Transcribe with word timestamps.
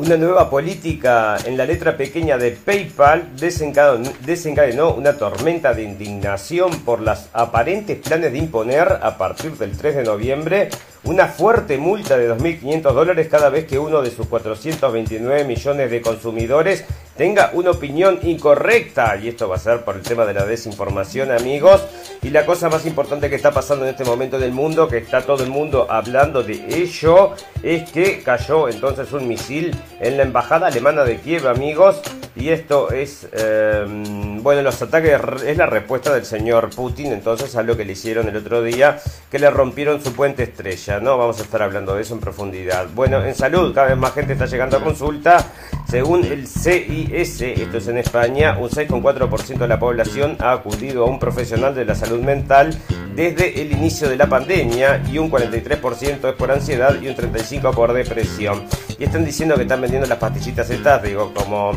Una 0.00 0.16
nueva 0.16 0.48
política 0.48 1.36
en 1.44 1.58
la 1.58 1.66
letra 1.66 1.94
pequeña 1.94 2.38
de 2.38 2.52
PayPal 2.52 3.36
desencadenó, 3.36 4.94
una 4.94 5.18
tormenta 5.18 5.74
de 5.74 5.82
indignación 5.82 6.70
por 6.86 7.00
los 7.00 7.28
aparentes 7.34 7.98
planes 7.98 8.32
de 8.32 8.38
imponer 8.38 8.88
a 9.02 9.18
partir 9.18 9.52
del 9.58 9.76
3 9.76 9.96
de 9.96 10.04
noviembre 10.04 10.70
una 11.04 11.26
fuerte 11.26 11.76
multa 11.76 12.16
de 12.16 12.34
2.500 12.34 12.80
dólares 12.94 13.28
cada 13.30 13.50
vez 13.50 13.66
que 13.66 13.78
uno 13.78 14.00
de 14.00 14.10
sus 14.10 14.26
429 14.26 15.44
millones 15.44 15.90
de 15.90 16.00
consumidores 16.00 16.86
tenga 17.20 17.50
una 17.52 17.72
opinión 17.72 18.18
incorrecta. 18.22 19.14
Y 19.22 19.28
esto 19.28 19.46
va 19.46 19.56
a 19.56 19.58
ser 19.58 19.84
por 19.84 19.94
el 19.94 20.00
tema 20.00 20.24
de 20.24 20.32
la 20.32 20.46
desinformación, 20.46 21.30
amigos. 21.30 21.84
Y 22.22 22.30
la 22.30 22.46
cosa 22.46 22.70
más 22.70 22.86
importante 22.86 23.28
que 23.28 23.36
está 23.36 23.50
pasando 23.50 23.84
en 23.84 23.90
este 23.90 24.06
momento 24.06 24.38
en 24.38 24.42
el 24.42 24.52
mundo, 24.52 24.88
que 24.88 24.96
está 24.96 25.20
todo 25.20 25.44
el 25.44 25.50
mundo 25.50 25.86
hablando 25.90 26.42
de 26.42 26.54
ello, 26.74 27.34
es 27.62 27.90
que 27.90 28.22
cayó 28.22 28.70
entonces 28.70 29.12
un 29.12 29.28
misil 29.28 29.76
en 30.00 30.16
la 30.16 30.22
embajada 30.22 30.68
alemana 30.68 31.04
de 31.04 31.18
Kiev, 31.18 31.46
amigos. 31.46 32.00
Y 32.36 32.48
esto 32.48 32.90
es, 32.90 33.28
em, 33.32 34.42
bueno, 34.42 34.62
los 34.62 34.80
ataques 34.80 35.20
es 35.44 35.58
la 35.58 35.66
respuesta 35.66 36.14
del 36.14 36.24
señor 36.24 36.70
Putin 36.70 37.12
entonces 37.12 37.54
a 37.56 37.62
lo 37.62 37.76
que 37.76 37.84
le 37.84 37.92
hicieron 37.92 38.28
el 38.28 38.36
otro 38.36 38.62
día, 38.62 38.98
que 39.30 39.38
le 39.38 39.50
rompieron 39.50 40.02
su 40.02 40.14
puente 40.14 40.44
estrella, 40.44 41.00
¿no? 41.00 41.18
Vamos 41.18 41.38
a 41.40 41.42
estar 41.42 41.60
hablando 41.60 41.94
de 41.96 42.02
eso 42.02 42.14
en 42.14 42.20
profundidad. 42.20 42.86
Bueno, 42.94 43.22
en 43.22 43.34
salud, 43.34 43.74
cada 43.74 43.88
vez 43.88 43.98
más 43.98 44.14
gente 44.14 44.32
está 44.32 44.46
llegando 44.46 44.78
a 44.78 44.82
consulta. 44.82 45.44
Según 45.90 46.24
el 46.24 46.46
Esto 47.12 47.44
es 47.44 47.88
en 47.88 47.98
España, 47.98 48.56
un 48.58 48.70
6,4% 48.70 49.58
de 49.58 49.68
la 49.68 49.80
población 49.80 50.36
ha 50.38 50.52
acudido 50.52 51.04
a 51.04 51.06
un 51.10 51.18
profesional 51.18 51.74
de 51.74 51.84
la 51.84 51.94
salud 51.96 52.20
mental 52.20 52.76
desde 53.16 53.60
el 53.60 53.72
inicio 53.72 54.08
de 54.08 54.16
la 54.16 54.28
pandemia 54.28 55.02
y 55.10 55.18
un 55.18 55.30
43% 55.30 56.28
es 56.28 56.34
por 56.34 56.52
ansiedad 56.52 57.00
y 57.02 57.08
un 57.08 57.16
35% 57.16 57.74
por 57.74 57.92
depresión. 57.92 58.62
Y 58.98 59.04
están 59.04 59.24
diciendo 59.24 59.56
que 59.56 59.62
están 59.62 59.80
vendiendo 59.80 60.06
las 60.06 60.18
pastillitas 60.18 60.70
estas, 60.70 61.02
digo, 61.02 61.32
como, 61.34 61.72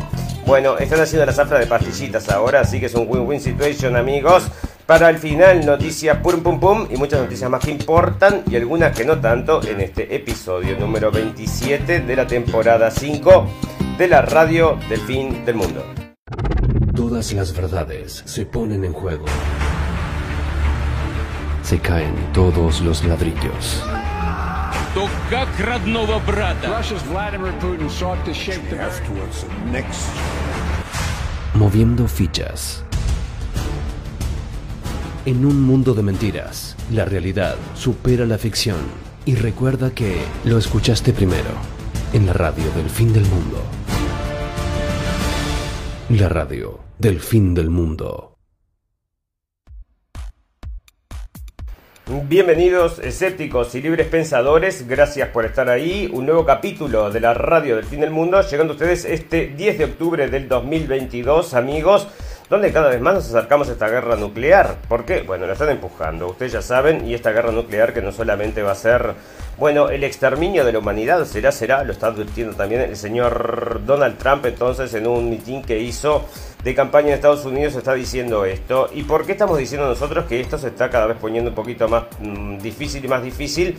bueno, 0.46 0.78
están 0.78 1.00
haciendo 1.00 1.26
la 1.26 1.32
zafra 1.32 1.58
de 1.58 1.66
pastillitas 1.66 2.28
ahora, 2.28 2.60
así 2.60 2.78
que 2.78 2.86
es 2.86 2.94
un 2.94 3.06
win-win 3.08 3.40
situation, 3.40 3.96
amigos. 3.96 4.44
Para 4.86 5.08
el 5.08 5.16
final, 5.16 5.64
noticias 5.64 6.18
pum 6.18 6.42
pum 6.42 6.60
pum 6.60 6.86
y 6.90 6.98
muchas 6.98 7.22
noticias 7.22 7.48
más 7.48 7.64
que 7.64 7.70
importan 7.70 8.42
y 8.50 8.56
algunas 8.56 8.94
que 8.94 9.06
no 9.06 9.18
tanto 9.18 9.62
en 9.66 9.80
este 9.80 10.14
episodio 10.14 10.78
número 10.78 11.10
27 11.10 12.00
de 12.00 12.16
la 12.16 12.26
temporada 12.26 12.90
5 12.90 13.48
de 13.96 14.08
la 14.08 14.20
radio 14.20 14.78
del 14.90 15.00
fin 15.00 15.42
del 15.46 15.54
mundo. 15.54 15.82
Todas 16.94 17.32
las 17.32 17.56
verdades 17.56 18.24
se 18.26 18.44
ponen 18.44 18.84
en 18.84 18.92
juego. 18.92 19.24
Se 21.62 21.78
caen 21.78 22.14
todos 22.34 22.82
los 22.82 23.02
ladrillos. 23.04 23.82
Moviendo 31.54 32.06
fichas. 32.06 32.84
En 35.26 35.46
un 35.46 35.62
mundo 35.62 35.94
de 35.94 36.02
mentiras, 36.02 36.76
la 36.92 37.06
realidad 37.06 37.56
supera 37.74 38.26
la 38.26 38.36
ficción. 38.36 38.76
Y 39.24 39.36
recuerda 39.36 39.90
que 39.90 40.18
lo 40.44 40.58
escuchaste 40.58 41.14
primero 41.14 41.48
en 42.12 42.26
la 42.26 42.34
radio 42.34 42.70
del 42.76 42.90
fin 42.90 43.10
del 43.10 43.24
mundo. 43.24 43.62
La 46.10 46.28
radio 46.28 46.78
del 46.98 47.20
fin 47.20 47.54
del 47.54 47.70
mundo. 47.70 48.36
Bienvenidos 52.28 52.98
escépticos 52.98 53.74
y 53.74 53.80
libres 53.80 54.08
pensadores, 54.08 54.86
gracias 54.86 55.30
por 55.30 55.46
estar 55.46 55.70
ahí. 55.70 56.10
Un 56.12 56.26
nuevo 56.26 56.44
capítulo 56.44 57.10
de 57.10 57.20
la 57.20 57.32
radio 57.32 57.76
del 57.76 57.86
fin 57.86 58.00
del 58.00 58.10
mundo, 58.10 58.42
llegando 58.42 58.74
a 58.74 58.76
ustedes 58.76 59.06
este 59.06 59.46
10 59.46 59.78
de 59.78 59.84
octubre 59.86 60.28
del 60.28 60.48
2022, 60.48 61.54
amigos 61.54 62.08
donde 62.54 62.72
cada 62.72 62.88
vez 62.88 63.00
más 63.00 63.14
nos 63.14 63.28
acercamos 63.34 63.68
a 63.68 63.72
esta 63.72 63.88
guerra 63.88 64.14
nuclear. 64.14 64.76
¿Por 64.88 65.04
qué? 65.04 65.22
Bueno, 65.22 65.44
la 65.44 65.54
están 65.54 65.70
empujando, 65.70 66.28
ustedes 66.28 66.52
ya 66.52 66.62
saben, 66.62 67.04
y 67.04 67.12
esta 67.12 67.32
guerra 67.32 67.50
nuclear 67.50 67.92
que 67.92 68.00
no 68.00 68.12
solamente 68.12 68.62
va 68.62 68.70
a 68.70 68.76
ser, 68.76 69.14
bueno, 69.58 69.88
el 69.88 70.04
exterminio 70.04 70.64
de 70.64 70.72
la 70.72 70.78
humanidad, 70.78 71.24
será, 71.24 71.50
será, 71.50 71.82
lo 71.82 71.92
está 71.92 72.06
advirtiendo 72.06 72.54
también 72.54 72.82
el 72.82 72.96
señor 72.96 73.80
Donald 73.84 74.18
Trump 74.18 74.46
entonces 74.46 74.94
en 74.94 75.08
un 75.08 75.28
mitin 75.28 75.62
que 75.62 75.80
hizo 75.80 76.26
de 76.64 76.74
campaña 76.74 77.08
en 77.08 77.14
Estados 77.14 77.44
Unidos 77.44 77.76
está 77.76 77.92
diciendo 77.92 78.46
esto. 78.46 78.88
¿Y 78.94 79.02
por 79.02 79.26
qué 79.26 79.32
estamos 79.32 79.58
diciendo 79.58 79.86
nosotros 79.86 80.24
que 80.24 80.40
esto 80.40 80.56
se 80.56 80.68
está 80.68 80.88
cada 80.88 81.06
vez 81.06 81.18
poniendo 81.20 81.50
un 81.50 81.54
poquito 81.54 81.88
más 81.88 82.04
mm, 82.20 82.56
difícil 82.58 83.04
y 83.04 83.08
más 83.08 83.22
difícil? 83.22 83.76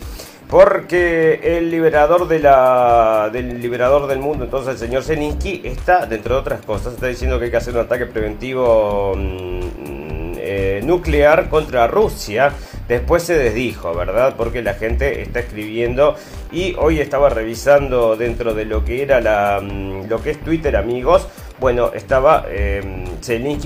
Porque 0.48 1.40
el 1.42 1.68
liberador 1.68 2.28
de 2.28 2.38
la, 2.38 3.28
del 3.32 3.60
liberador 3.60 4.06
del 4.06 4.20
mundo, 4.20 4.44
entonces 4.44 4.74
el 4.74 4.78
señor 4.78 5.02
Zelensky, 5.02 5.62
está, 5.64 6.06
dentro 6.06 6.36
de 6.36 6.40
otras 6.40 6.64
cosas, 6.64 6.94
está 6.94 7.08
diciendo 7.08 7.40
que 7.40 7.46
hay 7.46 7.50
que 7.50 7.56
hacer 7.56 7.74
un 7.74 7.80
ataque 7.80 8.06
preventivo 8.06 9.14
mm, 9.16 10.05
eh, 10.46 10.80
nuclear 10.84 11.48
contra 11.48 11.86
Rusia. 11.86 12.52
Después 12.88 13.24
se 13.24 13.36
desdijo, 13.36 13.94
¿verdad? 13.94 14.34
Porque 14.36 14.62
la 14.62 14.74
gente 14.74 15.22
está 15.22 15.40
escribiendo 15.40 16.14
y 16.52 16.74
hoy 16.78 17.00
estaba 17.00 17.28
revisando 17.28 18.16
dentro 18.16 18.54
de 18.54 18.64
lo 18.64 18.84
que 18.84 19.02
era 19.02 19.20
la, 19.20 19.60
mm, 19.60 20.08
lo 20.08 20.22
que 20.22 20.30
es 20.30 20.40
Twitter, 20.40 20.76
amigos. 20.76 21.26
Bueno, 21.58 21.90
estaba 21.94 22.44
eh, 22.48 22.82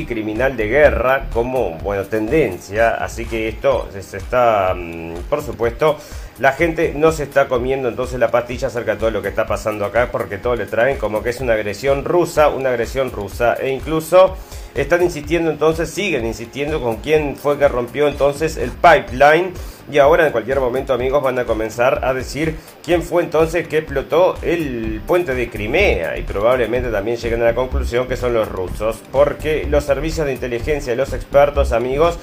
criminal 0.06 0.56
de 0.56 0.68
guerra 0.68 1.26
como, 1.32 1.78
bueno, 1.78 2.04
tendencia. 2.04 2.94
Así 2.94 3.26
que 3.26 3.48
esto 3.48 3.88
se 3.92 4.16
está, 4.16 4.74
mm, 4.74 5.14
por 5.28 5.42
supuesto, 5.42 5.98
la 6.38 6.52
gente 6.52 6.94
no 6.97 7.12
se 7.12 7.24
está 7.24 7.48
comiendo 7.48 7.88
entonces 7.88 8.18
la 8.18 8.30
pastilla 8.30 8.68
acerca 8.68 8.92
de 8.92 8.98
todo 8.98 9.10
lo 9.10 9.20
que 9.20 9.28
está 9.28 9.47
pasando 9.47 9.84
acá 9.84 10.08
porque 10.10 10.38
todo 10.38 10.56
le 10.56 10.64
traen 10.64 10.97
como 10.97 11.22
que 11.22 11.30
es 11.30 11.41
una 11.41 11.52
agresión 11.52 12.02
rusa, 12.02 12.48
una 12.48 12.70
agresión 12.70 13.12
rusa 13.12 13.54
e 13.60 13.68
incluso 13.68 14.36
están 14.75 15.03
insistiendo 15.03 15.50
entonces, 15.50 15.91
siguen 15.91 16.25
insistiendo 16.25 16.81
con 16.81 16.97
quién 16.97 17.36
fue 17.36 17.58
que 17.58 17.69
rompió 17.69 18.08
entonces 18.08 18.56
el 18.56 18.70
pipeline. 18.70 19.53
Y 19.91 19.98
ahora 19.98 20.26
en 20.26 20.32
cualquier 20.32 20.60
momento 20.60 20.92
amigos 20.92 21.20
van 21.20 21.38
a 21.41 21.44
comenzar 21.44 22.04
a 22.04 22.14
decir 22.14 22.56
quién 22.84 23.03
fue 23.03 23.25
entonces 23.25 23.66
que 23.66 23.78
explotó 23.78 24.36
el 24.42 25.03
puente 25.04 25.34
de 25.34 25.50
Crimea. 25.50 26.16
Y 26.16 26.22
probablemente 26.22 26.91
también 26.91 27.16
lleguen 27.16 27.42
a 27.42 27.47
la 27.47 27.54
conclusión 27.54 28.06
que 28.06 28.16
son 28.16 28.32
los 28.32 28.48
rusos 28.48 29.00
porque 29.10 29.66
los 29.69 29.84
servicios 29.84 30.26
de 30.26 30.34
inteligencia 30.34 30.94
los 30.94 31.12
expertos 31.12 31.72
amigos 31.72 32.19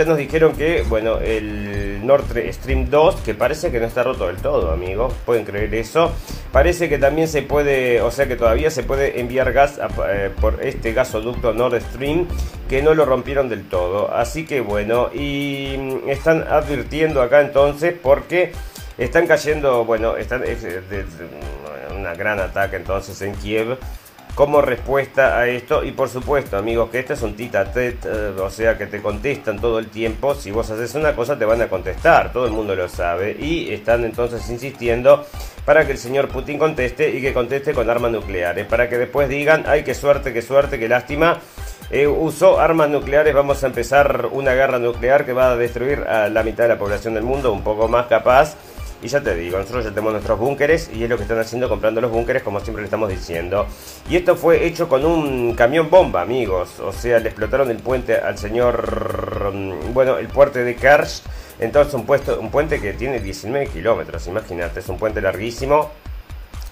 ya 0.00 0.06
nos 0.06 0.16
dijeron 0.16 0.54
que, 0.56 0.82
bueno, 0.88 1.18
el 1.18 2.06
Nord 2.06 2.24
Stream 2.52 2.88
2, 2.88 3.16
que 3.16 3.34
parece 3.34 3.70
que 3.70 3.78
no 3.80 3.86
está 3.86 4.02
roto 4.02 4.28
del 4.28 4.38
todo, 4.38 4.72
amigos, 4.72 5.12
pueden 5.26 5.44
creer 5.44 5.74
eso. 5.74 6.10
Parece 6.52 6.88
que 6.88 6.96
también 6.96 7.28
se 7.28 7.42
puede, 7.42 8.00
o 8.00 8.10
sea 8.10 8.26
que 8.26 8.36
todavía 8.36 8.70
se 8.70 8.82
puede 8.82 9.20
enviar 9.20 9.52
gas 9.52 9.78
eh, 10.08 10.30
por 10.40 10.64
este 10.64 10.94
gasoducto 10.94 11.52
Nord 11.52 11.82
Stream, 11.82 12.26
que 12.66 12.80
no 12.80 12.94
lo 12.94 13.04
rompieron 13.04 13.50
del 13.50 13.68
todo. 13.68 14.10
Así 14.14 14.46
que 14.46 14.62
bueno, 14.62 15.10
y 15.12 15.76
mm, 15.78 16.08
están 16.08 16.46
advirtiendo 16.48 17.20
acá 17.20 17.42
entonces 17.42 17.94
porque 18.02 18.52
están 18.96 19.26
cayendo, 19.26 19.84
bueno, 19.84 20.16
están 20.16 20.44
es, 20.44 20.64
una 21.94 22.14
gran 22.14 22.40
ataque 22.40 22.76
entonces 22.76 23.20
en 23.20 23.34
Kiev 23.34 23.76
como 24.34 24.60
respuesta 24.60 25.38
a 25.38 25.46
esto. 25.46 25.84
Y 25.84 25.92
por 25.92 26.08
supuesto, 26.08 26.56
amigos, 26.56 26.90
que 26.90 27.00
este 27.00 27.14
es 27.14 27.22
un 27.22 27.34
tita 27.34 27.72
tet, 27.72 28.04
eh, 28.04 28.32
o 28.40 28.50
sea, 28.50 28.76
que 28.78 28.86
te 28.86 29.00
contestan 29.02 29.60
todo 29.60 29.78
el 29.78 29.88
tiempo. 29.88 30.34
Si 30.34 30.50
vos 30.50 30.70
haces 30.70 30.94
una 30.94 31.14
cosa, 31.14 31.38
te 31.38 31.44
van 31.44 31.60
a 31.62 31.68
contestar, 31.68 32.32
todo 32.32 32.46
el 32.46 32.52
mundo 32.52 32.74
lo 32.74 32.88
sabe. 32.88 33.36
Y 33.38 33.72
están 33.72 34.04
entonces 34.04 34.48
insistiendo 34.50 35.26
para 35.64 35.86
que 35.86 35.92
el 35.92 35.98
señor 35.98 36.28
Putin 36.28 36.58
conteste 36.58 37.10
y 37.10 37.20
que 37.20 37.32
conteste 37.32 37.74
con 37.74 37.88
armas 37.88 38.12
nucleares. 38.12 38.66
Para 38.66 38.88
que 38.88 38.98
después 38.98 39.28
digan, 39.28 39.64
ay, 39.66 39.82
qué 39.84 39.94
suerte, 39.94 40.32
qué 40.32 40.42
suerte, 40.42 40.78
qué 40.78 40.88
lástima. 40.88 41.38
Eh, 41.90 42.06
usó 42.06 42.60
armas 42.60 42.88
nucleares, 42.88 43.34
vamos 43.34 43.64
a 43.64 43.66
empezar 43.66 44.28
una 44.30 44.54
guerra 44.54 44.78
nuclear 44.78 45.26
que 45.26 45.32
va 45.32 45.50
a 45.50 45.56
destruir 45.56 46.00
a 46.00 46.28
la 46.28 46.44
mitad 46.44 46.64
de 46.64 46.68
la 46.68 46.78
población 46.78 47.14
del 47.14 47.24
mundo, 47.24 47.52
un 47.52 47.64
poco 47.64 47.88
más 47.88 48.06
capaz. 48.06 48.54
Y 49.02 49.08
ya 49.08 49.22
te 49.22 49.34
digo, 49.34 49.58
nosotros 49.58 49.84
ya 49.84 49.90
tenemos 49.90 50.12
nuestros 50.12 50.38
búnkeres 50.38 50.90
y 50.92 51.04
es 51.04 51.08
lo 51.08 51.16
que 51.16 51.22
están 51.22 51.38
haciendo 51.38 51.68
comprando 51.68 52.00
los 52.00 52.10
búnkeres 52.10 52.42
como 52.42 52.60
siempre 52.60 52.82
le 52.82 52.86
estamos 52.86 53.08
diciendo. 53.08 53.66
Y 54.08 54.16
esto 54.16 54.36
fue 54.36 54.66
hecho 54.66 54.88
con 54.88 55.04
un 55.06 55.54
camión 55.54 55.88
bomba, 55.88 56.20
amigos. 56.20 56.80
O 56.80 56.92
sea, 56.92 57.18
le 57.18 57.28
explotaron 57.28 57.70
el 57.70 57.78
puente 57.78 58.16
al 58.16 58.36
señor, 58.36 59.52
mm, 59.54 59.94
bueno, 59.94 60.18
el 60.18 60.28
puente 60.28 60.64
de 60.64 60.76
Kersh. 60.76 61.22
Entonces 61.58 61.94
un, 61.94 62.04
puesto, 62.04 62.38
un 62.40 62.50
puente 62.50 62.80
que 62.80 62.92
tiene 62.92 63.20
19 63.20 63.68
kilómetros, 63.68 64.26
imagínate, 64.26 64.80
es 64.80 64.88
un 64.88 64.98
puente 64.98 65.20
larguísimo. 65.20 65.90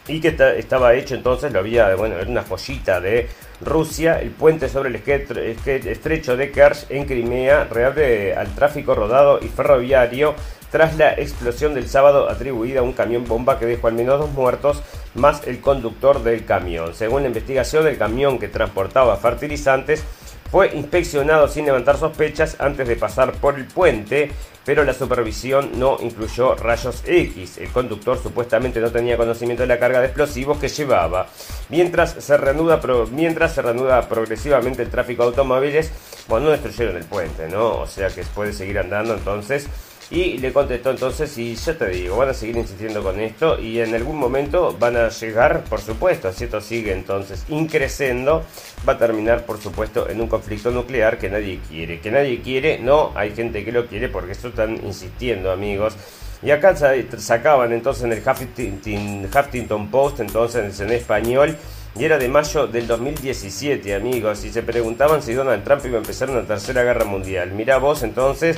Y 0.06 0.20
que 0.20 0.34
estaba 0.56 0.94
hecho 0.94 1.14
entonces, 1.14 1.52
lo 1.52 1.58
había, 1.58 1.94
bueno, 1.94 2.16
era 2.16 2.30
una 2.30 2.42
joyita 2.42 2.98
de 2.98 3.28
Rusia, 3.60 4.20
el 4.20 4.30
puente 4.30 4.68
sobre 4.68 4.88
el 4.88 4.96
estrecho 4.96 6.36
de 6.36 6.50
Kerch 6.50 6.86
en 6.90 7.04
Crimea 7.04 7.64
reabre 7.64 8.34
al 8.34 8.54
tráfico 8.54 8.94
rodado 8.94 9.40
y 9.42 9.48
ferroviario 9.48 10.34
tras 10.70 10.96
la 10.96 11.12
explosión 11.14 11.74
del 11.74 11.88
sábado 11.88 12.28
atribuida 12.28 12.80
a 12.80 12.82
un 12.82 12.92
camión 12.92 13.24
bomba 13.26 13.58
que 13.58 13.66
dejó 13.66 13.88
al 13.88 13.94
menos 13.94 14.18
dos 14.18 14.30
muertos 14.32 14.82
más 15.14 15.46
el 15.46 15.60
conductor 15.60 16.22
del 16.22 16.44
camión. 16.44 16.94
Según 16.94 17.22
la 17.22 17.28
investigación, 17.28 17.86
el 17.86 17.98
camión 17.98 18.38
que 18.38 18.48
transportaba 18.48 19.16
fertilizantes 19.16 20.04
fue 20.50 20.74
inspeccionado 20.74 21.46
sin 21.48 21.66
levantar 21.66 21.98
sospechas 21.98 22.56
antes 22.58 22.88
de 22.88 22.96
pasar 22.96 23.32
por 23.32 23.58
el 23.58 23.66
puente, 23.66 24.30
pero 24.64 24.82
la 24.82 24.94
supervisión 24.94 25.78
no 25.78 25.98
incluyó 26.00 26.54
rayos 26.54 27.02
X. 27.06 27.58
El 27.58 27.68
conductor 27.68 28.18
supuestamente 28.22 28.80
no 28.80 28.90
tenía 28.90 29.18
conocimiento 29.18 29.62
de 29.62 29.66
la 29.66 29.78
carga 29.78 30.00
de 30.00 30.06
explosivos 30.06 30.58
que 30.58 30.68
llevaba. 30.68 31.26
Mientras 31.68 32.12
se 32.12 32.36
reanuda, 32.38 32.80
mientras 33.10 33.54
se 33.54 33.62
reanuda 33.62 34.08
progresivamente 34.08 34.82
el 34.82 34.90
tráfico 34.90 35.22
de 35.22 35.28
automóviles, 35.28 35.92
bueno, 36.28 36.46
no 36.46 36.52
destruyeron 36.52 36.96
el 36.96 37.04
puente, 37.04 37.48
¿no? 37.48 37.80
O 37.80 37.86
sea 37.86 38.08
que 38.08 38.22
puede 38.22 38.54
seguir 38.54 38.78
andando 38.78 39.14
entonces 39.14 39.66
y 40.10 40.38
le 40.38 40.52
contestó 40.54 40.90
entonces, 40.90 41.36
y 41.36 41.54
ya 41.54 41.76
te 41.76 41.88
digo, 41.88 42.16
van 42.16 42.30
a 42.30 42.34
seguir 42.34 42.56
insistiendo 42.56 43.02
con 43.02 43.20
esto 43.20 43.58
y 43.60 43.78
en 43.80 43.94
algún 43.94 44.16
momento 44.16 44.74
van 44.78 44.96
a 44.96 45.10
llegar, 45.10 45.64
por 45.64 45.82
supuesto, 45.82 46.32
si 46.32 46.44
esto 46.44 46.62
sigue 46.62 46.92
entonces 46.92 47.44
increciendo, 47.50 48.42
va 48.88 48.94
a 48.94 48.98
terminar, 48.98 49.44
por 49.44 49.60
supuesto, 49.60 50.08
en 50.08 50.20
un 50.22 50.28
conflicto 50.28 50.70
nuclear 50.70 51.18
que 51.18 51.28
nadie 51.28 51.60
quiere. 51.68 52.00
Que 52.00 52.10
nadie 52.10 52.40
quiere, 52.40 52.78
no, 52.78 53.12
hay 53.14 53.34
gente 53.34 53.64
que 53.64 53.70
lo 53.70 53.86
quiere 53.86 54.08
porque 54.08 54.32
esto 54.32 54.48
están 54.48 54.82
insistiendo, 54.82 55.50
amigos. 55.50 55.94
Y 56.42 56.52
acá 56.52 56.74
sacaban 57.18 57.72
entonces 57.72 58.04
en 58.04 58.12
el 58.12 59.28
Huffington 59.28 59.90
Post, 59.90 60.20
entonces 60.20 60.80
en 60.80 60.90
español, 60.90 61.56
y 61.98 62.04
era 62.04 62.16
de 62.16 62.28
mayo 62.28 62.66
del 62.66 62.86
2017, 62.86 63.94
amigos, 63.94 64.44
y 64.44 64.50
se 64.50 64.62
preguntaban 64.62 65.20
si 65.20 65.34
Donald 65.34 65.64
Trump 65.64 65.84
iba 65.84 65.96
a 65.96 66.00
empezar 66.00 66.30
una 66.30 66.46
tercera 66.46 66.82
guerra 66.82 67.04
mundial. 67.04 67.50
Mirá 67.50 67.78
vos 67.78 68.04
entonces 68.04 68.56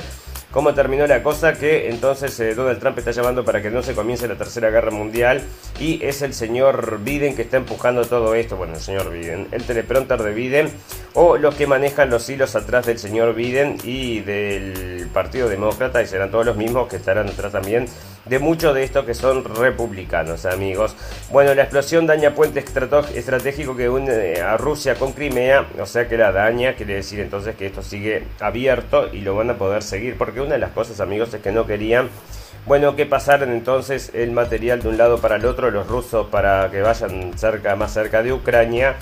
cómo 0.51 0.73
terminó 0.73 1.07
la 1.07 1.23
cosa 1.23 1.53
que 1.53 1.89
entonces 1.89 2.39
eh, 2.39 2.53
Donald 2.53 2.79
Trump 2.79 2.97
está 2.97 3.11
llamando 3.11 3.43
para 3.43 3.61
que 3.61 3.71
no 3.71 3.81
se 3.81 3.93
comience 3.93 4.27
la 4.27 4.35
tercera 4.35 4.69
guerra 4.69 4.91
mundial 4.91 5.41
y 5.79 6.03
es 6.03 6.21
el 6.21 6.33
señor 6.33 6.99
Biden 7.03 7.35
que 7.35 7.41
está 7.43 7.57
empujando 7.57 8.05
todo 8.05 8.35
esto, 8.35 8.57
bueno, 8.57 8.75
el 8.75 8.81
señor 8.81 9.09
Biden, 9.11 9.47
el 9.51 9.63
teleprompter 9.63 10.21
de 10.21 10.33
Biden 10.33 10.71
o 11.13 11.37
los 11.37 11.55
que 11.55 11.67
manejan 11.67 12.09
los 12.09 12.29
hilos 12.29 12.55
atrás 12.55 12.85
del 12.85 12.99
señor 12.99 13.33
Biden 13.33 13.77
y 13.83 14.19
del 14.19 15.07
Partido 15.13 15.49
Demócrata 15.49 16.01
y 16.01 16.07
serán 16.07 16.31
todos 16.31 16.45
los 16.45 16.57
mismos 16.57 16.87
que 16.87 16.97
estarán 16.97 17.29
atrás 17.29 17.51
también 17.53 17.87
de 18.25 18.39
muchos 18.39 18.75
de 18.75 18.83
estos 18.83 19.05
que 19.05 19.13
son 19.13 19.43
republicanos, 19.43 20.45
amigos. 20.45 20.95
Bueno, 21.31 21.53
la 21.53 21.63
explosión 21.63 22.05
daña 22.05 22.35
puente 22.35 22.59
estratégico 22.59 23.75
que 23.75 23.89
une 23.89 24.41
a 24.41 24.57
Rusia 24.57 24.95
con 24.95 25.13
Crimea, 25.13 25.67
o 25.79 25.85
sea 25.85 26.07
que 26.07 26.17
la 26.17 26.31
daña, 26.31 26.75
quiere 26.75 26.95
decir 26.95 27.19
entonces 27.19 27.55
que 27.55 27.67
esto 27.67 27.81
sigue 27.81 28.27
abierto 28.39 29.09
y 29.11 29.21
lo 29.21 29.35
van 29.35 29.49
a 29.49 29.57
poder 29.57 29.83
seguir, 29.83 30.17
porque 30.17 30.41
una 30.41 30.53
de 30.53 30.59
las 30.59 30.71
cosas, 30.71 30.99
amigos, 30.99 31.33
es 31.33 31.41
que 31.41 31.51
no 31.51 31.65
querían 31.65 32.09
bueno, 32.65 32.95
que 32.95 33.07
pasaran 33.07 33.51
entonces 33.51 34.11
el 34.13 34.31
material 34.31 34.83
de 34.83 34.89
un 34.89 34.97
lado 34.97 35.17
para 35.19 35.37
el 35.37 35.45
otro, 35.45 35.71
los 35.71 35.87
rusos 35.87 36.27
para 36.27 36.69
que 36.69 36.81
vayan 36.81 37.35
cerca, 37.35 37.75
más 37.75 37.91
cerca 37.91 38.21
de 38.21 38.33
Ucrania. 38.33 38.97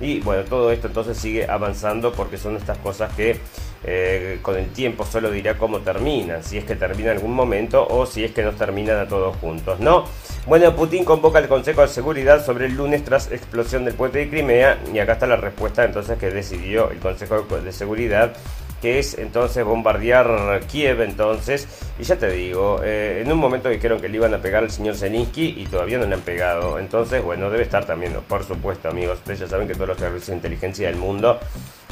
Y 0.00 0.20
bueno, 0.20 0.44
todo 0.44 0.70
esto 0.70 0.86
entonces 0.86 1.18
sigue 1.18 1.50
avanzando 1.50 2.12
porque 2.12 2.38
son 2.38 2.56
estas 2.56 2.78
cosas 2.78 3.12
que 3.14 3.40
eh, 3.84 4.38
con 4.42 4.56
el 4.56 4.68
tiempo 4.70 5.06
solo 5.06 5.30
dirá 5.30 5.56
cómo 5.56 5.80
terminan, 5.80 6.44
si 6.44 6.58
es 6.58 6.64
que 6.64 6.76
termina 6.76 7.12
en 7.12 7.16
algún 7.16 7.32
momento 7.32 7.86
o 7.88 8.06
si 8.06 8.24
es 8.24 8.32
que 8.32 8.42
no 8.42 8.52
terminan 8.52 8.98
a 8.98 9.08
todos 9.08 9.36
juntos, 9.36 9.80
¿no? 9.80 10.04
Bueno, 10.46 10.74
Putin 10.74 11.04
convoca 11.04 11.38
al 11.38 11.48
Consejo 11.48 11.82
de 11.82 11.88
Seguridad 11.88 12.44
sobre 12.44 12.66
el 12.66 12.76
lunes 12.76 13.04
tras 13.04 13.30
explosión 13.30 13.84
del 13.84 13.94
puente 13.94 14.18
de 14.18 14.28
Crimea 14.28 14.78
y 14.92 14.98
acá 14.98 15.14
está 15.14 15.26
la 15.26 15.36
respuesta 15.36 15.84
entonces 15.84 16.18
que 16.18 16.30
decidió 16.30 16.90
el 16.90 16.98
Consejo 16.98 17.42
de 17.42 17.72
Seguridad 17.72 18.34
que 18.80 18.98
es 18.98 19.18
entonces 19.18 19.64
bombardear 19.64 20.60
Kiev 20.66 21.02
entonces. 21.02 21.68
Y 21.98 22.02
ya 22.02 22.16
te 22.16 22.30
digo, 22.30 22.80
eh, 22.82 23.22
en 23.24 23.30
un 23.30 23.38
momento 23.38 23.68
dijeron 23.68 24.00
que 24.00 24.08
le 24.08 24.16
iban 24.16 24.34
a 24.34 24.38
pegar 24.38 24.62
al 24.62 24.70
señor 24.70 24.96
Zelensky 24.96 25.54
y 25.58 25.66
todavía 25.66 25.98
no 25.98 26.06
le 26.06 26.14
han 26.14 26.22
pegado. 26.22 26.78
Entonces, 26.78 27.22
bueno, 27.22 27.50
debe 27.50 27.62
estar 27.62 27.84
también, 27.84 28.14
por 28.26 28.44
supuesto, 28.44 28.88
amigos. 28.88 29.18
Ustedes 29.18 29.40
ya 29.40 29.48
saben 29.48 29.68
que 29.68 29.74
todos 29.74 29.88
los 29.88 29.98
servicios 29.98 30.28
de 30.28 30.34
inteligencia 30.36 30.88
del 30.88 30.96
mundo 30.96 31.38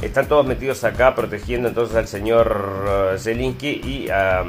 están 0.01 0.27
todos 0.27 0.45
metidos 0.45 0.83
acá 0.83 1.15
protegiendo 1.15 1.67
entonces 1.67 1.95
al 1.95 2.07
señor 2.07 3.13
uh, 3.13 3.17
Zelensky 3.17 3.81
y 3.83 4.09
a 4.09 4.43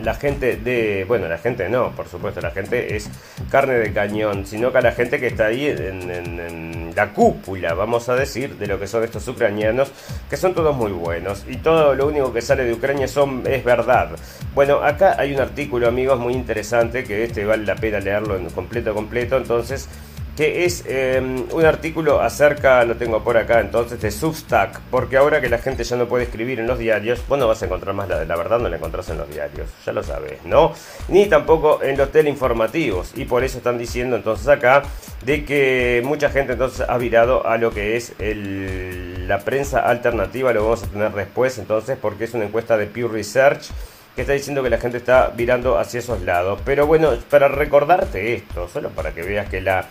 la 0.00 0.14
gente 0.14 0.56
de, 0.56 1.04
bueno, 1.06 1.28
la 1.28 1.38
gente 1.38 1.68
no, 1.68 1.90
por 1.92 2.08
supuesto, 2.08 2.40
la 2.40 2.50
gente 2.50 2.96
es 2.96 3.10
carne 3.50 3.74
de 3.74 3.92
cañón, 3.92 4.46
sino 4.46 4.72
que 4.72 4.78
a 4.78 4.80
la 4.80 4.92
gente 4.92 5.20
que 5.20 5.26
está 5.28 5.46
ahí 5.46 5.66
en, 5.66 6.92
la 6.94 7.12
cúpula, 7.14 7.72
vamos 7.72 8.08
a 8.10 8.14
decir, 8.14 8.56
de 8.56 8.66
lo 8.66 8.78
que 8.78 8.86
son 8.86 9.02
estos 9.02 9.26
ucranianos, 9.26 9.90
que 10.28 10.36
son 10.36 10.52
todos 10.54 10.76
muy 10.76 10.92
buenos 10.92 11.44
y 11.48 11.56
todo 11.56 11.94
lo 11.94 12.06
único 12.06 12.32
que 12.34 12.42
sale 12.42 12.64
de 12.64 12.74
Ucrania 12.74 13.08
son, 13.08 13.42
es 13.46 13.64
verdad. 13.64 14.10
Bueno, 14.54 14.82
acá 14.82 15.16
hay 15.18 15.34
un 15.34 15.40
artículo, 15.40 15.88
amigos, 15.88 16.18
muy 16.18 16.34
interesante 16.34 17.04
que 17.04 17.24
este 17.24 17.46
vale 17.46 17.64
la 17.64 17.76
pena 17.76 17.98
leerlo 17.98 18.36
en 18.36 18.50
completo, 18.50 18.92
completo, 18.92 19.38
entonces 19.38 19.88
que 20.36 20.64
es 20.64 20.84
em, 20.86 21.44
un 21.52 21.64
artículo 21.64 22.20
acerca, 22.20 22.84
lo 22.84 22.96
tengo 22.96 23.22
por 23.22 23.36
acá 23.36 23.60
entonces, 23.60 24.00
de 24.00 24.10
Substack, 24.10 24.80
porque 24.90 25.16
ahora 25.16 25.40
que 25.40 25.48
la 25.48 25.58
gente 25.58 25.84
ya 25.84 25.96
no 25.96 26.08
puede 26.08 26.24
escribir 26.24 26.58
en 26.60 26.66
los 26.66 26.78
diarios, 26.78 27.22
vos 27.28 27.38
no 27.38 27.46
vas 27.46 27.62
a 27.62 27.66
encontrar 27.66 27.94
más 27.94 28.08
la, 28.08 28.24
la 28.24 28.36
verdad, 28.36 28.58
no 28.58 28.68
la 28.68 28.76
encontrás 28.76 29.08
en 29.10 29.18
los 29.18 29.28
diarios, 29.28 29.68
ya 29.84 29.92
lo 29.92 30.02
sabes, 30.02 30.42
¿no? 30.44 30.72
Ni 31.08 31.26
tampoco 31.26 31.82
en 31.82 31.98
los 31.98 32.10
teleinformativos, 32.10 33.12
y 33.14 33.26
por 33.26 33.44
eso 33.44 33.58
están 33.58 33.76
diciendo 33.76 34.16
entonces 34.16 34.48
acá 34.48 34.82
de 35.24 35.44
que 35.44 36.02
mucha 36.04 36.30
gente 36.30 36.54
entonces 36.54 36.86
ha 36.88 36.96
virado 36.96 37.46
a 37.46 37.58
lo 37.58 37.70
que 37.70 37.96
es 37.96 38.14
la 38.18 39.38
prensa 39.40 39.80
alternativa, 39.80 40.52
lo 40.52 40.64
vamos 40.64 40.82
a 40.82 40.86
tener 40.86 41.12
después 41.12 41.58
entonces, 41.58 41.98
porque 42.00 42.24
es 42.24 42.34
una 42.34 42.44
encuesta 42.44 42.76
de 42.76 42.86
Pew 42.86 43.08
Research 43.08 43.70
que 44.14 44.22
está 44.22 44.34
diciendo 44.34 44.62
que 44.62 44.70
la 44.70 44.78
gente 44.78 44.98
está 44.98 45.28
virando 45.28 45.78
hacia 45.78 46.00
esos 46.00 46.20
lados. 46.22 46.60
Pero 46.64 46.86
bueno, 46.86 47.12
para 47.30 47.48
recordarte 47.48 48.34
esto, 48.34 48.68
solo 48.68 48.90
para 48.90 49.12
que 49.12 49.22
veas 49.22 49.48
que 49.48 49.60
la 49.60 49.86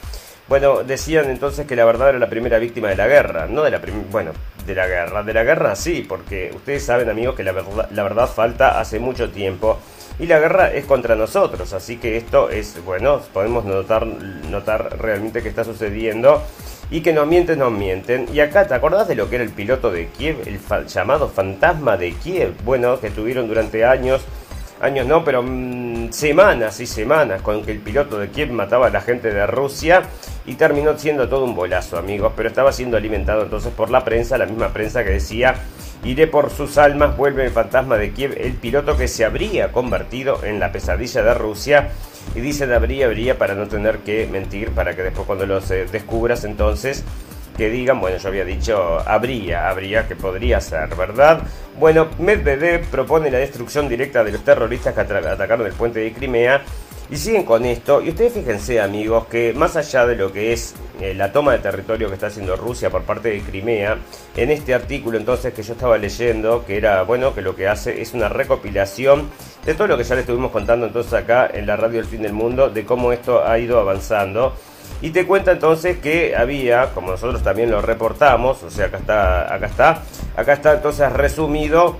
bueno, 0.47 0.83
decían 0.83 1.29
entonces 1.29 1.65
que 1.65 1.75
la 1.75 1.85
verdad 1.85 2.09
era 2.09 2.19
la 2.19 2.29
primera 2.29 2.59
víctima 2.59 2.89
de 2.89 2.95
la 2.95 3.07
guerra, 3.07 3.47
no 3.47 3.63
de 3.63 3.71
la 3.71 3.81
bueno, 4.11 4.31
de 4.65 4.75
la 4.75 4.87
guerra, 4.87 5.23
de 5.23 5.33
la 5.33 5.43
guerra 5.43 5.75
sí, 5.75 6.05
porque 6.07 6.51
ustedes 6.53 6.83
saben 6.83 7.09
amigos 7.09 7.35
que 7.35 7.43
la 7.43 7.51
verdad, 7.51 7.89
la 7.91 8.03
verdad 8.03 8.27
falta 8.27 8.79
hace 8.79 8.99
mucho 8.99 9.29
tiempo 9.29 9.79
y 10.19 10.27
la 10.27 10.39
guerra 10.39 10.71
es 10.71 10.85
contra 10.85 11.15
nosotros, 11.15 11.73
así 11.73 11.97
que 11.97 12.17
esto 12.17 12.49
es, 12.49 12.83
bueno, 12.85 13.21
podemos 13.33 13.65
notar, 13.65 14.05
notar 14.05 14.99
realmente 14.99 15.41
que 15.41 15.49
está 15.49 15.63
sucediendo 15.63 16.43
y 16.91 17.01
que 17.01 17.13
no 17.13 17.25
mienten, 17.25 17.57
no 17.59 17.71
mienten. 17.71 18.27
Y 18.31 18.41
acá, 18.41 18.67
¿te 18.67 18.73
acordás 18.73 19.07
de 19.07 19.15
lo 19.15 19.29
que 19.29 19.35
era 19.35 19.43
el 19.43 19.49
piloto 19.49 19.89
de 19.89 20.07
Kiev, 20.07 20.43
el 20.45 20.59
llamado 20.87 21.29
fantasma 21.29 21.97
de 21.97 22.11
Kiev? 22.13 22.53
Bueno, 22.63 22.99
que 22.99 23.09
tuvieron 23.09 23.47
durante 23.47 23.85
años 23.85 24.21
años 24.81 25.05
no, 25.05 25.23
pero 25.23 25.43
mm, 25.43 26.11
semanas 26.11 26.79
y 26.79 26.85
semanas 26.85 27.41
con 27.41 27.63
que 27.63 27.71
el 27.71 27.79
piloto 27.79 28.19
de 28.19 28.29
Kiev 28.29 28.51
mataba 28.51 28.87
a 28.87 28.89
la 28.89 29.01
gente 29.01 29.31
de 29.31 29.45
Rusia 29.47 30.03
y 30.45 30.55
terminó 30.55 30.97
siendo 30.97 31.29
todo 31.29 31.45
un 31.45 31.55
bolazo, 31.55 31.97
amigos, 31.97 32.33
pero 32.35 32.49
estaba 32.49 32.71
siendo 32.71 32.97
alimentado 32.97 33.43
entonces 33.43 33.71
por 33.73 33.89
la 33.89 34.03
prensa, 34.03 34.37
la 34.37 34.45
misma 34.45 34.69
prensa 34.69 35.03
que 35.03 35.11
decía, 35.11 35.55
iré 36.03 36.27
por 36.27 36.49
sus 36.49 36.77
almas, 36.77 37.15
vuelve 37.15 37.45
el 37.45 37.51
fantasma 37.51 37.97
de 37.97 38.11
Kiev, 38.11 38.35
el 38.39 38.53
piloto 38.53 38.97
que 38.97 39.07
se 39.07 39.23
habría 39.23 39.71
convertido 39.71 40.43
en 40.43 40.59
la 40.59 40.71
pesadilla 40.71 41.21
de 41.21 41.33
Rusia. 41.33 41.89
Y 42.35 42.39
dice 42.39 42.67
de 42.67 42.75
habría, 42.75 43.07
habría 43.07 43.37
para 43.37 43.55
no 43.55 43.67
tener 43.67 43.99
que 43.99 44.27
mentir, 44.31 44.71
para 44.71 44.95
que 44.95 45.01
después 45.01 45.25
cuando 45.25 45.45
los 45.45 45.69
eh, 45.71 45.85
descubras 45.91 46.43
entonces 46.43 47.03
que 47.61 47.69
digan, 47.69 47.99
bueno, 47.99 48.17
yo 48.17 48.27
había 48.27 48.43
dicho 48.43 49.07
habría, 49.07 49.69
habría 49.69 50.07
que 50.07 50.15
podría 50.15 50.59
ser, 50.59 50.95
¿verdad? 50.95 51.43
Bueno, 51.79 52.07
Medvedev 52.17 52.87
propone 52.87 53.29
la 53.29 53.37
destrucción 53.37 53.87
directa 53.87 54.23
de 54.23 54.31
los 54.31 54.43
terroristas 54.43 54.95
que 54.95 55.01
atacaron 55.01 55.67
el 55.67 55.73
puente 55.73 55.99
de 55.99 56.11
Crimea 56.11 56.63
y 57.11 57.17
siguen 57.17 57.43
con 57.43 57.63
esto. 57.65 58.01
Y 58.01 58.09
ustedes 58.09 58.33
fíjense, 58.33 58.81
amigos, 58.81 59.27
que 59.27 59.53
más 59.53 59.75
allá 59.75 60.07
de 60.07 60.15
lo 60.15 60.33
que 60.33 60.53
es 60.53 60.73
eh, 60.99 61.13
la 61.13 61.31
toma 61.31 61.51
de 61.51 61.59
territorio 61.59 62.07
que 62.07 62.15
está 62.15 62.27
haciendo 62.27 62.55
Rusia 62.55 62.89
por 62.89 63.03
parte 63.03 63.29
de 63.29 63.41
Crimea, 63.41 63.99
en 64.35 64.49
este 64.49 64.73
artículo 64.73 65.19
entonces 65.19 65.53
que 65.53 65.61
yo 65.61 65.73
estaba 65.73 65.99
leyendo, 65.99 66.65
que 66.65 66.77
era, 66.77 67.03
bueno, 67.03 67.35
que 67.35 67.43
lo 67.43 67.55
que 67.55 67.67
hace 67.67 68.01
es 68.01 68.15
una 68.15 68.27
recopilación 68.27 69.29
de 69.67 69.75
todo 69.75 69.85
lo 69.85 69.97
que 69.99 70.03
ya 70.03 70.15
les 70.15 70.23
estuvimos 70.23 70.49
contando 70.49 70.87
entonces 70.87 71.13
acá 71.13 71.47
en 71.53 71.67
la 71.67 71.75
radio 71.75 71.97
del 71.97 72.09
fin 72.09 72.23
del 72.23 72.33
mundo, 72.33 72.71
de 72.71 72.85
cómo 72.85 73.11
esto 73.11 73.45
ha 73.45 73.59
ido 73.59 73.79
avanzando. 73.79 74.55
Y 75.01 75.11
te 75.11 75.25
cuenta 75.25 75.51
entonces 75.51 75.97
que 75.97 76.35
había, 76.35 76.91
como 76.93 77.11
nosotros 77.11 77.41
también 77.41 77.71
lo 77.71 77.81
reportamos, 77.81 78.61
o 78.63 78.69
sea, 78.69 78.87
acá 78.87 78.97
está, 78.97 79.53
acá 79.53 79.65
está, 79.65 80.01
acá 80.35 80.53
está 80.53 80.73
entonces 80.73 81.11
resumido. 81.11 81.97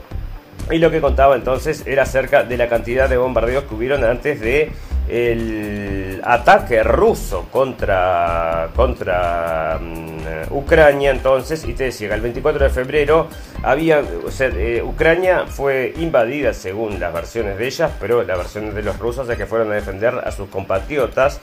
Y 0.70 0.78
lo 0.78 0.92
que 0.92 1.02
contaba 1.02 1.36
entonces 1.36 1.86
era 1.88 2.04
acerca 2.04 2.44
de 2.44 2.56
la 2.56 2.70
cantidad 2.70 3.10
de 3.10 3.18
bombardeos 3.18 3.64
que 3.66 3.76
hubieron 3.76 4.04
antes 4.04 4.40
de 4.40 4.72
el 5.12 6.22
ataque 6.24 6.84
ruso 6.84 7.48
contra, 7.52 8.70
contra 8.76 9.78
mm, 9.82 10.54
Ucrania 10.54 11.12
entonces 11.12 11.66
y 11.66 11.74
te 11.74 11.86
decía 11.86 12.08
que 12.08 12.14
el 12.16 12.22
24 12.22 12.64
de 12.64 12.70
febrero 12.70 13.28
había 13.64 14.02
eh, 14.40 14.82
Ucrania 14.82 15.46
fue 15.48 15.94
invadida 15.98 16.54
según 16.54 17.00
las 17.00 17.14
versiones 17.14 17.58
de 17.58 17.68
ellas 17.68 17.92
pero 18.00 18.24
las 18.24 18.38
versiones 18.38 18.74
de 18.74 18.84
los 18.84 18.98
rusos 19.00 19.28
es 19.28 19.38
que 19.38 19.46
fueron 19.46 19.72
a 19.72 19.76
defender 19.76 20.16
a 20.16 20.32
sus 20.32 20.48
compatriotas 20.50 21.42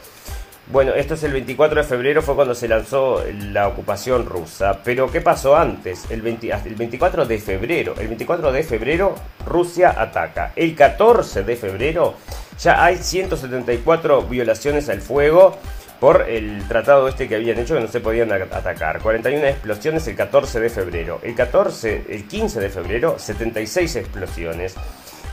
bueno, 0.71 0.93
esto 0.93 1.15
es 1.15 1.23
el 1.23 1.33
24 1.33 1.83
de 1.83 1.89
febrero, 1.89 2.21
fue 2.21 2.35
cuando 2.35 2.55
se 2.55 2.69
lanzó 2.69 3.25
la 3.53 3.69
ocupación 3.69 4.27
rusa. 4.27 4.81
Pero 4.85 5.11
¿qué 5.11 5.21
pasó 5.21 5.57
antes? 5.57 6.05
El, 6.11 6.27
el 6.27 6.75
24 6.75 7.25
de 7.25 7.39
febrero. 7.39 7.95
El 7.99 8.09
24 8.09 8.53
de 8.53 8.63
febrero 8.63 9.15
Rusia 9.47 9.95
ataca. 9.97 10.53
El 10.55 10.75
14 10.75 11.43
de 11.43 11.57
febrero 11.57 12.15
ya 12.61 12.85
hay 12.85 12.97
174 12.97 14.23
violaciones 14.23 14.89
al 14.91 15.01
fuego 15.01 15.57
por 16.01 16.29
el 16.29 16.67
tratado 16.69 17.09
este 17.09 17.29
que 17.29 17.37
habían 17.37 17.59
hecho 17.59 17.75
que 17.75 17.81
no 17.81 17.89
se 17.89 18.01
podían 18.01 18.31
atacar. 18.31 19.01
41 19.01 19.47
explosiones 19.47 20.07
el 20.07 20.17
14 20.17 20.61
de 20.61 20.71
febrero. 20.71 21.21
El 21.23 21.35
14, 21.35 22.05
el 22.09 22.29
15 22.29 22.61
de 22.61 22.69
febrero, 22.69 23.19
76 23.19 23.97
explosiones. 23.97 24.75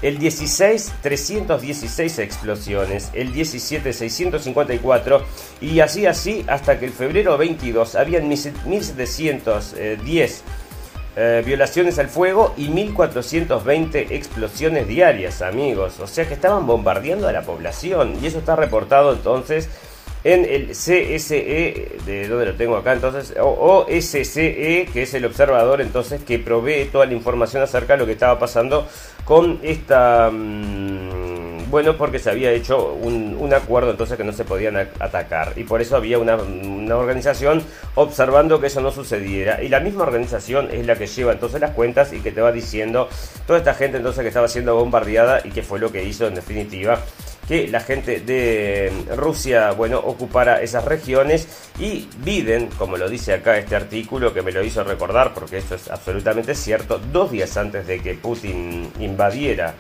El 0.02 0.18
16, 0.18 0.94
316 1.02 2.20
explosiones. 2.20 3.10
El 3.14 3.32
17, 3.32 3.94
654. 3.94 5.24
Y 5.62 5.80
así, 5.80 6.06
así, 6.06 6.44
hasta 6.48 6.78
que 6.80 6.86
el 6.86 6.92
febrero 6.92 7.38
22 7.38 7.96
habían 7.96 8.28
1710 8.28 10.44
eh, 11.18 11.44
violaciones 11.46 11.98
al 11.98 12.10
fuego 12.10 12.54
y 12.58 12.68
1420 12.68 14.16
explosiones 14.16 14.86
diarias, 14.86 15.42
amigos. 15.42 16.02
O 16.02 16.08
sea 16.08 16.28
que 16.28 16.34
estaban 16.34 16.68
bombardeando 16.68 17.30
a 17.30 17.32
la 17.32 17.44
población. 17.44 18.18
Y 18.22 18.28
eso 18.28 18.40
está 18.40 18.58
reportado 18.58 19.14
entonces 19.14 19.70
en 20.26 20.44
el 20.44 20.70
CSE, 20.70 22.00
de 22.04 22.28
donde 22.28 22.48
lo 22.48 22.56
tengo 22.56 22.76
acá 22.76 22.94
entonces, 22.94 23.36
o 23.40 23.86
OSCE, 23.88 24.90
que 24.92 25.04
es 25.04 25.14
el 25.14 25.24
observador 25.24 25.82
entonces 25.82 26.20
que 26.24 26.40
provee 26.40 26.90
toda 26.92 27.06
la 27.06 27.14
información 27.14 27.62
acerca 27.62 27.94
de 27.94 28.00
lo 28.00 28.06
que 28.08 28.14
estaba 28.14 28.40
pasando 28.40 28.88
con 29.24 29.60
esta... 29.62 30.32
Mm, 30.34 31.70
bueno, 31.70 31.96
porque 31.96 32.18
se 32.18 32.32
había 32.32 32.52
hecho 32.52 32.94
un, 32.94 33.54
acuerdo 33.54 33.92
entonces 33.92 34.18
que 34.18 34.24
no 34.24 34.32
se 34.32 34.46
podían 34.46 34.76
atacar. 34.76 35.54
Y 35.56 35.64
por 35.64 35.82
eso 35.82 35.96
había 35.96 36.18
una, 36.18 36.36
una, 36.38 36.98
organización 36.98 37.64
observando 37.94 38.60
que 38.60 38.68
eso 38.68 38.82
no 38.82 38.92
sucediera. 38.92 39.62
Y 39.62 39.70
la 39.70 39.80
misma 39.80 40.04
organización 40.04 40.70
es 40.72 40.86
la 40.88 40.96
que 40.96 41.06
lleva 41.06 41.34
entonces 41.34 41.62
las 41.62 41.72
cuentas 41.72 42.12
y 42.14 42.22
que 42.22 42.32
te 42.32 42.42
va 42.42 42.52
diciendo 42.52 43.10
toda 43.46 43.60
esta 43.60 43.76
gente 43.76 43.98
entonces 43.98 44.24
que 44.24 44.30
estaba 44.30 44.48
siendo 44.48 44.76
bombardeada 44.76 45.42
y 45.44 45.52
que 45.52 45.62
fue 45.62 45.80
lo 45.80 45.92
que 45.92 46.04
hizo 46.04 46.26
en 46.26 46.36
definitiva 46.36 47.00
que 47.48 47.68
la 47.68 47.80
gente 47.80 48.20
de 48.22 48.92
Rusia, 49.16 49.72
bueno, 49.72 50.00
ocupara 50.00 50.62
esas 50.62 50.86
regiones 50.86 51.48
y 51.80 52.08
Biden, 52.24 52.68
como 52.78 52.98
lo 52.98 53.10
dice 53.10 53.34
acá 53.34 53.58
este 53.58 53.76
artículo 53.76 54.34
que 54.34 54.42
me 54.42 54.52
lo 54.52 54.64
hizo 54.64 54.84
recordar 54.84 55.34
porque 55.34 55.58
esto 55.58 55.76
es 55.76 55.90
absolutamente 55.90 56.56
cierto, 56.56 57.00
dos 57.00 57.32
días 57.32 57.56
antes 57.58 57.86
de 57.88 58.00
que 58.00 58.16
Putin 58.16 58.92
invadiera, 59.00 59.76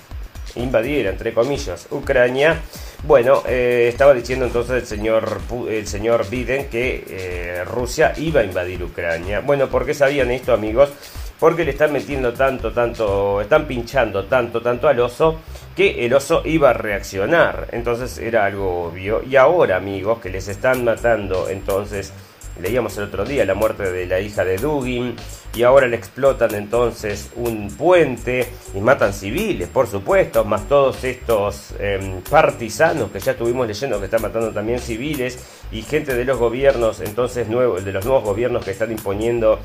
invadiera 0.56 1.10
entre 1.10 1.34
comillas, 1.34 1.88
Ucrania, 1.92 2.62
bueno, 3.04 3.44
eh, 3.48 3.88
estaba 3.90 4.14
diciendo 4.14 4.46
entonces 4.46 4.82
el 4.82 4.88
señor, 4.88 5.40
el 5.70 5.88
señor 5.88 6.28
Biden 6.30 6.70
que 6.70 7.04
eh, 7.08 7.64
Rusia 7.66 8.14
iba 8.18 8.42
a 8.42 8.44
invadir 8.44 8.82
Ucrania. 8.84 9.42
Bueno, 9.42 9.68
¿por 9.70 9.86
qué 9.86 9.94
sabían 9.94 10.32
esto, 10.32 10.54
amigos? 10.54 10.90
Porque 11.40 11.66
le 11.66 11.72
están 11.72 11.92
metiendo 11.92 12.34
tanto, 12.34 12.72
tanto, 12.72 13.42
están 13.42 13.66
pinchando 13.66 14.26
tanto, 14.26 14.62
tanto 14.62 14.88
al 14.88 15.00
oso 15.00 15.40
que 15.76 16.06
el 16.06 16.14
oso 16.14 16.42
iba 16.46 16.70
a 16.70 16.74
reaccionar. 16.74 17.68
Entonces 17.72 18.18
era 18.18 18.46
algo 18.46 18.86
obvio. 18.86 19.22
Y 19.24 19.36
ahora, 19.36 19.76
amigos, 19.76 20.20
que 20.20 20.30
les 20.30 20.48
están 20.48 20.86
matando, 20.86 21.50
entonces, 21.50 22.14
leíamos 22.62 22.98
el 22.98 23.06
otro 23.06 23.26
día 23.26 23.44
la 23.46 23.54
muerte 23.54 23.92
de 23.92 24.06
la 24.06 24.20
hija 24.20 24.46
de 24.46 24.58
Dugin, 24.58 25.16
y 25.54 25.64
ahora 25.64 25.88
le 25.88 25.96
explotan 25.96 26.54
entonces 26.56 27.30
un 27.36 27.70
puente 27.70 28.48
y 28.74 28.80
matan 28.80 29.14
civiles, 29.14 29.70
por 29.70 29.88
supuesto, 29.88 30.44
más 30.44 30.68
todos 30.68 31.04
estos 31.04 31.74
em, 31.80 32.22
partisanos 32.22 33.12
que 33.12 33.20
ya 33.20 33.32
estuvimos 33.32 33.68
leyendo 33.68 34.00
que 34.00 34.06
están 34.06 34.22
matando 34.22 34.52
también 34.52 34.80
civiles 34.80 35.40
y 35.72 35.82
gente 35.82 36.14
de 36.14 36.26
los 36.26 36.38
gobiernos, 36.38 37.00
entonces 37.00 37.48
de 37.48 37.92
los 37.92 38.06
nuevos 38.06 38.24
gobiernos 38.24 38.66
que 38.66 38.72
están 38.72 38.92
imponiendo 38.92 39.60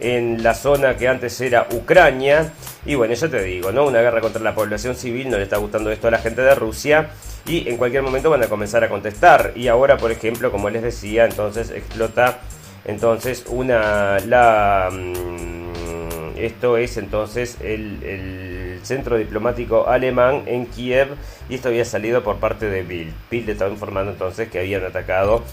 en 0.00 0.42
la 0.42 0.54
zona 0.54 0.96
que 0.96 1.08
antes 1.08 1.40
era 1.40 1.68
Ucrania. 1.72 2.52
Y 2.84 2.94
bueno, 2.94 3.14
ya 3.14 3.28
te 3.28 3.42
digo, 3.42 3.70
¿no? 3.72 3.86
Una 3.86 4.00
guerra 4.00 4.20
contra 4.20 4.42
la 4.42 4.54
población 4.54 4.96
civil, 4.96 5.30
no 5.30 5.36
le 5.36 5.44
está 5.44 5.58
gustando 5.58 5.90
esto 5.90 6.08
a 6.08 6.10
la 6.10 6.18
gente 6.18 6.40
de 6.42 6.54
Rusia 6.54 7.10
y 7.46 7.68
en 7.68 7.76
cualquier 7.76 8.02
momento 8.02 8.30
van 8.30 8.42
a 8.42 8.48
comenzar 8.48 8.82
a 8.84 8.88
contestar. 8.88 9.52
Y 9.54 9.68
ahora, 9.68 9.96
por 9.96 10.10
ejemplo, 10.10 10.50
como 10.50 10.70
les 10.70 10.82
decía, 10.82 11.26
entonces 11.26 11.70
explota 11.70 12.38
entonces 12.84 13.44
una 13.48 14.18
la 14.20 14.90
mm, 14.90 16.36
esto 16.36 16.76
es 16.76 16.96
entonces 16.96 17.58
el, 17.60 18.02
el, 18.02 18.80
centro 18.82 19.18
diplomático 19.18 19.88
alemán 19.88 20.44
en 20.46 20.64
Kiev 20.64 21.08
y 21.50 21.56
esto 21.56 21.68
había 21.68 21.84
salido 21.84 22.22
por 22.22 22.36
parte 22.36 22.64
de 22.64 22.82
Bill. 22.82 23.12
Bill 23.30 23.44
le 23.44 23.52
estaba 23.52 23.70
informando 23.70 24.12
entonces 24.12 24.48
que 24.48 24.58
habían 24.58 24.84
atacado 24.84 25.44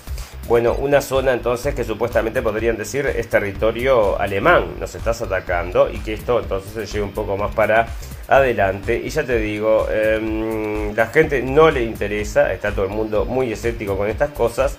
bueno, 0.48 0.76
una 0.76 1.02
zona 1.02 1.34
entonces 1.34 1.76
que 1.76 1.84
supuestamente 1.84 2.42
podrían 2.42 2.78
decir 2.78 3.06
es 3.06 3.28
territorio 3.28 4.18
alemán, 4.18 4.76
nos 4.80 4.96
estás 4.96 5.22
atacando 5.22 5.90
y 5.90 5.98
que 5.98 6.14
esto 6.14 6.40
entonces 6.40 6.72
se 6.72 6.86
lleve 6.86 7.04
un 7.04 7.12
poco 7.12 7.36
más 7.36 7.54
para 7.54 7.88
adelante. 8.30 9.02
Y 9.04 9.10
ya 9.10 9.26
te 9.26 9.40
digo, 9.40 9.88
eh, 9.90 10.94
la 10.96 11.08
gente 11.08 11.42
no 11.42 11.70
le 11.70 11.84
interesa, 11.84 12.54
está 12.54 12.72
todo 12.72 12.86
el 12.86 12.92
mundo 12.92 13.26
muy 13.26 13.52
escéptico 13.52 13.98
con 13.98 14.08
estas 14.08 14.30
cosas 14.30 14.78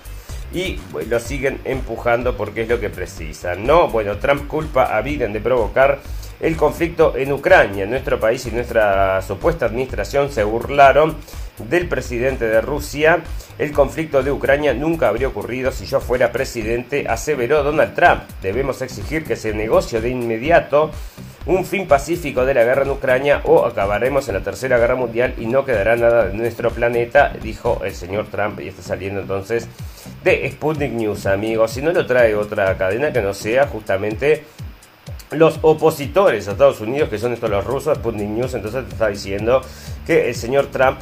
y 0.53 0.79
lo 1.07 1.19
siguen 1.19 1.59
empujando 1.63 2.35
porque 2.35 2.63
es 2.63 2.69
lo 2.69 2.79
que 2.79 2.89
precisan. 2.89 3.65
No, 3.65 3.87
bueno, 3.87 4.17
Trump 4.17 4.47
culpa 4.47 4.97
a 4.97 5.01
Biden 5.01 5.33
de 5.33 5.41
provocar 5.41 5.99
el 6.39 6.55
conflicto 6.55 7.15
en 7.15 7.31
Ucrania. 7.31 7.85
Nuestro 7.85 8.19
país 8.19 8.45
y 8.45 8.51
nuestra 8.51 9.21
supuesta 9.21 9.65
administración 9.65 10.31
se 10.31 10.43
burlaron 10.43 11.17
del 11.67 11.87
presidente 11.87 12.45
de 12.45 12.61
Rusia. 12.61 13.21
El 13.57 13.71
conflicto 13.71 14.23
de 14.23 14.31
Ucrania 14.31 14.73
nunca 14.73 15.09
habría 15.09 15.27
ocurrido 15.27 15.71
si 15.71 15.85
yo 15.85 15.99
fuera 15.99 16.31
presidente, 16.31 17.05
aseveró 17.07 17.63
Donald 17.63 17.93
Trump. 17.95 18.21
Debemos 18.41 18.81
exigir 18.81 19.23
que 19.25 19.35
se 19.35 19.53
negocie 19.53 20.01
de 20.01 20.09
inmediato 20.09 20.91
un 21.45 21.65
fin 21.65 21.87
pacífico 21.87 22.45
de 22.45 22.53
la 22.53 22.63
guerra 22.63 22.83
en 22.83 22.91
Ucrania 22.91 23.41
o 23.45 23.65
acabaremos 23.65 24.27
en 24.27 24.35
la 24.35 24.43
tercera 24.43 24.77
guerra 24.77 24.95
mundial 24.95 25.33
y 25.37 25.45
no 25.45 25.65
quedará 25.65 25.95
nada 25.95 26.27
de 26.27 26.33
nuestro 26.33 26.69
planeta, 26.71 27.33
dijo 27.41 27.81
el 27.83 27.93
señor 27.95 28.27
Trump 28.27 28.59
y 28.59 28.67
está 28.67 28.81
saliendo 28.81 29.21
entonces 29.21 29.67
de 30.23 30.49
Sputnik 30.51 30.91
News, 30.91 31.25
amigos. 31.25 31.71
Si 31.71 31.81
no 31.81 31.91
lo 31.91 32.05
trae 32.05 32.35
otra 32.35 32.77
cadena 32.77 33.11
que 33.11 33.21
no 33.21 33.33
sea 33.33 33.67
justamente 33.67 34.43
los 35.31 35.59
opositores 35.61 36.47
a 36.47 36.53
Estados 36.53 36.81
Unidos, 36.81 37.09
que 37.09 37.17
son 37.17 37.33
estos 37.33 37.49
los 37.49 37.63
rusos, 37.65 37.97
Sputnik 37.97 38.27
News, 38.27 38.53
entonces 38.53 38.85
te 38.85 38.93
está 38.93 39.07
diciendo 39.07 39.61
que 40.05 40.29
el 40.29 40.35
señor 40.35 40.67
Trump, 40.67 40.99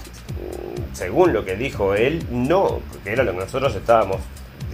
según 0.93 1.33
lo 1.33 1.45
que 1.45 1.55
dijo 1.55 1.95
él, 1.95 2.25
no, 2.29 2.81
que 3.03 3.11
era 3.11 3.23
lo 3.23 3.31
que 3.31 3.39
nosotros 3.39 3.73
estábamos 3.75 4.17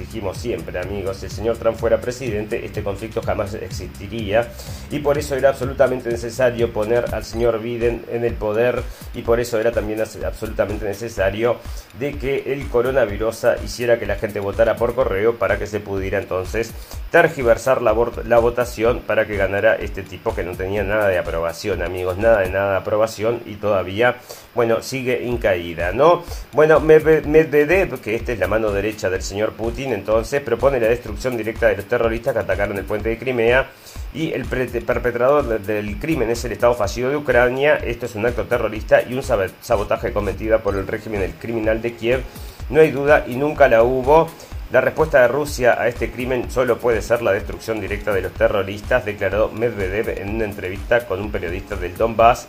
dijimos 0.03 0.37
siempre, 0.37 0.77
amigos, 0.79 1.17
si 1.17 1.27
el 1.27 1.31
señor 1.31 1.57
Trump 1.57 1.77
fuera 1.77 2.01
presidente, 2.01 2.65
este 2.65 2.83
conflicto 2.83 3.21
jamás 3.21 3.53
existiría 3.53 4.49
y 4.91 4.99
por 4.99 5.17
eso 5.17 5.35
era 5.35 5.49
absolutamente 5.49 6.09
necesario 6.09 6.73
poner 6.73 7.05
al 7.13 7.23
señor 7.23 7.61
Biden 7.61 8.03
en 8.11 8.25
el 8.25 8.33
poder 8.33 8.83
y 9.13 9.21
por 9.21 9.39
eso 9.39 9.59
era 9.59 9.71
también 9.71 10.01
absolutamente 10.01 10.85
necesario 10.85 11.57
de 11.99 12.17
que 12.17 12.51
el 12.53 12.67
coronavirus 12.67 13.45
hiciera 13.63 13.97
que 13.97 14.05
la 14.05 14.15
gente 14.15 14.41
votara 14.41 14.75
por 14.75 14.93
correo 14.93 15.35
para 15.35 15.57
que 15.57 15.67
se 15.67 15.79
pudiera 15.79 16.19
entonces 16.19 16.73
tergiversar 17.09 17.81
la, 17.81 17.95
la 18.25 18.39
votación 18.39 19.01
para 19.07 19.25
que 19.25 19.37
ganara 19.37 19.75
este 19.75 20.03
tipo 20.03 20.35
que 20.35 20.43
no 20.43 20.55
tenía 20.55 20.83
nada 20.83 21.07
de 21.07 21.17
aprobación, 21.17 21.81
amigos, 21.81 22.17
nada 22.17 22.41
de 22.41 22.49
nada 22.49 22.71
de 22.71 22.77
aprobación 22.77 23.41
y 23.45 23.55
todavía, 23.55 24.17
bueno, 24.53 24.81
sigue 24.81 25.23
incaída, 25.23 25.93
¿no? 25.93 26.23
Bueno, 26.51 26.79
Medvedev, 26.81 28.01
que 28.01 28.15
esta 28.15 28.33
es 28.33 28.39
la 28.39 28.47
mano 28.47 28.71
derecha 28.71 29.09
del 29.09 29.21
señor 29.21 29.53
Putin, 29.53 29.92
entonces 29.93 30.41
propone 30.41 30.79
la 30.79 30.87
destrucción 30.87 31.37
directa 31.37 31.67
de 31.67 31.77
los 31.77 31.85
terroristas 31.85 32.33
que 32.33 32.39
atacaron 32.39 32.77
el 32.77 32.85
puente 32.85 33.09
de 33.09 33.17
Crimea 33.17 33.69
y 34.13 34.31
el 34.31 34.45
perpetrador 34.45 35.59
del 35.59 35.99
crimen 35.99 36.29
es 36.29 36.45
el 36.45 36.51
Estado 36.51 36.75
fallido 36.75 37.09
de 37.09 37.17
Ucrania. 37.17 37.77
Esto 37.77 38.05
es 38.05 38.15
un 38.15 38.25
acto 38.25 38.43
terrorista 38.45 39.01
y 39.01 39.13
un 39.13 39.23
sabotaje 39.23 40.13
cometido 40.13 40.59
por 40.59 40.75
el 40.75 40.85
régimen 40.85 41.33
criminal 41.39 41.81
de 41.81 41.93
Kiev. 41.93 42.23
No 42.69 42.81
hay 42.81 42.91
duda 42.91 43.25
y 43.27 43.35
nunca 43.35 43.67
la 43.67 43.83
hubo. 43.83 44.29
La 44.71 44.81
respuesta 44.81 45.21
de 45.21 45.27
Rusia 45.27 45.79
a 45.79 45.87
este 45.87 46.11
crimen 46.11 46.49
solo 46.49 46.79
puede 46.79 47.01
ser 47.01 47.21
la 47.21 47.31
destrucción 47.31 47.79
directa 47.79 48.11
de 48.11 48.21
los 48.21 48.33
terroristas, 48.33 49.05
declaró 49.05 49.49
Medvedev 49.49 50.09
en 50.09 50.35
una 50.35 50.45
entrevista 50.45 51.05
con 51.05 51.21
un 51.21 51.31
periodista 51.31 51.75
del 51.75 51.95
Donbass. 51.95 52.47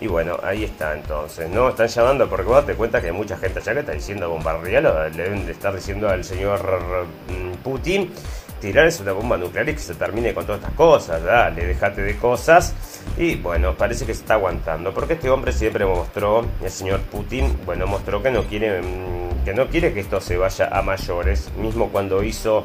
Y 0.00 0.06
bueno, 0.08 0.38
ahí 0.42 0.64
está 0.64 0.94
entonces, 0.94 1.48
¿no? 1.48 1.70
Están 1.70 1.88
llamando 1.88 2.28
porque 2.28 2.44
vos 2.44 2.66
te 2.66 2.74
cuenta 2.74 3.00
que 3.00 3.06
hay 3.06 3.12
mucha 3.12 3.38
gente 3.38 3.60
allá 3.60 3.72
que 3.72 3.80
está 3.80 3.92
diciendo 3.92 4.28
bombardearlo, 4.28 5.08
le 5.08 5.22
deben 5.22 5.46
de 5.46 5.52
estar 5.52 5.74
diciendo 5.74 6.08
al 6.08 6.22
señor 6.22 7.06
mm, 7.28 7.56
Putin 7.62 8.12
tirarse 8.60 9.02
una 9.02 9.12
bomba 9.12 9.36
nuclear 9.36 9.68
y 9.68 9.72
que 9.74 9.78
se 9.78 9.94
termine 9.94 10.34
con 10.34 10.44
todas 10.46 10.60
estas 10.60 10.74
cosas, 10.74 11.22
dale, 11.22 11.66
dejate 11.66 12.02
de 12.02 12.16
cosas. 12.16 12.74
Y 13.16 13.36
bueno, 13.36 13.74
parece 13.74 14.04
que 14.04 14.14
se 14.14 14.20
está 14.20 14.34
aguantando, 14.34 14.92
porque 14.92 15.14
este 15.14 15.30
hombre 15.30 15.52
siempre 15.52 15.84
mostró, 15.86 16.44
el 16.62 16.70
señor 16.70 17.00
Putin, 17.02 17.56
bueno, 17.64 17.86
mostró 17.86 18.22
que 18.22 18.30
no 18.30 18.44
quiere, 18.44 18.82
mm, 18.82 19.44
que 19.44 19.54
no 19.54 19.68
quiere 19.68 19.92
que 19.94 20.00
esto 20.00 20.20
se 20.20 20.36
vaya 20.36 20.68
a 20.72 20.82
mayores, 20.82 21.50
mismo 21.56 21.88
cuando 21.90 22.22
hizo 22.22 22.64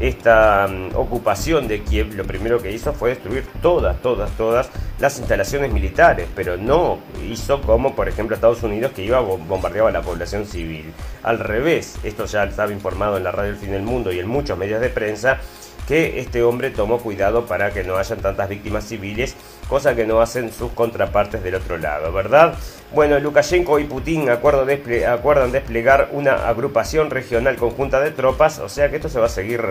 esta 0.00 0.66
mm, 0.68 0.96
ocupación 0.96 1.68
de 1.68 1.82
Kiev, 1.82 2.14
lo 2.14 2.24
primero 2.24 2.60
que 2.60 2.72
hizo 2.72 2.92
fue 2.92 3.10
destruir 3.10 3.44
todas, 3.62 4.00
todas, 4.02 4.30
todas 4.32 4.68
las 4.98 5.18
instalaciones 5.18 5.72
militares, 5.72 6.28
pero 6.34 6.56
no 6.56 6.98
hizo 7.28 7.60
como, 7.62 7.94
por 7.94 8.08
ejemplo, 8.08 8.34
Estados 8.34 8.62
Unidos, 8.62 8.92
que 8.92 9.04
iba 9.04 9.18
a 9.18 9.20
bombardear 9.20 9.86
a 9.88 9.90
la 9.90 10.02
población 10.02 10.46
civil. 10.46 10.92
Al 11.22 11.38
revés, 11.38 11.96
esto 12.02 12.26
ya 12.26 12.44
estaba 12.44 12.72
informado 12.72 13.16
en 13.16 13.24
la 13.24 13.32
radio 13.32 13.50
El 13.50 13.56
Fin 13.56 13.70
del 13.70 13.82
Mundo 13.82 14.12
y 14.12 14.18
en 14.18 14.28
muchos 14.28 14.56
medios 14.58 14.80
de 14.80 14.88
prensa, 14.88 15.38
que 15.86 16.20
este 16.20 16.42
hombre 16.42 16.70
tomó 16.70 16.98
cuidado 16.98 17.46
para 17.46 17.70
que 17.70 17.84
no 17.84 17.96
hayan 17.96 18.18
tantas 18.18 18.48
víctimas 18.48 18.84
civiles, 18.84 19.36
cosa 19.68 19.94
que 19.94 20.06
no 20.06 20.20
hacen 20.20 20.52
sus 20.52 20.72
contrapartes 20.72 21.42
del 21.42 21.54
otro 21.56 21.78
lado, 21.78 22.12
¿verdad? 22.12 22.54
Bueno, 22.92 23.18
Lukashenko 23.18 23.78
y 23.80 23.84
Putin 23.84 24.30
acuerdan 24.30 25.52
desplegar 25.52 26.08
una 26.12 26.48
agrupación 26.48 27.10
regional 27.10 27.56
conjunta 27.56 28.00
de 28.00 28.12
tropas, 28.12 28.58
o 28.60 28.68
sea 28.68 28.90
que 28.90 28.96
esto 28.96 29.08
se 29.08 29.18
va 29.18 29.26
a 29.26 29.30
seguir 29.30 29.62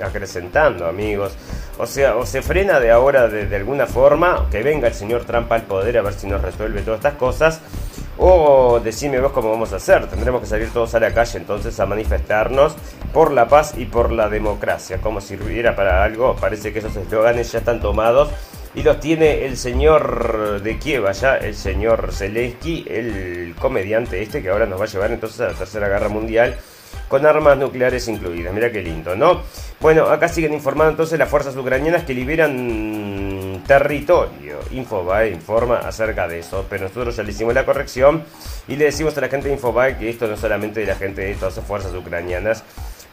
acrecentando, 0.00 0.86
amigos. 0.86 1.36
O 1.78 1.86
sea, 1.86 2.16
o 2.16 2.26
se 2.26 2.42
frena 2.42 2.78
de 2.78 2.90
ahora 2.90 3.26
de, 3.28 3.56
alguna 3.56 3.86
forma, 3.86 4.46
que 4.50 4.62
venga 4.62 4.88
el 4.88 4.94
señor 4.94 5.24
Trump 5.24 5.50
al 5.50 5.62
poder 5.62 5.98
a 5.98 6.02
ver 6.02 6.14
si 6.14 6.26
nos 6.26 6.42
resuelve 6.42 6.82
todas 6.82 6.98
estas 6.98 7.14
cosas, 7.14 7.60
o 8.22 8.80
decime 8.80 9.18
vos 9.18 9.32
cómo 9.32 9.50
vamos 9.50 9.72
a 9.72 9.76
hacer. 9.76 10.06
Tendremos 10.06 10.42
que 10.42 10.46
salir 10.46 10.70
todos 10.72 10.94
a 10.94 11.00
la 11.00 11.12
calle 11.14 11.38
entonces 11.38 11.80
a 11.80 11.86
manifestarnos 11.86 12.76
por 13.14 13.32
la 13.32 13.48
paz 13.48 13.74
y 13.78 13.86
por 13.86 14.12
la 14.12 14.28
democracia. 14.28 14.98
Como 15.00 15.22
sirviera 15.22 15.74
para 15.74 16.04
algo, 16.04 16.36
parece 16.36 16.72
que 16.72 16.80
esos 16.80 16.94
eslóganes 16.96 17.50
ya 17.50 17.60
están 17.60 17.80
tomados 17.80 18.28
y 18.74 18.82
los 18.82 19.00
tiene 19.00 19.46
el 19.46 19.56
señor 19.56 20.60
de 20.62 20.78
Kiev 20.78 21.06
allá, 21.06 21.38
el 21.38 21.54
señor 21.54 22.10
Zelensky, 22.12 22.84
el 22.88 23.54
comediante 23.58 24.22
este 24.22 24.42
que 24.42 24.50
ahora 24.50 24.66
nos 24.66 24.78
va 24.78 24.84
a 24.84 24.88
llevar 24.88 25.10
entonces 25.10 25.40
a 25.40 25.48
la 25.48 25.54
Tercera 25.54 25.88
Guerra 25.88 26.08
Mundial 26.08 26.56
con 27.08 27.24
armas 27.26 27.56
nucleares 27.58 28.06
incluidas. 28.06 28.52
Mira 28.52 28.70
qué 28.70 28.82
lindo, 28.82 29.16
¿no? 29.16 29.42
Bueno, 29.80 30.04
acá 30.06 30.28
siguen 30.28 30.52
informando 30.52 30.90
entonces 30.90 31.18
las 31.18 31.28
fuerzas 31.28 31.56
ucranianas 31.56 32.04
que 32.04 32.14
liberan 32.14 33.29
territorio. 33.70 34.58
Infobae 34.72 35.30
informa 35.30 35.76
acerca 35.78 36.26
de 36.26 36.40
eso, 36.40 36.66
pero 36.68 36.88
nosotros 36.88 37.14
ya 37.14 37.22
le 37.22 37.30
hicimos 37.30 37.54
la 37.54 37.64
corrección 37.64 38.24
y 38.66 38.74
le 38.74 38.86
decimos 38.86 39.16
a 39.16 39.20
la 39.20 39.28
gente 39.28 39.46
de 39.46 39.54
Infobae 39.54 39.96
que 39.96 40.10
esto 40.10 40.26
no 40.26 40.36
solamente 40.36 40.80
de 40.80 40.86
la 40.86 40.96
gente 40.96 41.20
de 41.20 41.34
todas 41.36 41.56
las 41.56 41.64
fuerzas 41.64 41.94
ucranianas, 41.94 42.64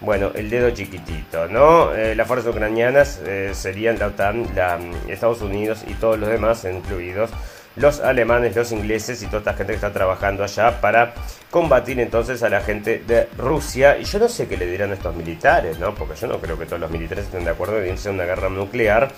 bueno, 0.01 0.31
el 0.33 0.49
dedo 0.49 0.71
chiquitito, 0.71 1.47
¿no? 1.47 1.93
Eh, 1.93 2.15
las 2.15 2.27
fuerzas 2.27 2.49
ucranianas 2.49 3.21
eh, 3.23 3.51
serían 3.53 3.99
la 3.99 4.07
OTAN, 4.07 4.47
la, 4.55 4.79
mm, 4.79 5.11
Estados 5.11 5.43
Unidos 5.43 5.83
y 5.87 5.93
todos 5.93 6.17
los 6.17 6.27
demás, 6.27 6.65
incluidos 6.65 7.29
los 7.77 8.00
alemanes, 8.00 8.55
los 8.55 8.72
ingleses 8.72 9.22
y 9.22 9.27
toda 9.27 9.39
esta 9.39 9.53
gente 9.53 9.74
que 9.74 9.75
está 9.75 9.93
trabajando 9.93 10.43
allá 10.43 10.81
para 10.81 11.13
combatir 11.51 12.00
entonces 12.00 12.43
a 12.43 12.50
la 12.50 12.62
gente 12.62 13.03
de 13.07 13.27
Rusia. 13.38 13.98
Y 13.98 14.03
yo 14.03 14.19
no 14.19 14.27
sé 14.27 14.48
qué 14.48 14.57
le 14.57 14.65
dirán 14.65 14.91
a 14.91 14.96
estos 14.96 15.15
militares, 15.15 15.79
¿no? 15.79 15.93
Porque 15.96 16.15
yo 16.15 16.27
no 16.27 16.39
creo 16.39 16.57
que 16.57 16.65
todos 16.65 16.79
los 16.79 16.91
militares 16.91 17.25
estén 17.25 17.43
de 17.43 17.51
acuerdo 17.51 17.79
en 17.79 17.93
irse 17.93 18.10
a 18.10 18.12
una 18.12 18.25
guerra 18.25 18.50
nuclear. 18.50 19.10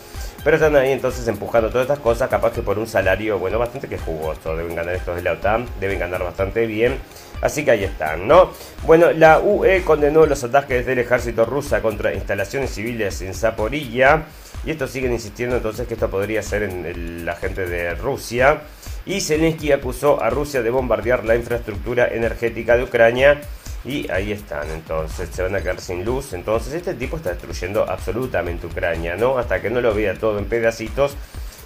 Pero 0.43 0.55
están 0.55 0.75
ahí 0.75 0.91
entonces 0.91 1.27
empujando 1.27 1.69
todas 1.69 1.83
estas 1.83 1.99
cosas, 1.99 2.29
capaz 2.29 2.53
que 2.53 2.61
por 2.61 2.79
un 2.79 2.87
salario, 2.87 3.39
bueno, 3.39 3.59
bastante 3.59 3.87
que 3.87 3.97
jugoso. 3.97 4.55
Deben 4.55 4.75
ganar 4.75 4.95
estos 4.95 5.15
de 5.15 5.21
la 5.21 5.33
OTAN, 5.33 5.65
deben 5.79 5.99
ganar 5.99 6.23
bastante 6.23 6.65
bien. 6.65 6.97
Así 7.41 7.63
que 7.63 7.71
ahí 7.71 7.83
están, 7.85 8.27
¿no? 8.27 8.51
Bueno, 8.85 9.11
la 9.11 9.39
UE 9.39 9.83
condenó 9.83 10.25
los 10.25 10.43
ataques 10.43 10.85
del 10.85 10.99
ejército 10.99 11.45
rusa 11.45 11.81
contra 11.81 12.13
instalaciones 12.13 12.71
civiles 12.71 13.21
en 13.21 13.33
Zaporilla. 13.33 14.23
Y 14.65 14.71
estos 14.71 14.91
siguen 14.91 15.13
insistiendo 15.13 15.55
entonces 15.55 15.87
que 15.87 15.93
esto 15.93 16.09
podría 16.09 16.43
ser 16.43 16.63
en 16.63 17.25
la 17.25 17.35
gente 17.35 17.65
de 17.65 17.95
Rusia. 17.95 18.61
Y 19.05 19.21
Zelensky 19.21 19.71
acusó 19.71 20.21
a 20.21 20.29
Rusia 20.29 20.61
de 20.61 20.69
bombardear 20.69 21.25
la 21.25 21.35
infraestructura 21.35 22.07
energética 22.07 22.75
de 22.75 22.83
Ucrania. 22.83 23.41
Y 23.85 24.11
ahí 24.11 24.33
están, 24.33 24.69
entonces 24.71 25.29
se 25.31 25.41
van 25.41 25.55
a 25.55 25.61
quedar 25.61 25.79
sin 25.79 26.03
luz. 26.03 26.33
Entonces 26.33 26.73
este 26.73 26.93
tipo 26.93 27.17
está 27.17 27.29
destruyendo 27.29 27.89
absolutamente 27.89 28.67
Ucrania, 28.67 29.15
¿no? 29.15 29.37
Hasta 29.37 29.61
que 29.61 29.69
no 29.69 29.79
lo 29.79 29.93
vea 29.93 30.15
todo 30.15 30.37
en 30.37 30.45
pedacitos 30.45 31.15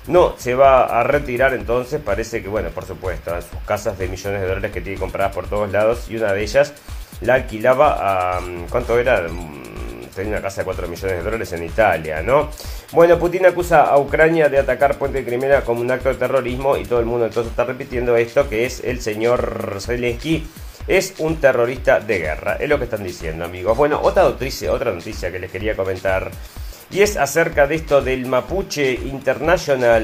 no, 0.08 0.36
se 0.38 0.54
va 0.54 1.00
a 1.00 1.04
retirar 1.04 1.54
entonces, 1.54 2.02
parece 2.02 2.44
que, 2.44 2.50
bueno, 2.50 2.70
por 2.72 2.86
supuesto, 2.86 3.34
a 3.34 3.42
sus 3.42 3.58
casas 3.66 3.98
de 3.98 4.10
millones 4.10 4.42
de 4.42 4.48
dólares 4.48 4.72
que 4.72 4.82
tiene 4.82 5.00
compradas 5.00 5.34
por 5.34 5.48
todos 5.48 5.72
lados 5.72 6.10
y 6.10 6.18
una 6.18 6.34
de 6.34 6.44
ellas 6.44 6.74
la 7.22 7.36
alquilaba 7.36 8.38
a... 8.38 8.42
Mm, 8.42 8.66
¿Cuánto 8.70 9.00
era? 9.00 9.26
Tenía 10.16 10.34
una 10.34 10.42
casa 10.42 10.62
de 10.62 10.66
4 10.66 10.88
millones 10.88 11.18
de 11.18 11.24
dólares 11.24 11.52
en 11.54 11.64
Italia, 11.64 12.22
¿no? 12.22 12.50
Bueno, 12.92 13.18
Putin 13.20 13.46
acusa 13.46 13.84
a 13.84 13.98
Ucrania 13.98 14.50
de 14.50 14.60
atacar 14.60 14.98
Puente 14.98 15.20
de 15.20 15.26
Crimea 15.26 15.62
como 15.64 15.82
un 15.82 15.92
acto 15.92 16.10
de 16.10 16.16
terrorismo 16.16 16.78
y 16.78 16.86
todo 16.86 17.00
el 17.00 17.06
mundo 17.06 17.26
entonces 17.26 17.52
está 17.52 17.66
repitiendo 17.66 18.16
esto, 18.16 18.48
que 18.50 18.66
es 18.66 18.84
el 18.84 19.02
señor 19.02 19.78
Zelensky 19.80 20.48
es 20.88 21.16
un 21.20 21.38
terrorista 21.38 22.00
de 22.02 22.20
guerra. 22.20 22.58
Es 22.60 22.68
lo 22.68 22.78
que 22.78 22.84
están 22.84 23.04
diciendo, 23.04 23.46
amigos. 23.46 23.78
Bueno, 23.78 24.00
otra 24.02 24.24
noticia, 24.24 24.74
otra 24.74 24.92
noticia 24.92 25.32
que 25.32 25.40
les 25.40 25.50
quería 25.50 25.76
comentar 25.76 26.30
y 26.94 27.02
es 27.02 27.18
acerca 27.18 27.66
de 27.66 27.76
esto 27.76 28.02
del 28.02 28.28
Mapuche 28.28 28.94
International. 28.94 30.04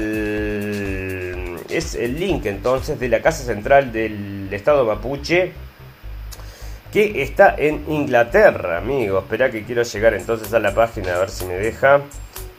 Es 1.68 1.94
el 1.94 2.18
link 2.18 2.46
entonces 2.46 2.98
de 2.98 3.08
la 3.08 3.22
Casa 3.22 3.44
Central 3.44 3.92
del 3.92 4.48
Estado 4.50 4.84
Mapuche 4.84 5.52
que 6.92 7.22
está 7.22 7.54
en 7.56 7.84
Inglaterra, 7.88 8.78
amigo. 8.78 9.18
Espera 9.20 9.50
que 9.50 9.64
quiero 9.64 9.82
llegar 9.82 10.14
entonces 10.14 10.52
a 10.52 10.58
la 10.58 10.74
página 10.74 11.14
a 11.14 11.20
ver 11.20 11.30
si 11.30 11.44
me 11.44 11.54
deja. 11.54 12.00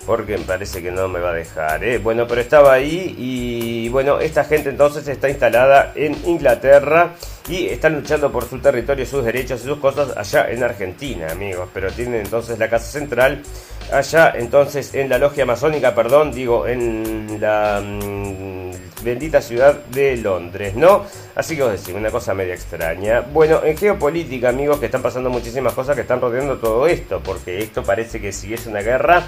Porque 0.06 0.36
me 0.36 0.46
parece 0.46 0.82
que 0.82 0.90
no 0.92 1.08
me 1.08 1.20
va 1.20 1.30
a 1.30 1.34
dejar. 1.34 1.84
¿eh? 1.84 2.00
Bueno, 2.00 2.26
pero 2.28 2.42
estaba 2.42 2.74
ahí 2.74 3.16
y 3.20 3.88
bueno, 3.90 4.20
esta 4.20 4.44
gente 4.44 4.70
entonces 4.70 5.08
está 5.08 5.30
instalada 5.30 5.92
en 5.94 6.18
Inglaterra 6.26 7.12
y 7.48 7.68
están 7.68 7.94
luchando 7.94 8.32
por 8.32 8.50
su 8.50 8.58
territorio, 8.58 9.06
sus 9.06 9.24
derechos 9.24 9.62
y 9.62 9.66
sus 9.66 9.78
cosas 9.78 10.18
allá 10.18 10.50
en 10.50 10.64
Argentina, 10.64 11.28
amigos. 11.32 11.70
Pero 11.72 11.92
tienen 11.92 12.22
entonces 12.22 12.58
la 12.58 12.68
casa 12.68 12.92
central 12.92 13.44
allá 13.92 14.34
entonces 14.36 14.94
en 14.94 15.10
la 15.10 15.18
logia 15.18 15.46
masónica, 15.46 15.94
perdón, 15.94 16.32
digo, 16.32 16.68
en 16.68 17.40
la 17.40 17.82
mm, 17.82 19.04
bendita 19.04 19.42
ciudad 19.42 19.76
de 19.86 20.18
Londres, 20.18 20.76
¿no? 20.76 21.06
Así 21.36 21.56
que 21.56 21.64
os 21.64 21.72
decimos 21.72 22.02
una 22.02 22.12
cosa 22.12 22.34
media 22.34 22.54
extraña. 22.54 23.22
Bueno, 23.22 23.62
en 23.64 23.78
geopolítica, 23.78 24.50
amigos, 24.50 24.80
que 24.80 24.86
están 24.86 25.02
pasando 25.02 25.30
muchísimas 25.30 25.74
cosas 25.74 25.96
que 25.96 26.02
están 26.02 26.22
rodeando 26.22 26.58
todo 26.58 26.88
esto, 26.88 27.22
porque 27.24 27.60
esto 27.60 27.84
parece 27.84 28.22
que 28.22 28.32
si 28.32 28.54
es 28.54 28.68
una 28.68 28.82
guerra, 28.82 29.24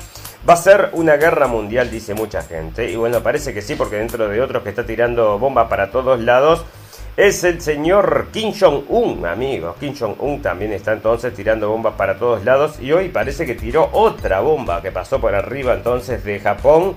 va 0.47 0.53
a 0.53 0.57
ser 0.57 0.89
una 0.93 1.15
guerra 1.15 1.47
mundial, 1.47 1.89
dice 1.89 2.13
mucha 2.13 2.41
gente. 2.41 2.89
Y 2.89 2.95
bueno, 2.95 3.21
parece 3.21 3.53
que 3.53 3.61
sí, 3.61 3.75
porque 3.75 3.97
dentro 3.97 4.27
de 4.27 4.41
otros 4.41 4.63
que 4.63 4.69
está 4.69 4.85
tirando 4.85 5.39
bombas 5.39 5.67
para 5.67 5.91
todos 5.91 6.19
lados, 6.19 6.65
es 7.15 7.43
el 7.43 7.61
señor 7.61 8.29
Kim 8.31 8.53
Jong-un, 8.59 9.25
amigos. 9.25 9.75
Kim 9.79 9.93
Jong-un 9.95 10.41
también 10.41 10.73
está 10.73 10.93
entonces 10.93 11.33
tirando 11.33 11.69
bombas 11.69 11.93
para 11.93 12.17
todos 12.17 12.43
lados 12.43 12.79
y 12.79 12.91
hoy 12.91 13.09
parece 13.09 13.45
que 13.45 13.53
tiró 13.53 13.89
otra 13.91 14.39
bomba 14.39 14.81
que 14.81 14.91
pasó 14.91 15.21
por 15.21 15.35
arriba 15.35 15.73
entonces 15.73 16.23
de 16.23 16.39
Japón. 16.39 16.95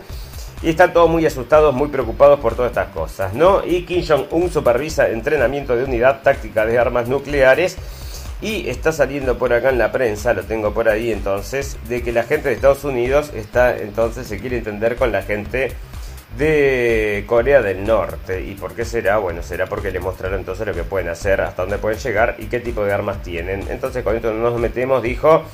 Y 0.63 0.71
están 0.71 0.95
todos 0.95 1.11
muy 1.11 1.27
asustados, 1.27 1.75
muy 1.75 1.89
preocupados 1.89 2.41
por 2.41 2.55
todas 2.55 2.71
estas 2.71 2.89
cosas, 2.89 3.35
¿no? 3.35 3.63
Y 3.63 3.83
Kim 3.83 4.03
Jong-un 4.07 4.51
supervisa 4.51 5.11
entrenamiento 5.11 5.77
de 5.77 5.85
unidad 5.85 6.23
táctica 6.23 6.65
de 6.65 6.79
armas 6.79 7.09
nucleares. 7.09 7.77
Y 8.41 8.69
está 8.69 8.93
saliendo 8.93 9.39
por 9.39 9.53
acá 9.53 9.69
en 9.71 9.79
la 9.79 9.93
prensa, 9.93 10.33
lo 10.33 10.43
tengo 10.43 10.73
por 10.73 10.89
ahí 10.89 11.11
entonces, 11.11 11.79
de 11.89 12.03
que 12.03 12.13
la 12.13 12.23
gente 12.23 12.49
de 12.49 12.55
Estados 12.55 12.85
Unidos 12.85 13.33
está 13.35 13.77
entonces 13.77 14.27
se 14.27 14.39
quiere 14.39 14.59
entender 14.59 14.97
con 14.97 15.11
la 15.11 15.23
gente 15.23 15.73
de 16.37 17.25
Corea 17.27 17.63
del 17.63 17.85
Norte. 17.85 18.43
¿Y 18.43 18.55
por 18.55 18.75
qué 18.75 18.85
será? 18.85 19.19
Bueno, 19.19 19.43
será 19.43 19.67
porque 19.67 19.91
le 19.91 20.01
mostraron 20.01 20.41
entonces 20.41 20.67
lo 20.67 20.75
que 20.75 20.85
pueden 20.85 21.09
hacer, 21.09 21.41
hasta 21.41 21.63
dónde 21.63 21.79
pueden 21.79 21.99
llegar 21.99 22.37
y 22.39 22.47
qué 22.47 22.61
tipo 22.61 22.85
de 22.85 22.93
armas 22.93 23.23
tienen. 23.23 23.65
Entonces 23.69 24.03
con 24.05 24.17
esto 24.17 24.33
no 24.33 24.51
nos 24.51 24.61
metemos, 24.61 25.03
dijo, 25.03 25.45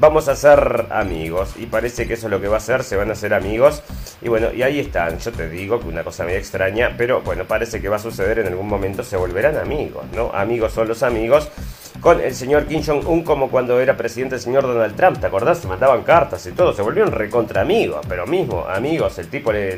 vamos 0.00 0.28
a 0.28 0.34
ser 0.34 0.86
amigos. 0.90 1.54
Y 1.56 1.66
parece 1.66 2.08
que 2.08 2.14
eso 2.14 2.26
es 2.26 2.30
lo 2.30 2.40
que 2.40 2.48
va 2.48 2.56
a 2.56 2.58
hacer, 2.58 2.82
se 2.82 2.96
van 2.96 3.10
a 3.10 3.12
hacer 3.12 3.34
amigos. 3.34 3.82
Y 4.22 4.28
bueno, 4.28 4.52
y 4.52 4.62
ahí 4.62 4.80
están, 4.80 5.18
yo 5.18 5.30
te 5.30 5.48
digo 5.48 5.78
que 5.78 5.88
una 5.88 6.02
cosa 6.02 6.24
medio 6.24 6.38
extraña, 6.38 6.94
pero 6.96 7.20
bueno, 7.20 7.44
parece 7.44 7.80
que 7.80 7.88
va 7.88 7.96
a 7.96 8.00
suceder 8.00 8.40
en 8.40 8.48
algún 8.48 8.68
momento, 8.68 9.04
se 9.04 9.16
volverán 9.16 9.56
amigos, 9.56 10.04
¿no? 10.14 10.30
Amigos 10.32 10.72
son 10.72 10.88
los 10.88 11.02
amigos 11.02 11.48
con 12.00 12.20
el 12.20 12.34
señor 12.34 12.66
Kim 12.66 12.82
Jong-un 12.82 13.22
como 13.22 13.50
cuando 13.50 13.78
era 13.78 13.96
presidente 13.96 14.36
el 14.36 14.40
señor 14.40 14.62
Donald 14.62 14.96
Trump, 14.96 15.18
¿te 15.20 15.26
acordás? 15.26 15.58
Se 15.58 15.68
mandaban 15.68 16.02
cartas 16.02 16.46
y 16.46 16.52
todo, 16.52 16.72
se 16.72 16.82
volvieron 16.82 17.12
recontra 17.12 17.60
amigos, 17.60 18.04
pero 18.08 18.26
mismo 18.26 18.64
amigos, 18.66 19.18
el 19.18 19.28
tipo 19.28 19.52
le, 19.52 19.76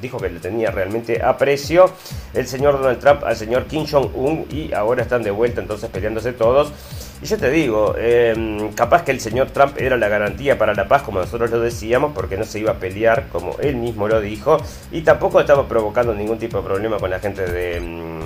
dijo 0.00 0.18
que 0.18 0.30
le 0.30 0.40
tenía 0.40 0.70
realmente 0.70 1.22
aprecio 1.22 1.90
el 2.32 2.46
señor 2.46 2.78
Donald 2.78 2.98
Trump 2.98 3.24
al 3.24 3.36
señor 3.36 3.66
Kim 3.66 3.84
Jong-un 3.86 4.46
y 4.50 4.72
ahora 4.72 5.02
están 5.02 5.22
de 5.22 5.30
vuelta 5.30 5.60
entonces 5.60 5.90
peleándose 5.90 6.32
todos. 6.32 6.72
Y 7.20 7.26
yo 7.26 7.36
te 7.36 7.50
digo, 7.50 7.96
em, 7.98 8.72
capaz 8.74 9.02
que 9.02 9.10
el 9.10 9.20
señor 9.20 9.50
Trump 9.50 9.76
era 9.76 9.96
la 9.96 10.06
garantía 10.08 10.56
para 10.56 10.72
la 10.74 10.86
paz, 10.86 11.02
como 11.02 11.18
nosotros 11.18 11.50
lo 11.50 11.58
decíamos, 11.58 12.12
porque 12.14 12.36
no 12.36 12.44
se 12.44 12.60
iba 12.60 12.72
a 12.72 12.74
pelear, 12.74 13.26
como 13.32 13.56
él 13.58 13.74
mismo 13.76 14.06
lo 14.06 14.20
dijo, 14.20 14.58
y 14.92 15.00
tampoco 15.00 15.40
estaba 15.40 15.66
provocando 15.66 16.14
ningún 16.14 16.38
tipo 16.38 16.58
de 16.58 16.62
problema 16.62 16.98
con 16.98 17.10
la 17.10 17.18
gente 17.18 17.44
de 17.44 17.76
em, 17.78 18.17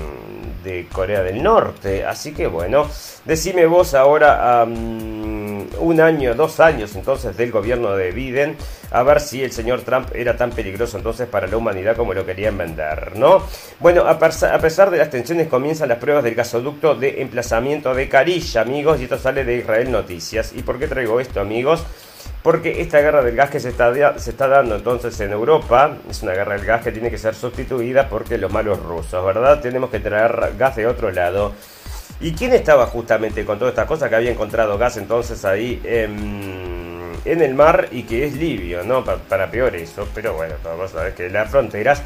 de 0.63 0.87
Corea 0.91 1.23
del 1.23 1.43
Norte. 1.43 2.05
Así 2.05 2.33
que 2.33 2.47
bueno, 2.47 2.87
decime 3.25 3.67
vos 3.67 3.95
ahora 3.95 4.65
un 4.65 6.01
año, 6.01 6.35
dos 6.35 6.61
años 6.61 6.95
entonces 6.95 7.37
del 7.37 7.51
gobierno 7.51 7.97
de 7.97 8.13
Biden, 8.13 8.57
a 8.91 9.03
ver 9.03 9.21
si 9.21 9.43
el 9.43 9.53
señor 9.53 9.83
Trump 9.83 10.09
era 10.15 10.37
tan 10.37 10.51
peligroso 10.51 10.97
entonces 10.97 11.27
para 11.27 11.47
la 11.47 11.57
humanidad 11.57 11.97
como 11.97 12.15
lo 12.15 12.27
querían 12.27 12.59
vender, 12.59 13.17
¿no? 13.17 13.43
Bueno, 13.81 14.03
a, 14.07 14.19
pesar 14.19 14.91
de 14.91 14.99
las 14.99 15.11
tensiones 15.11 15.49
comienzan 15.49 15.89
las 15.89 15.99
pruebas 15.99 16.25
del 16.25 16.35
gasoducto 16.35 16.95
de 16.95 17.23
emplazamiento 17.23 17.95
de 17.95 18.09
Carilla, 18.09 18.61
amigos, 18.61 19.01
y 19.01 19.05
esto 19.05 19.19
sale 19.19 19.45
de 19.45 19.57
Israel 19.57 19.91
Noticias. 19.91 20.53
¿Y 20.55 20.63
por 20.63 20.79
qué 20.79 20.89
traigo 20.89 21.21
esto, 21.21 21.41
amigos? 21.41 21.85
Porque 22.43 22.81
esta 22.81 23.01
guerra 23.01 23.23
del 23.23 23.37
gas 23.37 23.51
que 23.51 23.61
se 23.61 23.69
está, 23.69 24.19
se 24.19 24.31
está 24.31 24.49
dando 24.49 24.77
entonces 24.77 25.19
en 25.21 25.33
Europa 25.33 25.97
es 26.11 26.23
una 26.23 26.33
guerra 26.33 26.57
del 26.57 26.67
gas 26.67 26.83
que 26.83 26.93
tiene 26.93 27.11
que 27.11 27.19
ser 27.19 27.35
sustituida 27.35 28.09
porque 28.09 28.37
los 28.37 28.53
malos 28.53 28.83
rusos, 28.83 29.25
¿verdad? 29.25 29.61
Tenemos 29.61 29.91
que 29.91 30.01
traer 30.01 30.55
gas 30.59 30.77
de 30.77 30.87
otro 30.87 31.11
lado. 31.13 31.53
¿Y 32.21 32.33
quién 32.33 32.53
estaba 32.53 32.87
justamente 32.87 33.45
con 33.45 33.59
todas 33.59 33.73
estas 33.73 33.87
cosas 33.87 34.09
que 34.09 34.17
había 34.17 34.31
encontrado 34.31 34.77
gas 34.79 34.97
entonces 34.97 35.45
ahí 35.45 35.81
en, 35.85 37.13
el 37.25 37.55
mar 37.55 37.89
y 37.91 38.03
que 38.03 38.27
es 38.27 38.35
libio, 38.35 38.83
¿no? 38.83 39.05
para 39.05 39.51
peor 39.51 39.75
eso, 39.77 40.09
pero 40.15 40.35
bueno, 40.35 40.55
vamos 40.65 40.95
a 40.95 41.05
ver 41.05 41.15
que 41.15 41.31
las 41.31 41.51
fronteras 41.51 42.03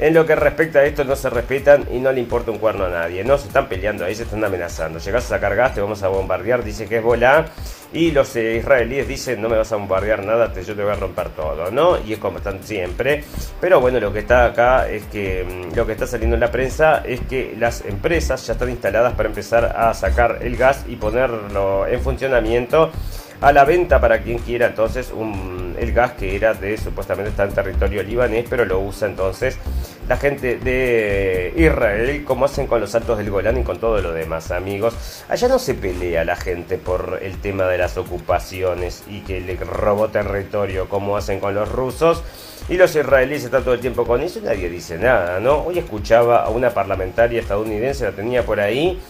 en 0.00 0.14
lo 0.14 0.24
que 0.24 0.34
respecta 0.34 0.78
a 0.78 0.84
esto 0.84 1.04
no 1.04 1.14
se 1.14 1.28
respetan 1.28 1.86
y 1.92 1.98
no 1.98 2.10
le 2.10 2.20
importa 2.20 2.50
un 2.50 2.56
cuerno 2.56 2.86
a 2.86 2.88
nadie. 2.88 3.22
No 3.22 3.36
se 3.36 3.48
están 3.48 3.68
peleando 3.68 4.06
ahí, 4.06 4.14
se 4.14 4.22
están 4.22 4.42
amenazando. 4.42 4.98
Llegas 4.98 5.26
a 5.26 5.28
sacar 5.28 5.54
gas, 5.54 5.74
te 5.74 5.82
vamos 5.82 6.02
a 6.02 6.08
bombardear, 6.08 6.64
dice 6.64 6.86
que 6.86 6.96
es 6.96 7.02
bola. 7.02 7.44
Y 7.92 8.10
los 8.10 8.34
eh, 8.36 8.56
israelíes 8.56 9.06
dicen, 9.06 9.42
no 9.42 9.50
me 9.50 9.58
vas 9.58 9.70
a 9.72 9.76
bombardear 9.76 10.24
nada, 10.24 10.50
te, 10.52 10.64
yo 10.64 10.74
te 10.74 10.82
voy 10.82 10.92
a 10.92 10.94
romper 10.94 11.28
todo, 11.30 11.70
¿no? 11.70 11.98
Y 12.02 12.14
es 12.14 12.18
como 12.18 12.38
están 12.38 12.62
siempre. 12.62 13.24
Pero 13.60 13.78
bueno, 13.80 14.00
lo 14.00 14.10
que 14.10 14.20
está 14.20 14.46
acá 14.46 14.88
es 14.88 15.02
que 15.04 15.44
mm, 15.44 15.76
lo 15.76 15.84
que 15.84 15.92
está 15.92 16.06
saliendo 16.06 16.34
en 16.34 16.40
la 16.40 16.50
prensa 16.50 17.02
es 17.04 17.20
que 17.20 17.54
las 17.58 17.84
empresas 17.84 18.46
ya 18.46 18.54
están 18.54 18.70
instaladas 18.70 19.12
para 19.12 19.28
empezar 19.28 19.76
a 19.76 19.92
sacar 19.92 20.38
el 20.40 20.56
gas 20.56 20.86
y 20.88 20.96
ponerlo 20.96 21.86
en 21.86 22.00
funcionamiento 22.00 22.90
a 23.40 23.52
la 23.52 23.64
venta 23.64 24.00
para 24.00 24.22
quien 24.22 24.38
quiera 24.38 24.66
entonces 24.66 25.12
un, 25.14 25.74
el 25.78 25.92
gas 25.92 26.12
que 26.12 26.36
era 26.36 26.54
de 26.54 26.76
supuestamente 26.76 27.30
está 27.30 27.44
en 27.44 27.54
territorio 27.54 28.02
libanés, 28.02 28.46
pero 28.48 28.64
lo 28.64 28.80
usa 28.80 29.08
entonces 29.08 29.58
la 30.10 30.16
gente 30.16 30.58
de 30.58 31.54
Israel, 31.56 32.24
como 32.24 32.44
hacen 32.44 32.66
con 32.66 32.80
los 32.80 32.92
altos 32.96 33.16
del 33.16 33.30
Golán 33.30 33.58
y 33.58 33.62
con 33.62 33.78
todo 33.78 34.02
lo 34.02 34.12
demás, 34.12 34.50
amigos. 34.50 35.22
Allá 35.28 35.46
no 35.46 35.60
se 35.60 35.74
pelea 35.74 36.24
la 36.24 36.34
gente 36.34 36.78
por 36.78 37.20
el 37.22 37.40
tema 37.40 37.68
de 37.68 37.78
las 37.78 37.96
ocupaciones 37.96 39.04
y 39.08 39.20
que 39.20 39.40
le 39.40 39.54
robó 39.54 40.08
territorio 40.08 40.88
como 40.88 41.16
hacen 41.16 41.38
con 41.38 41.54
los 41.54 41.70
rusos. 41.70 42.24
Y 42.68 42.76
los 42.76 42.96
israelíes 42.96 43.44
están 43.44 43.62
todo 43.62 43.74
el 43.74 43.80
tiempo 43.80 44.04
con 44.04 44.20
eso 44.20 44.40
y 44.40 44.42
nadie 44.42 44.68
dice 44.68 44.98
nada, 44.98 45.38
¿no? 45.38 45.58
Hoy 45.62 45.78
escuchaba 45.78 46.44
a 46.44 46.48
una 46.48 46.70
parlamentaria 46.70 47.40
estadounidense, 47.40 48.02
la 48.02 48.10
tenía 48.10 48.44
por 48.44 48.58
ahí, 48.58 49.00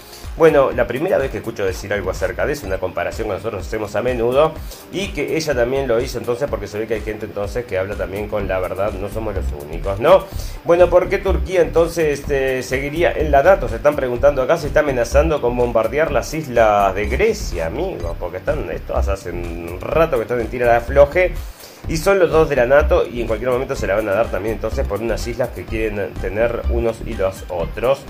bueno, 0.40 0.70
la 0.70 0.86
primera 0.86 1.18
vez 1.18 1.30
que 1.30 1.36
escucho 1.36 1.66
decir 1.66 1.92
algo 1.92 2.10
acerca 2.10 2.46
de 2.46 2.54
eso, 2.54 2.66
una 2.66 2.78
comparación 2.78 3.28
que 3.28 3.34
nosotros 3.34 3.66
hacemos 3.66 3.94
a 3.94 4.00
menudo, 4.00 4.54
y 4.90 5.08
que 5.08 5.36
ella 5.36 5.54
también 5.54 5.86
lo 5.86 6.00
hizo 6.00 6.16
entonces 6.16 6.48
porque 6.48 6.66
se 6.66 6.78
ve 6.78 6.86
que 6.86 6.94
hay 6.94 7.02
gente 7.02 7.26
entonces 7.26 7.66
que 7.66 7.76
habla 7.76 7.94
también 7.94 8.26
con 8.26 8.48
la 8.48 8.58
verdad, 8.58 8.90
no 8.94 9.10
somos 9.10 9.34
los 9.34 9.44
únicos, 9.62 10.00
¿no? 10.00 10.24
Bueno, 10.64 10.88
¿por 10.88 11.10
qué 11.10 11.18
Turquía 11.18 11.60
entonces 11.60 12.20
este, 12.20 12.62
seguiría 12.62 13.12
en 13.12 13.30
la 13.30 13.42
NATO? 13.42 13.68
Se 13.68 13.76
están 13.76 13.94
preguntando 13.94 14.40
acá, 14.40 14.56
se 14.56 14.68
está 14.68 14.80
amenazando 14.80 15.42
con 15.42 15.54
bombardear 15.58 16.10
las 16.10 16.32
islas 16.32 16.94
de 16.94 17.04
Grecia, 17.04 17.66
amigos, 17.66 18.16
porque 18.18 18.38
están, 18.38 18.70
estos 18.70 19.08
hace 19.08 19.32
un 19.32 19.78
rato 19.78 20.16
que 20.16 20.22
están 20.22 20.40
en 20.40 20.46
tira 20.46 20.70
de 20.70 20.76
afloje. 20.76 21.34
Y 21.86 21.98
son 21.98 22.18
los 22.18 22.30
dos 22.30 22.48
de 22.48 22.56
la 22.56 22.66
NATO 22.66 23.06
y 23.06 23.20
en 23.20 23.26
cualquier 23.26 23.50
momento 23.50 23.74
se 23.74 23.86
la 23.86 23.96
van 23.96 24.08
a 24.08 24.12
dar 24.12 24.30
también 24.30 24.54
entonces 24.54 24.86
por 24.86 25.00
unas 25.00 25.26
islas 25.26 25.48
que 25.50 25.64
quieren 25.64 26.14
tener 26.14 26.62
unos 26.70 26.98
y 27.04 27.14
los 27.14 27.44
otros. 27.48 28.04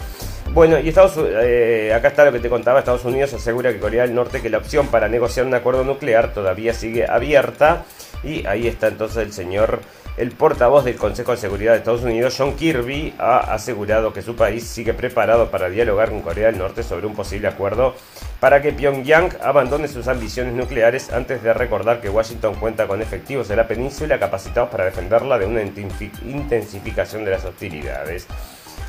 Bueno, 0.52 0.80
y 0.80 0.88
Estados 0.88 1.12
eh, 1.16 1.92
acá 1.94 2.08
está 2.08 2.24
lo 2.24 2.32
que 2.32 2.40
te 2.40 2.50
contaba, 2.50 2.80
Estados 2.80 3.04
Unidos 3.04 3.32
asegura 3.32 3.72
que 3.72 3.78
Corea 3.78 4.02
del 4.02 4.16
Norte 4.16 4.42
que 4.42 4.50
la 4.50 4.58
opción 4.58 4.88
para 4.88 5.08
negociar 5.08 5.46
un 5.46 5.54
acuerdo 5.54 5.84
nuclear 5.84 6.34
todavía 6.34 6.74
sigue 6.74 7.06
abierta 7.08 7.84
y 8.24 8.44
ahí 8.46 8.66
está 8.66 8.88
entonces 8.88 9.18
el 9.18 9.32
señor, 9.32 9.80
el 10.16 10.32
portavoz 10.32 10.84
del 10.84 10.96
Consejo 10.96 11.30
de 11.30 11.36
Seguridad 11.36 11.72
de 11.72 11.78
Estados 11.78 12.02
Unidos, 12.02 12.34
John 12.36 12.56
Kirby, 12.56 13.14
ha 13.18 13.38
asegurado 13.54 14.12
que 14.12 14.22
su 14.22 14.34
país 14.34 14.64
sigue 14.64 14.92
preparado 14.92 15.52
para 15.52 15.68
dialogar 15.68 16.10
con 16.10 16.20
Corea 16.20 16.48
del 16.48 16.58
Norte 16.58 16.82
sobre 16.82 17.06
un 17.06 17.14
posible 17.14 17.46
acuerdo 17.46 17.94
para 18.40 18.60
que 18.60 18.72
Pyongyang 18.72 19.36
abandone 19.44 19.86
sus 19.86 20.08
ambiciones 20.08 20.52
nucleares 20.52 21.12
antes 21.12 21.44
de 21.44 21.54
recordar 21.54 22.00
que 22.00 22.10
Washington 22.10 22.56
cuenta 22.56 22.88
con 22.88 23.00
efectivos 23.00 23.46
de 23.46 23.54
la 23.54 23.68
península 23.68 24.18
capacitados 24.18 24.70
para 24.70 24.84
defenderla 24.84 25.38
de 25.38 25.46
una 25.46 25.62
intensificación 25.62 27.24
de 27.24 27.30
las 27.30 27.44
hostilidades. 27.44 28.26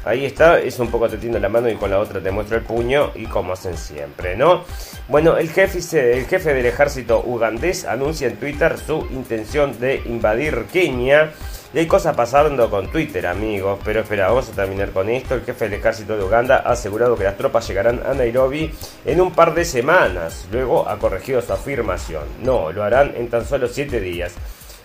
Ahí 0.04 0.26
está, 0.26 0.60
es 0.60 0.80
un 0.80 0.90
poco 0.90 1.08
te 1.08 1.18
tiendo 1.18 1.40
la 1.40 1.50
mano 1.50 1.70
y 1.70 1.76
con 1.76 1.92
la 1.92 2.00
otra 2.00 2.20
te 2.20 2.32
muestro 2.32 2.58
el 2.58 2.64
puño 2.64 3.12
y 3.14 3.26
como 3.26 3.54
hacen 3.54 3.78
siempre, 3.78 4.36
¿no? 4.36 4.64
Bueno, 5.08 5.38
el 5.38 5.50
jefe, 5.50 6.18
el 6.18 6.26
jefe 6.26 6.54
del 6.54 6.66
ejército 6.66 7.22
ugandés 7.24 7.86
anuncia 7.86 8.28
en 8.28 8.38
Twitter 8.38 8.78
su 8.80 9.08
intención 9.12 9.80
de 9.80 10.02
invadir 10.06 10.66
Kenia. 10.72 11.32
Y 11.74 11.80
hay 11.80 11.88
cosas 11.88 12.16
pasando 12.16 12.70
con 12.70 12.92
Twitter, 12.92 13.26
amigos. 13.28 13.80
Pero 13.86 14.02
espera, 14.02 14.28
vamos 14.28 14.50
a 14.50 14.52
terminar 14.52 14.90
con 14.92 15.10
esto. 15.10 15.36
El 15.36 15.42
jefe 15.42 15.66
del 15.66 15.80
ejército 15.80 16.18
de 16.18 16.24
Uganda 16.24 16.64
ha 16.66 16.72
asegurado 16.72 17.16
que 17.16 17.24
las 17.24 17.38
tropas 17.38 17.66
llegarán 17.68 18.02
a 18.06 18.14
Nairobi 18.14 18.74
en 19.06 19.22
un 19.22 19.32
par 19.32 19.54
de 19.54 19.64
semanas. 19.64 20.48
Luego 20.52 20.88
ha 20.90 20.98
corregido 21.00 21.42
su 21.42 21.54
afirmación. 21.54 22.24
No, 22.44 22.74
lo 22.74 22.84
harán 22.84 23.14
en 23.16 23.30
tan 23.30 23.46
solo 23.46 23.70
7 23.70 24.02
días. 24.02 24.34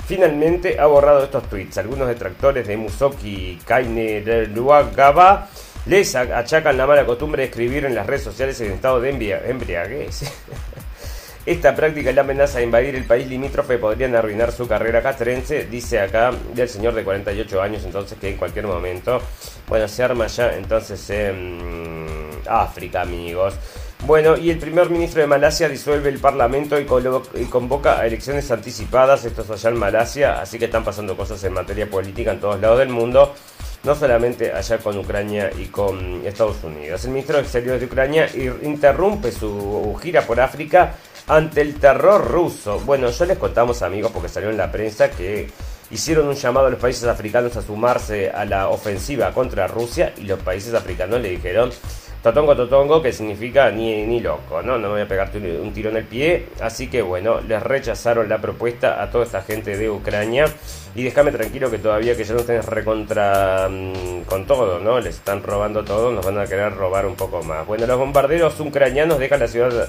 Finalmente 0.06 0.78
ha 0.78 0.86
borrado 0.86 1.24
estos 1.24 1.48
tweets. 1.48 1.78
Algunos 1.78 2.06
detractores 2.06 2.66
de 2.66 2.76
Musoki 2.76 3.58
Kaine 3.64 4.20
de 4.20 4.46
Luagaba 4.46 5.48
les 5.86 6.14
achacan 6.14 6.76
la 6.76 6.86
mala 6.86 7.04
costumbre 7.04 7.42
de 7.42 7.48
escribir 7.48 7.84
en 7.84 7.94
las 7.94 8.06
redes 8.06 8.22
sociales 8.22 8.60
en 8.60 8.72
estado 8.72 9.00
de 9.00 9.10
embriaguez. 9.10 10.22
Esta 11.46 11.76
práctica 11.76 12.10
y 12.10 12.12
la 12.12 12.22
amenaza 12.22 12.58
de 12.58 12.64
invadir 12.64 12.96
el 12.96 13.04
país 13.04 13.28
limítrofe 13.28 13.78
podrían 13.78 14.16
arruinar 14.16 14.50
su 14.50 14.66
carrera 14.66 15.00
castrense, 15.00 15.66
dice 15.66 16.00
acá 16.00 16.32
del 16.54 16.68
señor 16.68 16.94
de 16.94 17.04
48 17.04 17.62
años, 17.62 17.84
entonces 17.84 18.18
que 18.18 18.30
en 18.30 18.36
cualquier 18.36 18.66
momento, 18.66 19.22
bueno, 19.68 19.86
se 19.86 20.02
arma 20.02 20.26
ya 20.26 20.56
entonces 20.56 21.08
en 21.10 22.40
África, 22.48 23.02
amigos. 23.02 23.54
Bueno, 24.06 24.36
y 24.36 24.50
el 24.50 24.58
primer 24.58 24.88
ministro 24.88 25.20
de 25.20 25.26
Malasia 25.26 25.68
disuelve 25.68 26.08
el 26.10 26.20
parlamento 26.20 26.78
y, 26.78 26.84
convoca 26.84 27.98
a 27.98 28.06
elecciones 28.06 28.48
anticipadas. 28.52 29.24
Esto 29.24 29.42
es 29.42 29.50
allá 29.50 29.70
en 29.70 29.78
Malasia, 29.78 30.40
así 30.40 30.60
que 30.60 30.66
están 30.66 30.84
pasando 30.84 31.16
cosas 31.16 31.42
en 31.42 31.52
materia 31.52 31.90
política 31.90 32.30
en 32.30 32.38
todos 32.38 32.60
lados 32.60 32.78
del 32.78 32.90
mundo, 32.90 33.34
no 33.82 33.96
solamente 33.96 34.52
allá 34.52 34.78
con 34.78 34.96
Ucrania 34.96 35.50
y 35.58 35.64
con 35.66 36.24
Estados 36.24 36.62
Unidos. 36.62 37.04
El 37.04 37.10
ministro 37.10 37.38
de 37.38 37.42
Exteriores 37.42 37.80
de 37.80 37.86
Ucrania 37.86 38.28
interrumpe 38.62 39.32
su 39.32 39.98
gira 40.00 40.22
por 40.22 40.38
África 40.38 40.94
ante 41.26 41.62
el 41.62 41.74
terror 41.74 42.30
ruso. 42.30 42.78
Bueno, 42.86 43.10
ya 43.10 43.26
les 43.26 43.38
contamos, 43.38 43.82
amigos, 43.82 44.12
porque 44.12 44.28
salió 44.28 44.50
en 44.50 44.56
la 44.56 44.70
prensa 44.70 45.10
que 45.10 45.50
hicieron 45.90 46.28
un 46.28 46.34
llamado 46.36 46.68
a 46.68 46.70
los 46.70 46.78
países 46.78 47.04
africanos 47.08 47.56
a 47.56 47.62
sumarse 47.62 48.30
a 48.30 48.44
la 48.44 48.68
ofensiva 48.68 49.32
contra 49.32 49.66
Rusia 49.66 50.12
y 50.16 50.22
los 50.22 50.38
países 50.38 50.74
africanos 50.74 51.20
le 51.20 51.30
dijeron 51.30 51.72
Totongo 52.26 52.56
Totongo, 52.56 53.00
que 53.00 53.12
significa 53.12 53.70
ni, 53.70 54.04
ni 54.04 54.18
loco, 54.18 54.60
¿no? 54.60 54.72
No 54.78 54.88
me 54.88 54.94
voy 54.94 55.02
a 55.02 55.06
pegarte 55.06 55.38
un, 55.38 55.72
tiro 55.72 55.90
en 55.90 55.98
el 55.98 56.04
pie. 56.06 56.46
Así 56.60 56.88
que 56.88 57.00
bueno, 57.00 57.40
les 57.40 57.62
rechazaron 57.62 58.28
la 58.28 58.38
propuesta 58.40 59.00
a 59.00 59.08
toda 59.12 59.24
esta 59.24 59.42
gente 59.42 59.76
de 59.76 59.88
Ucrania. 59.88 60.46
Y 60.96 61.04
déjame 61.04 61.30
tranquilo 61.30 61.70
que 61.70 61.78
todavía 61.78 62.16
que 62.16 62.24
ya 62.24 62.34
no 62.34 62.40
estén 62.40 62.60
recontra 62.64 63.68
mm, 63.70 64.22
con 64.22 64.44
todo, 64.44 64.80
¿no? 64.80 64.98
Les 64.98 65.14
están 65.14 65.40
robando 65.40 65.84
todo, 65.84 66.10
nos 66.10 66.26
van 66.26 66.38
a 66.38 66.46
querer 66.46 66.74
robar 66.74 67.06
un 67.06 67.14
poco 67.14 67.44
más. 67.44 67.64
Bueno, 67.64 67.86
los 67.86 67.96
bombarderos 67.96 68.58
ucranianos 68.58 69.20
dejan 69.20 69.38
la 69.38 69.46
ciudad 69.46 69.88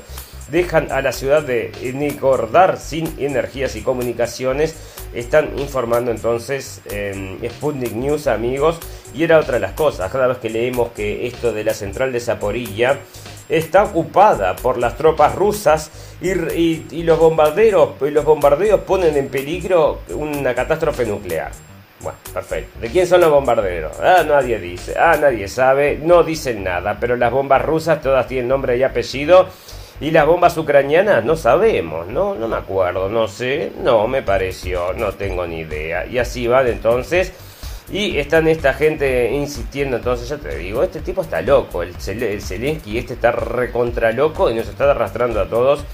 dejan 0.51 0.91
a 0.91 1.01
la 1.01 1.11
ciudad 1.11 1.43
de 1.43 1.71
Nikordar 1.93 2.77
sin 2.77 3.15
energías 3.19 3.75
y 3.75 3.81
comunicaciones. 3.81 4.75
Están 5.13 5.57
informando 5.57 6.11
entonces 6.11 6.81
en 6.91 7.39
Sputnik 7.49 7.93
News, 7.93 8.27
amigos. 8.27 8.79
Y 9.17 9.23
era 9.23 9.39
otra 9.39 9.55
de 9.55 9.61
las 9.61 9.71
cosas. 9.71 10.11
Cada 10.11 10.27
vez 10.27 10.37
que 10.37 10.49
leemos 10.49 10.89
que 10.89 11.25
esto 11.25 11.51
de 11.51 11.63
la 11.63 11.73
central 11.73 12.11
de 12.11 12.19
Zaporilla 12.19 12.99
está 13.49 13.83
ocupada 13.83 14.55
por 14.55 14.77
las 14.77 14.95
tropas 14.95 15.33
rusas 15.33 15.89
y, 16.21 17.03
los 17.03 17.17
bombarderos 17.17 17.99
los 17.99 18.25
bombardeos 18.25 18.81
ponen 18.81 19.17
en 19.17 19.29
peligro 19.29 20.01
una 20.09 20.53
catástrofe 20.53 21.05
nuclear. 21.05 21.51
Bueno, 21.99 22.19
perfecto. 22.31 22.79
¿De 22.79 22.89
quién 22.89 23.07
son 23.07 23.21
los 23.21 23.31
bombarderos? 23.31 23.99
Ah, 23.99 24.23
nadie 24.23 24.59
dice. 24.59 24.93
Ah, 24.99 25.17
nadie 25.19 25.47
sabe. 25.47 25.99
No 25.99 26.21
dicen 26.21 26.63
nada. 26.63 26.97
Pero 26.99 27.15
las 27.15 27.31
bombas 27.31 27.63
rusas 27.63 28.01
todas 28.03 28.27
tienen 28.27 28.47
nombre 28.47 28.77
y 28.77 28.83
apellido 28.83 29.47
y 29.99 30.11
las 30.11 30.27
bombas 30.27 30.55
ucranianas 30.59 31.25
no 31.25 31.35
sabemos, 31.35 32.05
¿no? 32.05 32.35
No 32.35 32.47
me 32.47 32.57
acuerdo, 32.57 33.09
no 33.09 33.27
sé, 33.27 33.71
no 33.81 34.07
me 34.07 34.21
pareció, 34.21 34.93
no 34.93 35.13
tengo 35.13 35.47
ni 35.47 35.61
idea. 35.61 36.05
Y 36.05 36.19
así 36.19 36.45
van 36.45 36.67
entonces. 36.67 37.33
Y 37.89 38.17
están 38.17 38.47
esta 38.47 38.73
gente 38.73 39.31
insistiendo, 39.31 39.97
entonces 39.97 40.27
ya 40.27 40.37
te 40.37 40.57
digo, 40.57 40.83
este 40.83 40.99
tipo 40.99 41.21
está 41.21 41.41
loco, 41.41 41.83
el, 41.83 41.95
el 42.05 42.41
Zelensky 42.41 42.97
este 42.97 43.13
está 43.13 43.31
recontra 43.31 44.11
loco 44.11 44.49
y 44.51 44.55
nos 44.55 44.67
está 44.67 44.91
arrastrando 44.91 45.39
a 45.39 45.47
todos 45.47 45.85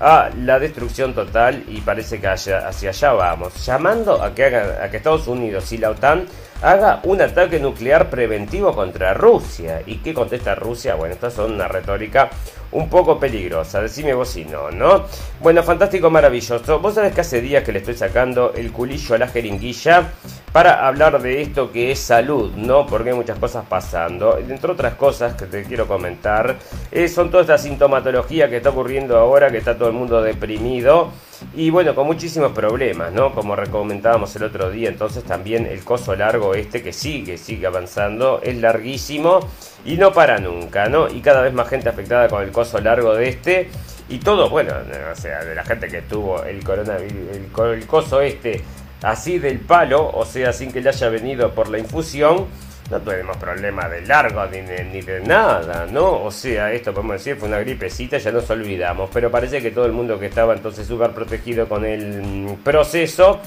a 0.00 0.30
la 0.36 0.58
destrucción 0.58 1.14
total 1.14 1.64
y 1.68 1.80
parece 1.80 2.20
que 2.20 2.28
hacia, 2.28 2.68
allá 2.68 3.12
vamos, 3.12 3.64
llamando 3.64 4.22
a 4.22 4.34
que, 4.34 4.44
haga, 4.44 4.84
a 4.84 4.90
que 4.90 4.96
Estados 4.96 5.28
Unidos 5.28 5.70
y 5.72 5.78
la 5.78 5.90
OTAN 5.90 6.26
haga 6.62 7.00
un 7.04 7.20
ataque 7.20 7.60
nuclear 7.60 8.10
preventivo 8.10 8.74
contra 8.74 9.14
Rusia. 9.14 9.82
¿Y 9.86 9.98
qué 9.98 10.14
contesta 10.14 10.54
Rusia? 10.54 10.94
Bueno, 10.94 11.14
estas 11.14 11.34
son 11.34 11.52
una 11.52 11.68
retórica 11.68 12.30
un 12.74 12.88
poco 12.88 13.18
peligrosa. 13.18 13.80
Decime 13.80 14.14
vos 14.14 14.28
si 14.28 14.44
no, 14.44 14.70
¿no? 14.70 15.04
Bueno, 15.40 15.62
fantástico, 15.62 16.10
maravilloso. 16.10 16.78
Vos 16.80 16.94
sabés 16.94 17.14
que 17.14 17.22
hace 17.22 17.40
días 17.40 17.64
que 17.64 17.72
le 17.72 17.78
estoy 17.78 17.94
sacando 17.94 18.52
el 18.54 18.72
culillo 18.72 19.14
a 19.14 19.18
la 19.18 19.28
jeringuilla 19.28 20.12
para 20.52 20.86
hablar 20.86 21.20
de 21.22 21.40
esto 21.40 21.72
que 21.72 21.90
es 21.90 22.00
salud, 22.00 22.52
¿no? 22.56 22.86
Porque 22.86 23.10
hay 23.10 23.16
muchas 23.16 23.38
cosas 23.38 23.64
pasando. 23.68 24.38
Entre 24.38 24.70
otras 24.70 24.94
cosas 24.94 25.34
que 25.34 25.46
te 25.46 25.64
quiero 25.64 25.86
comentar, 25.86 26.56
eh, 26.90 27.08
son 27.08 27.30
toda 27.30 27.42
esta 27.42 27.58
sintomatología 27.58 28.50
que 28.50 28.58
está 28.58 28.70
ocurriendo 28.70 29.18
ahora, 29.18 29.50
que 29.50 29.58
está 29.58 29.76
todo 29.78 29.88
el 29.88 29.94
mundo 29.94 30.20
deprimido. 30.20 31.10
Y 31.54 31.70
bueno, 31.70 31.94
con 31.94 32.06
muchísimos 32.06 32.52
problemas, 32.52 33.12
¿no? 33.12 33.32
Como 33.32 33.54
recomendábamos 33.54 34.34
el 34.36 34.44
otro 34.44 34.70
día, 34.70 34.88
entonces 34.88 35.24
también 35.24 35.66
el 35.66 35.84
coso 35.84 36.14
largo 36.16 36.54
este 36.54 36.82
que 36.82 36.92
sigue, 36.92 37.38
sigue 37.38 37.66
avanzando, 37.66 38.40
es 38.42 38.56
larguísimo 38.56 39.40
y 39.84 39.96
no 39.96 40.12
para 40.12 40.38
nunca, 40.38 40.88
¿no? 40.88 41.08
Y 41.08 41.20
cada 41.20 41.42
vez 41.42 41.52
más 41.52 41.68
gente 41.68 41.88
afectada 41.88 42.28
con 42.28 42.42
el 42.42 42.50
coso 42.50 42.78
largo 42.80 43.14
de 43.14 43.28
este. 43.28 43.70
y 44.08 44.18
todo, 44.18 44.50
bueno, 44.50 44.72
o 45.12 45.16
sea, 45.16 45.44
de 45.44 45.54
la 45.54 45.64
gente 45.64 45.88
que 45.88 46.02
tuvo 46.02 46.42
el 46.44 46.62
coronavirus, 46.62 47.36
el, 47.36 47.74
el 47.74 47.86
coso 47.86 48.20
este 48.20 48.62
así 49.02 49.38
del 49.38 49.60
palo, 49.60 50.10
o 50.12 50.24
sea, 50.24 50.52
sin 50.52 50.72
que 50.72 50.80
le 50.80 50.88
haya 50.88 51.08
venido 51.08 51.52
por 51.54 51.68
la 51.68 51.78
infusión, 51.78 52.46
no 52.94 53.00
tuvimos 53.00 53.36
problema 53.38 53.88
de 53.88 54.02
largo 54.02 54.46
ni 54.46 54.60
de, 55.00 55.20
nada, 55.26 55.84
¿no? 55.90 56.22
O 56.22 56.30
sea, 56.30 56.72
esto 56.72 56.94
podemos 56.94 57.16
decir 57.16 57.34
fue 57.36 57.48
una 57.48 57.58
gripecita, 57.58 58.18
ya 58.18 58.30
nos 58.30 58.48
olvidamos, 58.50 59.10
pero 59.12 59.32
parece 59.32 59.60
que 59.60 59.72
todo 59.72 59.86
el 59.86 59.92
mundo 59.92 60.16
que 60.20 60.26
estaba 60.26 60.54
entonces 60.54 60.86
súper 60.86 61.10
protegido 61.10 61.68
con 61.68 61.84
el 61.84 62.22
mm, 62.22 62.54
proceso, 62.62 63.40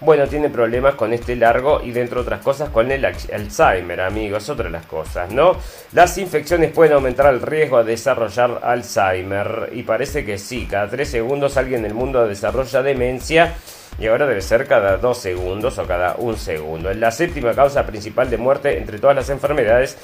bueno, 0.00 0.26
tiene 0.26 0.48
problemas 0.48 0.94
con 0.94 1.12
este 1.12 1.36
largo 1.36 1.82
y 1.84 1.90
dentro 1.90 2.20
de 2.20 2.22
otras 2.22 2.40
cosas 2.40 2.70
con 2.70 2.90
el 2.90 3.04
Alzheimer, 3.04 4.00
amigos, 4.00 4.48
otra 4.48 4.64
de 4.64 4.70
las 4.70 4.86
cosas, 4.86 5.30
¿no? 5.30 5.58
Las 5.92 6.16
infecciones 6.16 6.72
pueden 6.72 6.94
aumentar 6.94 7.32
el 7.32 7.42
riesgo 7.42 7.84
de 7.84 7.90
desarrollar 7.92 8.60
Alzheimer 8.62 9.68
y 9.74 9.82
parece 9.82 10.24
que 10.24 10.38
sí, 10.38 10.66
cada 10.70 10.88
tres 10.88 11.10
segundos 11.10 11.58
alguien 11.58 11.80
en 11.80 11.86
el 11.86 11.94
mundo 11.94 12.26
desarrolla 12.26 12.82
demencia 12.82 13.54
y 13.98 14.06
ahora 14.06 14.26
debe 14.26 14.42
ser 14.42 14.66
cada 14.66 14.96
dos 14.96 15.18
segundos 15.18 15.78
o 15.78 15.86
cada 15.86 16.16
un 16.16 16.36
segundo. 16.36 16.90
Es 16.90 16.96
la 16.96 17.10
séptima 17.10 17.54
causa 17.54 17.86
principal 17.86 18.30
de 18.30 18.38
muerte 18.38 18.78
entre 18.78 18.98
todas 18.98 19.16
las 19.16 19.30
enfermedades 19.30 19.96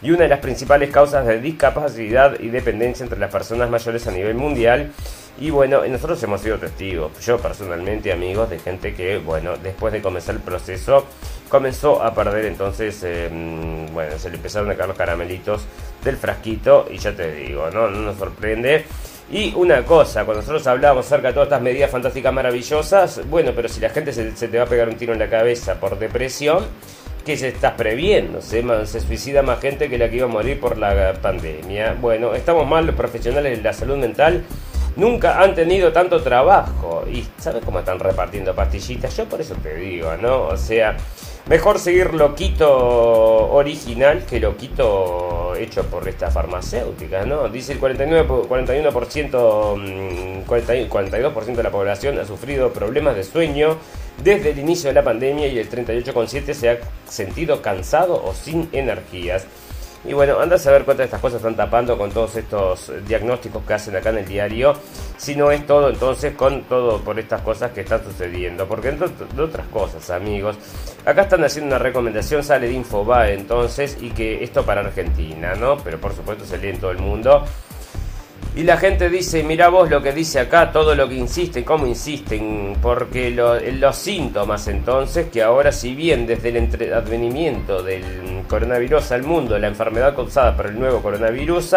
y 0.00 0.10
una 0.10 0.22
de 0.22 0.28
las 0.28 0.40
principales 0.40 0.90
causas 0.90 1.26
de 1.26 1.40
discapacidad 1.40 2.38
y 2.38 2.48
dependencia 2.48 3.02
entre 3.02 3.18
las 3.18 3.32
personas 3.32 3.68
mayores 3.68 4.06
a 4.06 4.12
nivel 4.12 4.34
mundial. 4.34 4.92
Y 5.40 5.50
bueno, 5.50 5.86
nosotros 5.86 6.20
hemos 6.24 6.40
sido 6.40 6.58
testigos, 6.58 7.12
yo 7.24 7.38
personalmente 7.38 8.12
amigos, 8.12 8.50
de 8.50 8.58
gente 8.58 8.94
que, 8.94 9.18
bueno, 9.18 9.56
después 9.56 9.92
de 9.92 10.02
comenzar 10.02 10.34
el 10.34 10.40
proceso, 10.40 11.06
comenzó 11.48 12.02
a 12.02 12.12
perder 12.12 12.46
entonces, 12.46 13.02
em, 13.04 13.86
bueno, 13.92 14.18
se 14.18 14.30
le 14.30 14.36
empezaron 14.36 14.68
a 14.70 14.74
caer 14.74 14.88
los 14.88 14.98
caramelitos 14.98 15.62
del 16.02 16.16
frasquito 16.16 16.88
y 16.90 16.98
ya 16.98 17.14
te 17.14 17.32
digo, 17.32 17.70
no, 17.70 17.88
no 17.88 18.00
nos 18.00 18.18
sorprende. 18.18 18.84
Y 19.30 19.52
una 19.54 19.84
cosa, 19.84 20.24
cuando 20.24 20.40
nosotros 20.40 20.66
hablamos 20.66 21.04
acerca 21.04 21.28
de 21.28 21.34
todas 21.34 21.48
estas 21.48 21.60
medidas 21.60 21.90
fantásticas 21.90 22.32
maravillosas, 22.32 23.20
bueno, 23.28 23.52
pero 23.54 23.68
si 23.68 23.78
la 23.78 23.90
gente 23.90 24.12
se, 24.12 24.30
te 24.30 24.56
va 24.56 24.64
a 24.64 24.66
pegar 24.66 24.88
un 24.88 24.96
tiro 24.96 25.12
en 25.12 25.18
la 25.18 25.28
cabeza 25.28 25.78
por 25.78 25.98
depresión, 25.98 26.64
¿qué 27.26 27.36
se 27.36 27.48
estás 27.48 27.74
previendo? 27.74 28.40
Se, 28.40 28.64
se 28.86 29.00
suicida 29.00 29.42
más 29.42 29.60
gente 29.60 29.90
que 29.90 29.98
la 29.98 30.08
que 30.08 30.16
iba 30.16 30.24
a 30.24 30.30
morir 30.30 30.58
por 30.58 30.78
la 30.78 31.12
pandemia. 31.20 31.94
Bueno, 32.00 32.34
estamos 32.34 32.66
mal 32.66 32.86
los 32.86 32.94
profesionales 32.94 33.58
de 33.58 33.62
la 33.62 33.74
salud 33.74 33.98
mental. 33.98 34.44
Nunca 34.96 35.42
han 35.42 35.54
tenido 35.54 35.92
tanto 35.92 36.22
trabajo. 36.22 37.04
Y 37.12 37.22
¿sabes 37.36 37.62
cómo 37.62 37.80
están 37.80 37.98
repartiendo 37.98 38.54
pastillitas? 38.54 39.14
Yo 39.14 39.26
por 39.26 39.42
eso 39.42 39.54
te 39.62 39.74
digo, 39.76 40.16
¿no? 40.16 40.44
O 40.44 40.56
sea, 40.56 40.96
Mejor 41.48 41.78
seguir 41.78 42.12
loquito 42.12 42.68
original 43.52 44.26
que 44.26 44.38
loquito 44.38 45.54
hecho 45.56 45.82
por 45.84 46.06
estas 46.06 46.34
farmacéuticas, 46.34 47.26
¿no? 47.26 47.48
Dice 47.48 47.72
el 47.72 47.78
49, 47.78 48.28
41%, 48.46 50.44
42% 50.44 51.54
de 51.54 51.62
la 51.62 51.70
población 51.70 52.18
ha 52.18 52.26
sufrido 52.26 52.70
problemas 52.74 53.16
de 53.16 53.24
sueño 53.24 53.78
desde 54.22 54.50
el 54.50 54.58
inicio 54.58 54.90
de 54.90 54.94
la 54.94 55.04
pandemia 55.04 55.46
y 55.46 55.58
el 55.58 55.70
38,7% 55.70 56.52
se 56.52 56.68
ha 56.68 56.78
sentido 57.08 57.62
cansado 57.62 58.22
o 58.22 58.34
sin 58.34 58.68
energías. 58.72 59.46
Y 60.04 60.12
bueno, 60.12 60.38
anda 60.38 60.56
a 60.56 60.58
saber 60.58 60.84
cuántas 60.84 60.98
de 60.98 61.04
estas 61.06 61.20
cosas 61.20 61.38
están 61.38 61.56
tapando 61.56 61.98
con 61.98 62.10
todos 62.10 62.36
estos 62.36 62.92
diagnósticos 63.06 63.64
que 63.64 63.74
hacen 63.74 63.96
acá 63.96 64.10
en 64.10 64.18
el 64.18 64.26
diario. 64.26 64.74
Si 65.16 65.34
no 65.34 65.50
es 65.50 65.66
todo, 65.66 65.90
entonces, 65.90 66.34
con 66.34 66.62
todo 66.62 67.00
por 67.00 67.18
estas 67.18 67.42
cosas 67.42 67.72
que 67.72 67.80
están 67.80 68.04
sucediendo. 68.04 68.66
Porque 68.66 68.88
entre 68.88 69.08
otras 69.42 69.66
cosas, 69.68 70.08
amigos, 70.10 70.56
acá 71.04 71.22
están 71.22 71.42
haciendo 71.44 71.74
una 71.74 71.82
recomendación, 71.82 72.44
sale 72.44 72.68
de 72.68 72.74
Infobae 72.74 73.34
entonces, 73.34 73.98
y 74.00 74.10
que 74.10 74.42
esto 74.44 74.64
para 74.64 74.82
Argentina, 74.82 75.54
¿no? 75.54 75.76
Pero 75.78 76.00
por 76.00 76.14
supuesto 76.14 76.44
se 76.44 76.58
lee 76.58 76.70
en 76.70 76.80
todo 76.80 76.92
el 76.92 76.98
mundo. 76.98 77.44
Y 78.58 78.64
la 78.64 78.76
gente 78.76 79.08
dice, 79.08 79.44
mira 79.44 79.68
vos 79.68 79.88
lo 79.88 80.02
que 80.02 80.12
dice 80.12 80.40
acá, 80.40 80.72
todo 80.72 80.96
lo 80.96 81.08
que 81.08 81.14
insisten, 81.14 81.62
cómo 81.62 81.86
insisten, 81.86 82.76
porque 82.82 83.30
los 83.30 83.96
síntomas 83.96 84.66
entonces, 84.66 85.28
que 85.30 85.44
ahora 85.44 85.70
si 85.70 85.94
bien 85.94 86.26
desde 86.26 86.48
el 86.48 86.92
advenimiento 86.92 87.84
del 87.84 88.02
coronavirus 88.48 89.12
al 89.12 89.22
mundo, 89.22 89.56
la 89.60 89.68
enfermedad 89.68 90.12
causada 90.16 90.56
por 90.56 90.66
el 90.66 90.76
nuevo 90.76 91.00
coronavirus, 91.00 91.76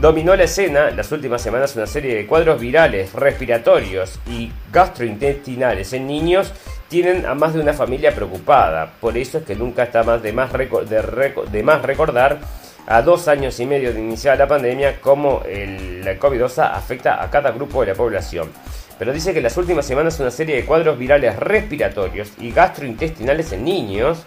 dominó 0.00 0.34
la 0.34 0.42
escena 0.42 0.90
las 0.90 1.12
últimas 1.12 1.40
semanas 1.40 1.76
una 1.76 1.86
serie 1.86 2.16
de 2.16 2.26
cuadros 2.26 2.60
virales, 2.60 3.12
respiratorios 3.12 4.18
y 4.26 4.50
gastrointestinales 4.72 5.92
en 5.92 6.08
niños, 6.08 6.52
tienen 6.88 7.26
a 7.26 7.36
más 7.36 7.54
de 7.54 7.60
una 7.60 7.74
familia 7.74 8.12
preocupada. 8.12 8.90
Por 9.00 9.16
eso 9.16 9.38
es 9.38 9.44
que 9.44 9.54
nunca 9.54 9.84
está 9.84 10.02
más 10.02 10.20
de 10.20 10.32
más, 10.32 10.50
de 10.52 11.62
más 11.62 11.82
recordar 11.82 12.40
a 12.88 13.02
dos 13.02 13.28
años 13.28 13.60
y 13.60 13.66
medio 13.66 13.92
de 13.92 14.00
iniciar 14.00 14.38
la 14.38 14.48
pandemia, 14.48 14.98
cómo 15.00 15.42
el, 15.46 16.02
COVID-19 16.18 16.70
afecta 16.72 17.22
a 17.22 17.30
cada 17.30 17.50
grupo 17.50 17.82
de 17.82 17.88
la 17.88 17.94
población. 17.94 18.50
Pero 18.98 19.12
dice 19.12 19.34
que 19.34 19.42
las 19.42 19.56
últimas 19.58 19.86
semanas 19.86 20.18
una 20.18 20.30
serie 20.30 20.56
de 20.56 20.64
cuadros 20.64 20.98
virales 20.98 21.36
respiratorios 21.36 22.32
y 22.38 22.50
gastrointestinales 22.50 23.52
en 23.52 23.64
niños, 23.64 24.24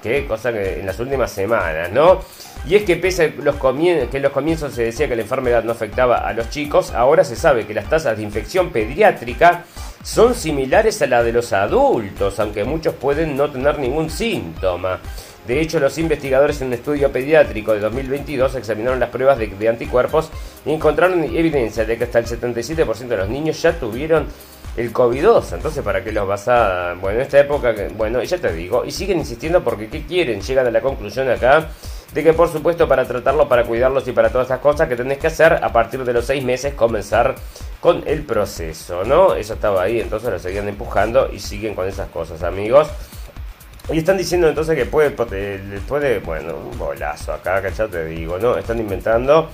que 0.00 0.26
cosa 0.26 0.52
que 0.52 0.78
en 0.78 0.86
las 0.86 1.00
últimas 1.00 1.32
semanas, 1.32 1.90
¿no? 1.90 2.20
Y 2.66 2.76
es 2.76 2.84
que 2.84 2.96
pese 2.96 3.34
a 3.36 3.42
los 3.42 3.56
que 3.56 4.16
en 4.16 4.22
los 4.22 4.32
comienzos 4.32 4.72
se 4.72 4.84
decía 4.84 5.08
que 5.08 5.16
la 5.16 5.22
enfermedad 5.22 5.64
no 5.64 5.72
afectaba 5.72 6.18
a 6.18 6.32
los 6.32 6.48
chicos, 6.50 6.92
ahora 6.92 7.24
se 7.24 7.34
sabe 7.34 7.66
que 7.66 7.74
las 7.74 7.90
tasas 7.90 8.16
de 8.16 8.22
infección 8.22 8.70
pediátrica 8.70 9.64
son 10.04 10.34
similares 10.34 11.02
a 11.02 11.06
las 11.06 11.24
de 11.24 11.32
los 11.32 11.52
adultos, 11.52 12.38
aunque 12.38 12.62
muchos 12.62 12.94
pueden 12.94 13.36
no 13.36 13.50
tener 13.50 13.78
ningún 13.78 14.08
síntoma. 14.08 15.00
De 15.46 15.60
hecho, 15.60 15.78
los 15.78 15.98
investigadores 15.98 16.60
en 16.62 16.68
un 16.68 16.72
estudio 16.74 17.12
pediátrico 17.12 17.74
de 17.74 17.80
2022 17.80 18.54
examinaron 18.54 18.98
las 18.98 19.10
pruebas 19.10 19.38
de, 19.38 19.68
anticuerpos 19.68 20.30
y 20.64 20.72
encontraron 20.72 21.22
evidencia 21.22 21.84
de 21.84 21.98
que 21.98 22.04
hasta 22.04 22.20
el 22.20 22.26
77% 22.26 23.06
de 23.06 23.16
los 23.16 23.28
niños 23.28 23.60
ya 23.60 23.78
tuvieron 23.78 24.26
el 24.76 24.92
COVID-2. 24.92 25.52
Entonces, 25.52 25.84
¿para 25.84 26.02
qué 26.02 26.12
los 26.12 26.26
vas 26.26 26.48
a...? 26.48 26.94
Bueno, 26.94 27.18
en 27.18 27.22
esta 27.26 27.38
época, 27.38 27.74
bueno, 27.96 28.22
ya 28.22 28.38
te 28.38 28.52
digo, 28.52 28.84
y 28.86 28.90
siguen 28.90 29.18
insistiendo 29.18 29.62
porque 29.62 29.88
¿qué 29.88 30.06
quieren? 30.06 30.40
Llegan 30.40 30.66
a 30.66 30.70
la 30.70 30.80
conclusión 30.80 31.28
acá 31.28 31.68
de 32.14 32.22
que 32.22 32.32
por 32.32 32.48
supuesto 32.48 32.86
para 32.86 33.04
tratarlo, 33.06 33.48
para 33.48 33.64
cuidarlos 33.64 34.06
y 34.06 34.12
para 34.12 34.30
todas 34.30 34.46
esas 34.46 34.60
cosas 34.60 34.88
que 34.88 34.96
tenés 34.96 35.18
que 35.18 35.26
hacer, 35.26 35.52
a 35.52 35.72
partir 35.72 36.04
de 36.04 36.12
los 36.12 36.24
seis 36.24 36.44
meses 36.44 36.72
comenzar 36.74 37.34
con 37.80 38.04
el 38.06 38.22
proceso, 38.22 39.04
¿no? 39.04 39.34
Eso 39.34 39.54
estaba 39.54 39.82
ahí, 39.82 40.00
entonces 40.00 40.30
lo 40.30 40.38
seguían 40.38 40.68
empujando 40.68 41.28
y 41.32 41.40
siguen 41.40 41.74
con 41.74 41.88
esas 41.88 42.08
cosas, 42.08 42.42
amigos. 42.44 42.88
Y 43.92 43.98
están 43.98 44.16
diciendo 44.16 44.48
entonces 44.48 44.76
que 44.76 44.86
puede, 44.86 45.10
puede, 45.10 46.18
bueno, 46.20 46.56
un 46.56 46.78
bolazo 46.78 47.34
acá, 47.34 47.60
que 47.60 47.70
ya 47.70 47.86
te 47.86 48.06
digo, 48.06 48.38
¿no? 48.38 48.56
Están 48.56 48.78
inventando, 48.78 49.50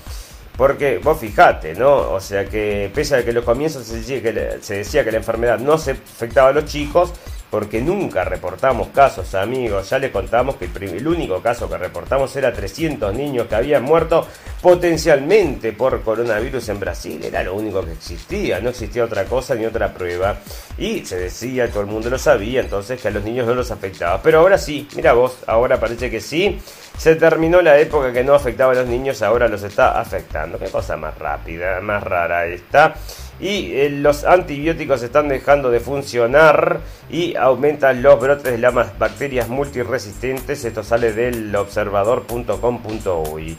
porque 0.57 0.99
vos 0.99 1.19
fijate, 1.19 1.75
¿no? 1.75 2.13
O 2.13 2.21
sea 2.21 2.45
que 2.45 2.91
pese 2.95 3.17
a 3.17 3.25
que 3.25 3.31
en 3.31 3.37
los 3.37 3.45
comienzos 3.45 3.85
se 3.87 3.97
decía 3.97 4.23
que, 4.23 4.59
se 4.61 4.77
decía 4.77 5.05
que 5.05 5.11
la 5.11 5.19
enfermedad 5.19 5.59
no 5.59 5.77
se 5.79 5.93
afectaba 5.93 6.51
a 6.51 6.53
los 6.53 6.67
chicos, 6.67 7.13
porque 7.51 7.81
nunca 7.83 8.25
reportamos 8.25 8.89
casos, 8.89 9.35
amigos. 9.35 9.91
Ya 9.91 9.99
les 9.99 10.11
contamos 10.13 10.57
que 10.57 10.67
el, 10.67 11.07
único 11.07 11.43
caso 11.43 11.69
que 11.69 11.77
reportamos 11.77 12.35
era 12.37 12.53
300 12.53 13.13
niños 13.15 13.49
que 13.49 13.57
habían 13.57 13.83
muerto 13.83 14.27
potencialmente 14.63 15.73
por 15.73 16.01
coronavirus 16.03 16.69
en 16.69 16.81
Brasil. 16.81 17.25
Era 17.25 17.43
lo 17.43 17.55
único 17.55 17.85
que 17.85 17.93
existía, 17.93 18.61
no 18.61 18.71
existía 18.71 19.05
otra 19.05 19.25
cosa 19.25 19.55
ni 19.57 19.67
otra 19.67 19.93
prueba. 19.93 20.37
Y 20.79 21.05
se 21.05 21.19
decía, 21.19 21.69
todo 21.69 21.81
el 21.81 21.89
mundo 21.89 22.09
lo 22.09 22.19
sabía, 22.19 22.61
entonces 22.61 23.01
que 23.01 23.09
a 23.09 23.11
los 23.11 23.25
niños 23.25 23.47
no 23.47 23.55
los 23.55 23.71
afectaba. 23.71 24.23
Pero 24.23 24.39
ahora 24.39 24.57
sí, 24.57 24.87
mira 24.95 25.13
vos, 25.13 25.39
ahora 25.47 25.81
parece 25.81 26.09
que 26.11 26.21
sí. 26.21 26.61
Se 27.01 27.17
terminó 27.17 27.63
la 27.63 27.79
época 27.79 28.13
que 28.13 28.23
no 28.23 28.35
afectaba 28.35 28.73
a 28.73 28.75
los 28.75 28.87
niños, 28.87 29.23
ahora 29.23 29.49
los 29.49 29.63
está 29.63 29.99
afectando. 29.99 30.59
Qué 30.59 30.67
cosa 30.67 30.99
más 30.99 31.17
rápida, 31.17 31.81
más 31.81 32.03
rara 32.03 32.45
esta 32.45 32.95
y 33.41 33.73
eh, 33.73 33.89
los 33.89 34.25
antibióticos 34.25 35.03
están 35.03 35.29
dejando 35.29 35.71
de 35.71 35.81
funcionar 35.81 36.81
y 37.09 37.37
aumentan 37.37 38.03
los 38.03 38.21
brotes 38.21 38.53
de 38.53 38.59
las 38.59 38.99
bacterias 38.99 39.49
multiresistentes. 39.49 40.63
Esto 40.63 40.85
sale 40.85 41.15
del 41.15 41.57
observador.com.uy. 41.57 43.57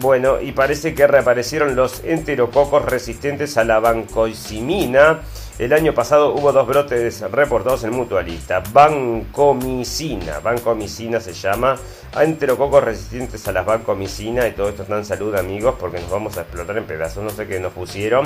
Bueno, 0.00 0.40
y 0.40 0.52
parece 0.52 0.94
que 0.94 1.06
reaparecieron 1.06 1.76
los 1.76 2.02
enterococos 2.02 2.86
resistentes 2.86 3.58
a 3.58 3.64
la 3.64 3.78
vancomicina. 3.80 5.20
El 5.60 5.74
año 5.74 5.92
pasado 5.92 6.32
hubo 6.32 6.52
dos 6.52 6.66
brotes 6.66 7.20
reportados 7.20 7.84
en 7.84 7.90
mutualista. 7.90 8.62
Vancomicina, 8.72 10.40
vancomicina 10.40 11.20
se 11.20 11.34
llama. 11.34 11.76
Enterococos 12.18 12.82
resistentes 12.82 13.46
a 13.46 13.52
las 13.52 13.66
vancomicina. 13.66 14.48
Y 14.48 14.52
todo 14.52 14.70
esto 14.70 14.84
está 14.84 14.96
en 14.96 15.04
salud, 15.04 15.34
amigos, 15.34 15.74
porque 15.78 16.00
nos 16.00 16.08
vamos 16.08 16.38
a 16.38 16.40
explotar 16.40 16.78
en 16.78 16.84
pedazos. 16.84 17.22
No 17.22 17.28
sé 17.28 17.46
qué 17.46 17.60
nos 17.60 17.74
pusieron. 17.74 18.24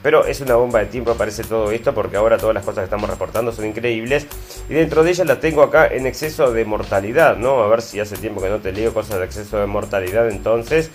Pero 0.00 0.26
es 0.26 0.40
una 0.40 0.54
bomba 0.54 0.78
de 0.78 0.86
tiempo, 0.86 1.12
parece 1.14 1.42
todo 1.42 1.72
esto, 1.72 1.92
porque 1.92 2.18
ahora 2.18 2.38
todas 2.38 2.54
las 2.54 2.64
cosas 2.64 2.82
que 2.82 2.84
estamos 2.84 3.10
reportando 3.10 3.50
son 3.50 3.66
increíbles. 3.66 4.28
Y 4.68 4.74
dentro 4.74 5.02
de 5.02 5.10
ellas 5.10 5.26
las 5.26 5.40
tengo 5.40 5.64
acá 5.64 5.88
en 5.88 6.06
exceso 6.06 6.52
de 6.52 6.64
mortalidad, 6.64 7.36
¿no? 7.36 7.64
A 7.64 7.66
ver 7.66 7.82
si 7.82 7.98
hace 7.98 8.16
tiempo 8.16 8.40
que 8.40 8.48
no 8.48 8.60
te 8.60 8.70
leo 8.70 8.94
cosas 8.94 9.18
de 9.18 9.24
exceso 9.24 9.58
de 9.58 9.66
mortalidad 9.66 10.30
entonces. 10.30 10.92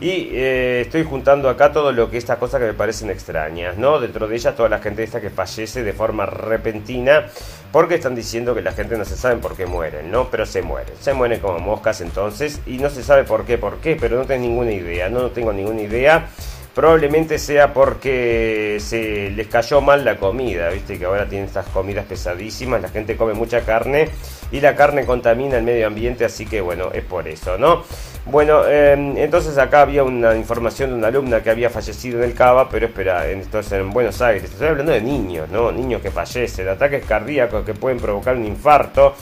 Y 0.00 0.30
eh, 0.32 0.80
estoy 0.80 1.04
juntando 1.04 1.50
acá 1.50 1.72
todo 1.72 1.92
lo 1.92 2.10
que 2.10 2.16
estas 2.16 2.38
cosas 2.38 2.58
que 2.58 2.68
me 2.68 2.72
parecen 2.72 3.10
extrañas, 3.10 3.76
¿no? 3.76 4.00
Dentro 4.00 4.26
de 4.26 4.34
ellas 4.34 4.56
toda 4.56 4.70
la 4.70 4.78
gente 4.78 5.02
esta 5.02 5.20
que 5.20 5.28
fallece 5.28 5.82
de 5.82 5.92
forma 5.92 6.24
repentina, 6.24 7.26
porque 7.70 7.96
están 7.96 8.14
diciendo 8.14 8.54
que 8.54 8.62
la 8.62 8.72
gente 8.72 8.96
no 8.96 9.04
se 9.04 9.14
sabe 9.14 9.36
por 9.36 9.54
qué 9.54 9.66
mueren, 9.66 10.10
¿no? 10.10 10.30
Pero 10.30 10.46
se 10.46 10.62
mueren, 10.62 10.94
se 10.98 11.12
mueren 11.12 11.40
como 11.40 11.58
moscas 11.58 12.00
entonces, 12.00 12.62
y 12.66 12.78
no 12.78 12.88
se 12.88 13.02
sabe 13.02 13.24
por 13.24 13.44
qué, 13.44 13.58
por 13.58 13.76
qué, 13.80 13.96
pero 14.00 14.16
no 14.16 14.24
tengo 14.24 14.40
ninguna 14.40 14.72
idea, 14.72 15.10
no, 15.10 15.20
no 15.20 15.30
tengo 15.32 15.52
ninguna 15.52 15.82
idea. 15.82 16.28
probablemente 16.74 17.38
sea 17.38 17.74
porque 17.74 18.78
se 18.80 19.30
les 19.30 19.48
cayó 19.48 19.82
mal 19.82 20.02
la 20.04 20.16
comida, 20.16 20.70
viste 20.70 20.98
que 20.98 21.04
ahora 21.04 21.28
tienen 21.28 21.46
estas 21.48 21.66
comidas 21.66 22.06
pesadísimas, 22.06 22.80
la 22.80 22.88
gente 22.88 23.16
come 23.16 23.34
mucha 23.34 23.62
carne 23.62 24.08
y 24.50 24.60
la 24.60 24.74
carne 24.74 25.04
contamina 25.04 25.58
el 25.58 25.64
medio 25.64 25.86
ambiente, 25.86 26.24
así 26.24 26.46
que 26.46 26.62
bueno, 26.62 26.90
es 26.94 27.04
por 27.04 27.28
eso, 27.28 27.58
¿no? 27.58 27.84
Bueno, 28.30 28.64
em, 28.66 29.16
entonces 29.18 29.58
acá 29.58 29.82
había 29.82 30.04
una 30.04 30.36
información 30.36 30.90
de 30.90 30.96
una 30.96 31.08
alumna 31.08 31.42
que 31.42 31.50
había 31.50 31.68
fallecido 31.68 32.18
en 32.18 32.30
el 32.30 32.34
Cava, 32.34 32.68
pero 32.68 32.86
espera, 32.86 33.28
entonces 33.28 33.72
en 33.72 33.90
Buenos 33.90 34.22
Aires, 34.22 34.44
estoy 34.44 34.68
hablando 34.68 34.92
de 34.92 35.00
niños, 35.00 35.48
¿no? 35.50 35.72
Niños 35.72 36.00
que 36.00 36.12
fallecen, 36.12 36.68
ataques 36.68 37.04
cardíacos 37.04 37.64
que 37.64 37.74
pueden 37.74 37.98
provocar 37.98 38.36
un 38.36 38.44
infarto 38.44 39.14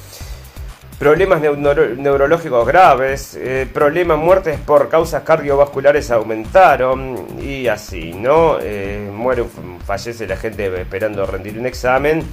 problemas 0.99 1.41
neurológicos 1.41 2.67
graves, 2.67 3.39
eh, 3.41 3.69
problemas, 3.73 4.19
muertes 4.19 4.59
por 4.59 4.89
causas 4.89 5.23
cardiovasculares 5.23 6.11
aumentaron 6.11 7.41
y 7.41 7.69
así, 7.69 8.13
¿no? 8.13 8.59
Eh, 8.61 9.09
muere, 9.13 9.45
fallece 9.87 10.27
la 10.27 10.37
gente 10.37 10.81
esperando 10.81 11.25
rendir 11.25 11.59
un 11.59 11.67
examen 11.67 12.25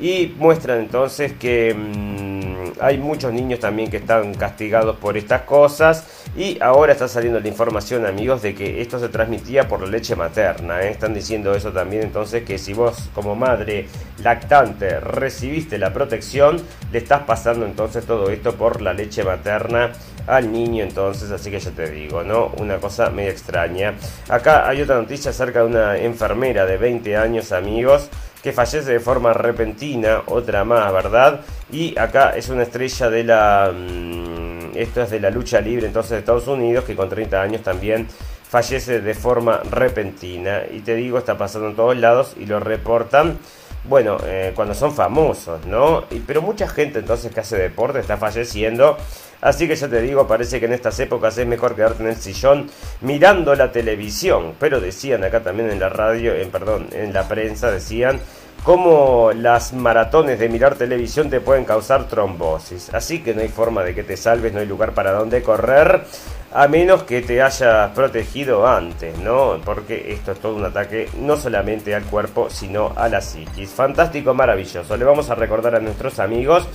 y 0.00 0.34
muestran 0.38 0.80
entonces 0.80 1.32
que... 1.34 1.72
Mm, 1.74 2.39
hay 2.80 2.98
muchos 2.98 3.32
niños 3.32 3.60
también 3.60 3.90
que 3.90 3.98
están 3.98 4.34
castigados 4.34 4.96
por 4.96 5.16
estas 5.16 5.42
cosas 5.42 6.04
y 6.36 6.58
ahora 6.60 6.92
está 6.92 7.08
saliendo 7.08 7.40
la 7.40 7.48
información 7.48 8.06
amigos 8.06 8.42
de 8.42 8.54
que 8.54 8.80
esto 8.80 8.98
se 8.98 9.08
transmitía 9.08 9.68
por 9.68 9.80
la 9.80 9.88
leche 9.88 10.16
materna. 10.16 10.82
¿eh? 10.82 10.90
Están 10.90 11.14
diciendo 11.14 11.54
eso 11.54 11.72
también 11.72 12.02
entonces 12.02 12.44
que 12.44 12.58
si 12.58 12.72
vos 12.72 13.10
como 13.14 13.34
madre 13.34 13.86
lactante 14.22 15.00
recibiste 15.00 15.78
la 15.78 15.92
protección, 15.92 16.60
le 16.92 16.98
estás 16.98 17.22
pasando 17.22 17.66
entonces 17.66 18.04
todo 18.04 18.30
esto 18.30 18.54
por 18.54 18.80
la 18.80 18.92
leche 18.92 19.24
materna 19.24 19.92
al 20.26 20.52
niño 20.52 20.84
entonces, 20.84 21.30
así 21.30 21.50
que 21.50 21.58
ya 21.58 21.70
te 21.70 21.90
digo, 21.90 22.22
¿no? 22.22 22.52
Una 22.58 22.78
cosa 22.78 23.10
medio 23.10 23.30
extraña. 23.30 23.94
Acá 24.28 24.68
hay 24.68 24.82
otra 24.82 24.96
noticia 24.96 25.30
acerca 25.30 25.60
de 25.60 25.66
una 25.66 25.98
enfermera 25.98 26.66
de 26.66 26.76
20 26.76 27.16
años 27.16 27.52
amigos 27.52 28.08
que 28.42 28.52
fallece 28.52 28.92
de 28.92 29.00
forma 29.00 29.32
repentina, 29.32 30.22
otra 30.26 30.64
más, 30.64 30.92
¿verdad? 30.92 31.40
Y 31.70 31.98
acá 31.98 32.30
es 32.36 32.48
una 32.48 32.62
estrella 32.62 33.10
de 33.10 33.24
la... 33.24 33.72
Mm, 33.72 34.76
esto 34.76 35.02
es 35.02 35.10
de 35.10 35.20
la 35.20 35.30
lucha 35.30 35.60
libre 35.60 35.86
entonces 35.86 36.12
de 36.12 36.18
Estados 36.18 36.46
Unidos, 36.46 36.84
que 36.84 36.96
con 36.96 37.08
30 37.08 37.42
años 37.42 37.62
también 37.62 38.06
fallece 38.48 39.00
de 39.00 39.14
forma 39.14 39.60
repentina. 39.70 40.62
Y 40.70 40.80
te 40.80 40.94
digo, 40.94 41.18
está 41.18 41.36
pasando 41.36 41.68
en 41.68 41.76
todos 41.76 41.96
lados 41.96 42.34
y 42.38 42.46
lo 42.46 42.60
reportan. 42.60 43.38
Bueno, 43.84 44.18
eh, 44.24 44.52
cuando 44.54 44.74
son 44.74 44.92
famosos, 44.92 45.64
¿no? 45.66 46.04
Y, 46.10 46.20
pero 46.20 46.42
mucha 46.42 46.68
gente 46.68 46.98
entonces 46.98 47.32
que 47.32 47.40
hace 47.40 47.56
deporte 47.56 48.00
está 48.00 48.16
falleciendo 48.16 48.96
Así 49.40 49.66
que 49.66 49.74
ya 49.74 49.88
te 49.88 50.02
digo, 50.02 50.26
parece 50.26 50.60
que 50.60 50.66
en 50.66 50.74
estas 50.74 50.98
épocas 51.00 51.36
es 51.38 51.46
mejor 51.46 51.74
quedarte 51.74 52.02
en 52.02 52.10
el 52.10 52.16
sillón 52.16 52.70
mirando 53.00 53.54
la 53.54 53.72
televisión. 53.72 54.54
Pero 54.58 54.80
decían 54.80 55.24
acá 55.24 55.40
también 55.42 55.70
en 55.70 55.80
la 55.80 55.88
radio, 55.88 56.34
en 56.34 56.50
perdón, 56.50 56.88
en 56.92 57.12
la 57.12 57.26
prensa 57.26 57.70
decían 57.70 58.20
cómo 58.64 59.30
las 59.34 59.72
maratones 59.72 60.38
de 60.38 60.50
mirar 60.50 60.74
televisión 60.74 61.30
te 61.30 61.40
pueden 61.40 61.64
causar 61.64 62.06
trombosis. 62.06 62.92
Así 62.92 63.22
que 63.22 63.34
no 63.34 63.40
hay 63.40 63.48
forma 63.48 63.82
de 63.82 63.94
que 63.94 64.02
te 64.02 64.18
salves, 64.18 64.52
no 64.52 64.60
hay 64.60 64.66
lugar 64.66 64.92
para 64.92 65.12
donde 65.12 65.42
correr, 65.42 66.04
a 66.52 66.66
menos 66.66 67.04
que 67.04 67.22
te 67.22 67.40
hayas 67.40 67.90
protegido 67.92 68.66
antes, 68.66 69.16
¿no? 69.18 69.60
Porque 69.64 70.12
esto 70.12 70.32
es 70.32 70.40
todo 70.40 70.56
un 70.56 70.64
ataque 70.64 71.08
no 71.18 71.36
solamente 71.36 71.94
al 71.94 72.04
cuerpo, 72.04 72.50
sino 72.50 72.92
a 72.96 73.08
la 73.08 73.20
psiquis. 73.20 73.70
Fantástico, 73.70 74.34
maravilloso. 74.34 74.96
Le 74.96 75.04
vamos 75.04 75.30
a 75.30 75.36
recordar 75.36 75.76
a 75.76 75.80
nuestros 75.80 76.18
amigos 76.18 76.66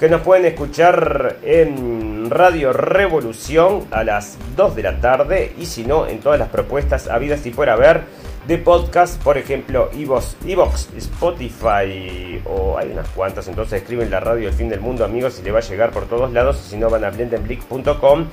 que 0.00 0.08
nos 0.08 0.22
pueden 0.22 0.46
escuchar 0.46 1.38
en 1.42 2.30
Radio 2.30 2.72
Revolución 2.72 3.86
a 3.90 4.04
las 4.04 4.38
2 4.56 4.76
de 4.76 4.82
la 4.82 5.00
tarde 5.00 5.52
y 5.58 5.66
si 5.66 5.84
no, 5.84 6.06
en 6.06 6.20
todas 6.20 6.38
las 6.38 6.48
propuestas 6.48 7.08
habidas 7.08 7.44
y 7.46 7.50
por 7.50 7.68
haber 7.68 8.04
de 8.48 8.56
podcast, 8.56 9.22
por 9.22 9.36
ejemplo, 9.36 9.90
Evox, 9.94 10.34
Evox, 10.46 10.88
Spotify 10.96 12.40
o 12.46 12.78
hay 12.78 12.90
unas 12.90 13.06
cuantas, 13.10 13.46
entonces 13.46 13.82
escriben 13.82 14.10
la 14.10 14.20
radio 14.20 14.48
El 14.48 14.54
Fin 14.54 14.70
del 14.70 14.80
Mundo, 14.80 15.04
amigos, 15.04 15.38
y 15.38 15.42
le 15.42 15.52
va 15.52 15.58
a 15.58 15.62
llegar 15.62 15.90
por 15.90 16.06
todos 16.06 16.32
lados, 16.32 16.56
si 16.56 16.78
no 16.78 16.88
van 16.88 17.04
a 17.04 17.10
blendenblick.com 17.10 18.24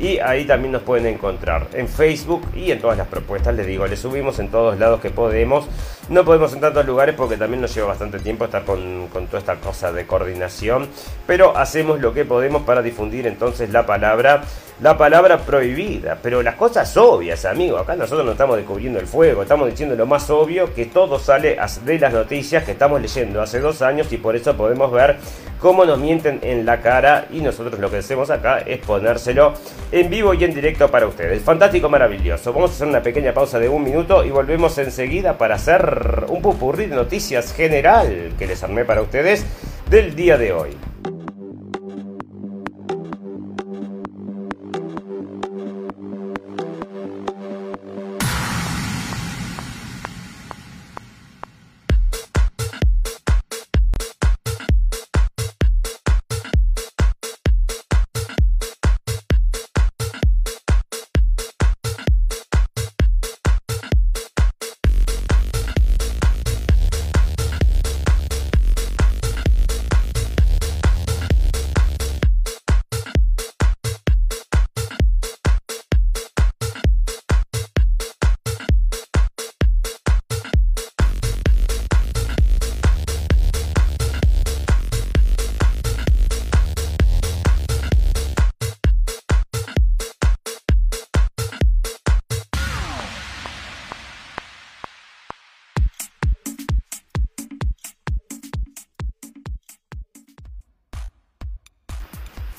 y 0.00 0.18
ahí 0.18 0.44
también 0.44 0.72
nos 0.72 0.82
pueden 0.82 1.06
encontrar 1.06 1.68
en 1.72 1.86
Facebook 1.86 2.42
y 2.52 2.72
en 2.72 2.80
todas 2.80 2.98
las 2.98 3.06
propuestas, 3.06 3.54
les 3.54 3.64
digo, 3.64 3.86
le 3.86 3.96
subimos 3.96 4.40
en 4.40 4.48
todos 4.48 4.76
lados 4.76 5.00
que 5.00 5.10
podemos, 5.10 5.66
no 6.10 6.24
podemos 6.24 6.52
en 6.52 6.60
tantos 6.60 6.84
lugares 6.84 7.14
porque 7.14 7.36
también 7.36 7.62
nos 7.62 7.74
lleva 7.74 7.88
bastante 7.88 8.18
tiempo 8.18 8.44
estar 8.44 8.64
con, 8.64 9.08
con 9.08 9.26
toda 9.26 9.38
esta 9.38 9.56
cosa 9.56 9.92
de 9.92 10.06
coordinación, 10.06 10.88
pero 11.26 11.56
hacemos 11.56 12.00
lo 12.00 12.12
que 12.12 12.24
podemos 12.24 12.62
para 12.62 12.82
difundir 12.82 13.26
entonces 13.26 13.70
la 13.70 13.86
palabra 13.86 14.42
la 14.80 14.96
palabra 14.96 15.38
prohibida, 15.38 16.16
pero 16.22 16.42
las 16.42 16.54
cosas 16.54 16.96
obvias, 16.96 17.44
amigo. 17.44 17.76
Acá 17.76 17.96
nosotros 17.96 18.24
no 18.24 18.32
estamos 18.32 18.56
descubriendo 18.56 18.98
el 18.98 19.06
fuego, 19.06 19.42
estamos 19.42 19.68
diciendo 19.68 19.94
lo 19.94 20.06
más 20.06 20.30
obvio 20.30 20.72
que 20.72 20.86
todo 20.86 21.18
sale 21.18 21.58
de 21.84 21.98
las 21.98 22.12
noticias 22.14 22.64
que 22.64 22.72
estamos 22.72 22.98
leyendo 23.00 23.42
hace 23.42 23.60
dos 23.60 23.82
años 23.82 24.10
y 24.10 24.16
por 24.16 24.36
eso 24.36 24.56
podemos 24.56 24.90
ver 24.90 25.18
cómo 25.60 25.84
nos 25.84 25.98
mienten 25.98 26.38
en 26.42 26.64
la 26.64 26.80
cara 26.80 27.26
y 27.30 27.42
nosotros 27.42 27.78
lo 27.78 27.90
que 27.90 27.98
hacemos 27.98 28.30
acá 28.30 28.60
es 28.60 28.78
ponérselo 28.78 29.52
en 29.92 30.08
vivo 30.08 30.32
y 30.32 30.44
en 30.44 30.54
directo 30.54 30.90
para 30.90 31.06
ustedes. 31.06 31.42
Fantástico, 31.42 31.90
maravilloso. 31.90 32.54
Vamos 32.54 32.70
a 32.70 32.74
hacer 32.74 32.88
una 32.88 33.02
pequeña 33.02 33.34
pausa 33.34 33.58
de 33.58 33.68
un 33.68 33.84
minuto 33.84 34.24
y 34.24 34.30
volvemos 34.30 34.78
enseguida 34.78 35.36
para 35.36 35.56
hacer 35.56 35.99
un 36.28 36.42
pupurrí 36.42 36.86
de 36.86 36.96
noticias 36.96 37.52
general 37.52 38.32
que 38.38 38.46
les 38.46 38.62
armé 38.62 38.84
para 38.84 39.02
ustedes 39.02 39.44
del 39.88 40.14
día 40.14 40.38
de 40.38 40.52
hoy. 40.52 40.76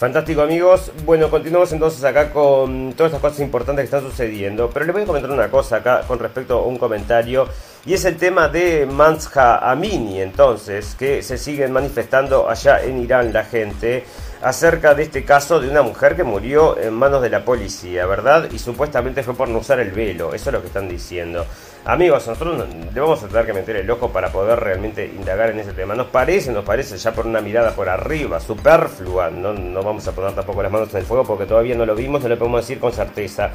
Fantástico 0.01 0.41
amigos, 0.41 0.91
bueno 1.05 1.29
continuamos 1.29 1.71
entonces 1.73 2.03
acá 2.03 2.31
con 2.31 2.93
todas 2.93 3.11
estas 3.11 3.21
cosas 3.21 3.39
importantes 3.41 3.83
que 3.83 3.95
están 3.95 4.01
sucediendo, 4.01 4.67
pero 4.73 4.83
les 4.87 4.93
voy 4.93 5.03
a 5.03 5.05
comentar 5.05 5.29
una 5.29 5.51
cosa 5.51 5.75
acá 5.75 6.01
con 6.07 6.17
respecto 6.17 6.57
a 6.57 6.65
un 6.65 6.79
comentario 6.79 7.47
y 7.85 7.93
es 7.93 8.03
el 8.05 8.17
tema 8.17 8.47
de 8.47 8.87
Mansha 8.87 9.57
Amini 9.57 10.19
entonces, 10.19 10.95
que 10.97 11.21
se 11.21 11.37
siguen 11.37 11.71
manifestando 11.71 12.49
allá 12.49 12.81
en 12.83 12.99
Irán 12.99 13.31
la 13.31 13.43
gente 13.43 14.03
acerca 14.41 14.93
de 14.95 15.03
este 15.03 15.23
caso 15.23 15.59
de 15.59 15.69
una 15.69 15.81
mujer 15.81 16.15
que 16.15 16.23
murió 16.23 16.77
en 16.77 16.93
manos 16.93 17.21
de 17.21 17.29
la 17.29 17.45
policía, 17.45 18.05
¿verdad? 18.05 18.49
Y 18.51 18.59
supuestamente 18.59 19.23
fue 19.23 19.35
por 19.35 19.49
no 19.49 19.59
usar 19.59 19.79
el 19.79 19.91
velo, 19.91 20.33
eso 20.33 20.49
es 20.49 20.53
lo 20.53 20.61
que 20.61 20.67
están 20.67 20.89
diciendo. 20.89 21.45
Amigos, 21.85 22.27
nosotros 22.27 22.67
le 22.93 23.01
vamos 23.01 23.23
a 23.23 23.27
tener 23.27 23.45
que 23.45 23.53
meter 23.53 23.75
el 23.77 23.89
ojo 23.89 24.09
para 24.09 24.31
poder 24.31 24.59
realmente 24.59 25.05
indagar 25.05 25.49
en 25.49 25.59
ese 25.59 25.73
tema. 25.73 25.95
Nos 25.95 26.07
parece, 26.07 26.51
nos 26.51 26.63
parece 26.63 26.97
ya 26.97 27.11
por 27.11 27.25
una 27.25 27.41
mirada 27.41 27.71
por 27.71 27.89
arriba, 27.89 28.39
superflua. 28.39 29.31
No, 29.31 29.53
no 29.53 29.81
vamos 29.81 30.07
a 30.07 30.11
poner 30.11 30.33
tampoco 30.33 30.61
las 30.61 30.71
manos 30.71 30.91
en 30.91 30.97
el 30.97 31.05
fuego 31.05 31.23
porque 31.23 31.45
todavía 31.45 31.75
no 31.75 31.85
lo 31.85 31.95
vimos, 31.95 32.21
no 32.21 32.29
lo 32.29 32.37
podemos 32.37 32.61
decir 32.61 32.79
con 32.79 32.91
certeza. 32.91 33.51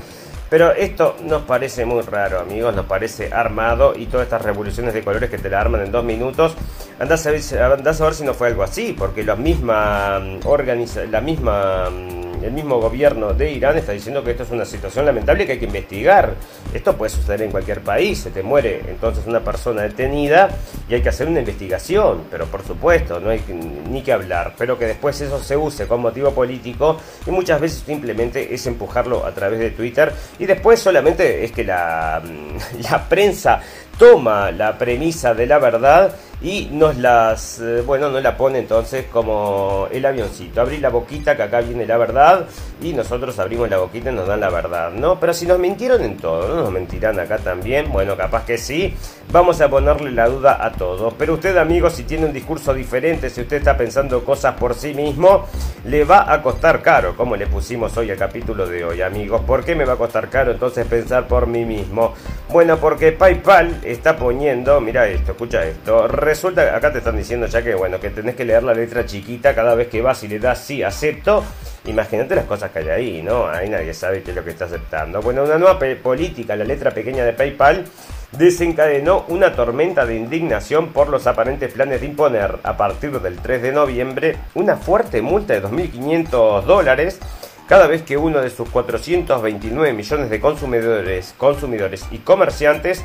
Pero 0.48 0.72
esto 0.72 1.16
nos 1.24 1.42
parece 1.42 1.84
muy 1.84 2.02
raro, 2.02 2.40
amigos, 2.40 2.74
nos 2.74 2.86
parece 2.86 3.32
armado 3.32 3.94
y 3.96 4.06
todas 4.06 4.26
estas 4.26 4.42
revoluciones 4.42 4.94
de 4.94 5.02
colores 5.02 5.28
que 5.28 5.38
te 5.38 5.50
la 5.50 5.60
arman 5.60 5.82
en 5.82 5.90
dos 5.90 6.04
minutos. 6.04 6.54
Andás 7.00 7.26
a 7.26 7.30
ver, 7.30 7.42
si 7.42 8.24
no 8.24 8.32
fue 8.32 8.48
algo 8.48 8.62
así, 8.62 8.94
porque 8.96 9.24
la 9.24 9.34
misma 9.34 10.20
mm, 10.20 10.46
organiza, 10.46 11.04
la 11.04 11.20
misma 11.20 11.90
mm, 11.90 12.26
el 12.42 12.52
mismo 12.52 12.80
gobierno 12.80 13.32
de 13.32 13.52
Irán 13.52 13.76
está 13.78 13.92
diciendo 13.92 14.22
que 14.22 14.30
esto 14.30 14.44
es 14.44 14.50
una 14.50 14.64
situación 14.64 15.04
lamentable 15.04 15.46
que 15.46 15.52
hay 15.52 15.58
que 15.58 15.64
investigar. 15.64 16.34
Esto 16.72 16.96
puede 16.96 17.10
suceder 17.10 17.42
en 17.42 17.50
cualquier 17.50 17.80
país, 17.80 18.18
se 18.18 18.30
te 18.30 18.42
muere 18.42 18.82
entonces 18.88 19.26
una 19.26 19.40
persona 19.40 19.82
detenida 19.82 20.50
y 20.88 20.94
hay 20.94 21.02
que 21.02 21.08
hacer 21.08 21.28
una 21.28 21.40
investigación, 21.40 22.24
pero 22.30 22.46
por 22.46 22.64
supuesto, 22.64 23.20
no 23.20 23.30
hay 23.30 23.42
ni 23.90 24.02
que 24.02 24.12
hablar, 24.12 24.54
pero 24.56 24.78
que 24.78 24.86
después 24.86 25.20
eso 25.20 25.42
se 25.42 25.56
use 25.56 25.86
con 25.86 26.00
motivo 26.00 26.32
político 26.32 26.98
y 27.26 27.30
muchas 27.30 27.60
veces 27.60 27.82
simplemente 27.84 28.54
es 28.54 28.66
empujarlo 28.66 29.26
a 29.26 29.32
través 29.32 29.58
de 29.58 29.70
Twitter 29.70 30.12
Y 30.38 30.46
después 30.46 30.80
solamente 30.80 31.44
es 31.44 31.52
que 31.52 31.64
la, 31.64 32.22
la 32.90 33.08
prensa 33.08 33.60
toma 33.98 34.50
la 34.50 34.76
premisa 34.76 35.34
de 35.34 35.46
la 35.46 35.58
verdad 35.58 36.14
y 36.42 36.68
nos 36.70 36.96
las, 36.96 37.60
eh, 37.60 37.82
bueno, 37.86 38.10
nos 38.10 38.22
la 38.22 38.36
pone 38.36 38.58
entonces 38.58 39.06
como 39.10 39.88
el 39.90 40.04
avioncito. 40.04 40.60
Abrí 40.60 40.78
la 40.78 40.90
boquita 40.90 41.36
que 41.36 41.42
acá 41.42 41.60
viene 41.60 41.86
la 41.86 41.96
verdad 41.96 42.46
y 42.82 42.92
nosotros 42.92 43.38
abrimos 43.38 43.70
la 43.70 43.78
boquita 43.78 44.10
y 44.10 44.14
nos 44.14 44.26
dan 44.26 44.40
la 44.40 44.50
verdad, 44.50 44.90
¿no? 44.92 45.18
Pero 45.18 45.32
si 45.32 45.46
nos 45.46 45.58
mintieron 45.58 46.02
en 46.02 46.16
todo, 46.18 46.48
¿no 46.48 46.62
nos 46.62 46.70
mentirán 46.70 47.18
acá 47.18 47.38
también? 47.38 47.90
Bueno, 47.90 48.16
capaz 48.16 48.44
que 48.44 48.58
sí. 48.58 48.94
Vamos 49.32 49.60
a 49.60 49.68
ponerle 49.68 50.12
la 50.12 50.28
duda 50.28 50.64
a 50.64 50.72
todos. 50.72 51.14
Pero 51.14 51.34
usted, 51.34 51.56
amigos, 51.56 51.94
si 51.94 52.04
tiene 52.04 52.26
un 52.26 52.32
discurso 52.32 52.72
diferente, 52.72 53.28
si 53.30 53.40
usted 53.40 53.56
está 53.56 53.76
pensando 53.76 54.22
cosas 54.24 54.54
por 54.54 54.74
sí 54.74 54.94
mismo, 54.94 55.46
le 55.84 56.04
va 56.04 56.32
a 56.32 56.42
costar 56.42 56.82
caro, 56.82 57.16
como 57.16 57.34
le 57.34 57.46
pusimos 57.46 57.96
hoy 57.96 58.10
al 58.10 58.16
capítulo 58.18 58.66
de 58.66 58.84
hoy, 58.84 59.02
amigos. 59.02 59.42
¿Por 59.46 59.64
qué 59.64 59.74
me 59.74 59.84
va 59.84 59.94
a 59.94 59.96
costar 59.96 60.28
caro 60.28 60.52
entonces 60.52 60.86
pensar 60.86 61.26
por 61.26 61.46
mí 61.46 61.64
mismo? 61.64 62.14
Bueno, 62.50 62.76
porque 62.76 63.12
PayPal 63.12 63.80
está 63.82 64.16
poniendo, 64.16 64.80
mira 64.80 65.08
esto, 65.08 65.32
escucha 65.32 65.64
esto 65.64 66.06
resulta, 66.26 66.76
acá 66.76 66.92
te 66.92 66.98
están 66.98 67.16
diciendo 67.16 67.46
ya 67.46 67.62
que 67.62 67.74
bueno, 67.74 67.98
que 67.98 68.10
tenés 68.10 68.34
que 68.34 68.44
leer 68.44 68.62
la 68.62 68.74
letra 68.74 69.06
chiquita 69.06 69.54
cada 69.54 69.74
vez 69.74 69.88
que 69.88 70.02
vas 70.02 70.22
y 70.24 70.28
le 70.28 70.38
das 70.38 70.58
sí, 70.58 70.82
acepto. 70.82 71.42
Imagínate 71.86 72.34
las 72.34 72.44
cosas 72.44 72.70
que 72.72 72.80
hay 72.80 72.88
ahí, 72.88 73.22
¿no? 73.22 73.46
Ahí 73.46 73.70
nadie 73.70 73.94
sabe 73.94 74.22
qué 74.22 74.30
es 74.30 74.36
lo 74.36 74.44
que 74.44 74.50
está 74.50 74.64
aceptando. 74.64 75.22
Bueno, 75.22 75.44
una 75.44 75.56
nueva 75.56 75.78
política, 76.02 76.56
la 76.56 76.64
letra 76.64 76.90
pequeña 76.90 77.24
de 77.24 77.32
PayPal, 77.32 77.84
desencadenó 78.32 79.24
una 79.28 79.54
tormenta 79.54 80.04
de 80.04 80.16
indignación 80.16 80.92
por 80.92 81.08
los 81.08 81.26
aparentes 81.26 81.72
planes 81.72 82.00
de 82.00 82.08
imponer 82.08 82.58
a 82.64 82.76
partir 82.76 83.20
del 83.20 83.36
3 83.36 83.62
de 83.62 83.72
noviembre 83.72 84.36
una 84.54 84.76
fuerte 84.76 85.22
multa 85.22 85.54
de 85.54 85.62
2.500 85.62 86.62
dólares 86.64 87.20
cada 87.68 87.86
vez 87.86 88.02
que 88.02 88.16
uno 88.16 88.40
de 88.40 88.50
sus 88.50 88.68
429 88.68 89.92
millones 89.92 90.30
de 90.30 90.40
consumidores, 90.40 91.34
consumidores 91.36 92.04
y 92.10 92.18
comerciantes 92.18 93.04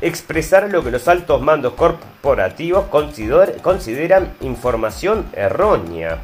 expresar 0.00 0.70
lo 0.70 0.82
que 0.84 0.90
los 0.90 1.08
altos 1.08 1.40
mandos 1.42 1.74
corporativos 1.74 2.86
consideran 2.86 4.34
información 4.40 5.26
errónea. 5.32 6.18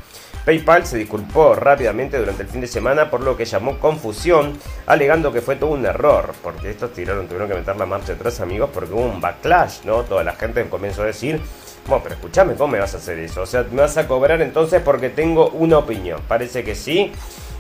PayPal 0.45 0.85
se 0.85 0.99
disculpó 0.99 1.55
rápidamente 1.55 2.19
durante 2.19 2.43
el 2.43 2.49
fin 2.49 2.61
de 2.61 2.67
semana 2.67 3.11
por 3.11 3.21
lo 3.21 3.37
que 3.37 3.45
llamó 3.45 3.79
confusión, 3.79 4.59
alegando 4.87 5.33
que 5.33 5.41
fue 5.41 5.55
todo 5.55 5.71
un 5.71 5.87
error, 5.87 6.35
porque 6.43 6.71
estos 6.71 6.93
tiraron, 6.93 7.27
tuvieron 7.27 7.49
que 7.49 7.55
meter 7.55 7.77
la 7.77 7.87
marcha 7.87 8.15
atrás, 8.15 8.41
amigos, 8.41 8.71
porque 8.75 8.93
hubo 8.93 9.03
un 9.03 9.21
backlash, 9.21 9.85
¿no? 9.85 10.03
Toda 10.03 10.25
la 10.25 10.33
gente 10.33 10.69
comenzó 10.69 11.03
a 11.03 11.07
decir, 11.07 11.41
bueno, 11.87 12.03
pero 12.03 12.17
escúchame, 12.17 12.55
¿cómo 12.55 12.73
me 12.73 12.81
vas 12.81 12.95
a 12.95 12.97
hacer 12.97 13.19
eso? 13.21 13.43
O 13.43 13.47
sea, 13.47 13.65
¿me 13.71 13.83
vas 13.83 13.97
a 13.97 14.09
cobrar 14.09 14.43
entonces 14.43 14.83
porque 14.83 15.11
tengo 15.11 15.51
una 15.51 15.79
opinión? 15.79 16.21
Parece 16.27 16.65
que 16.65 16.75
sí. 16.75 17.13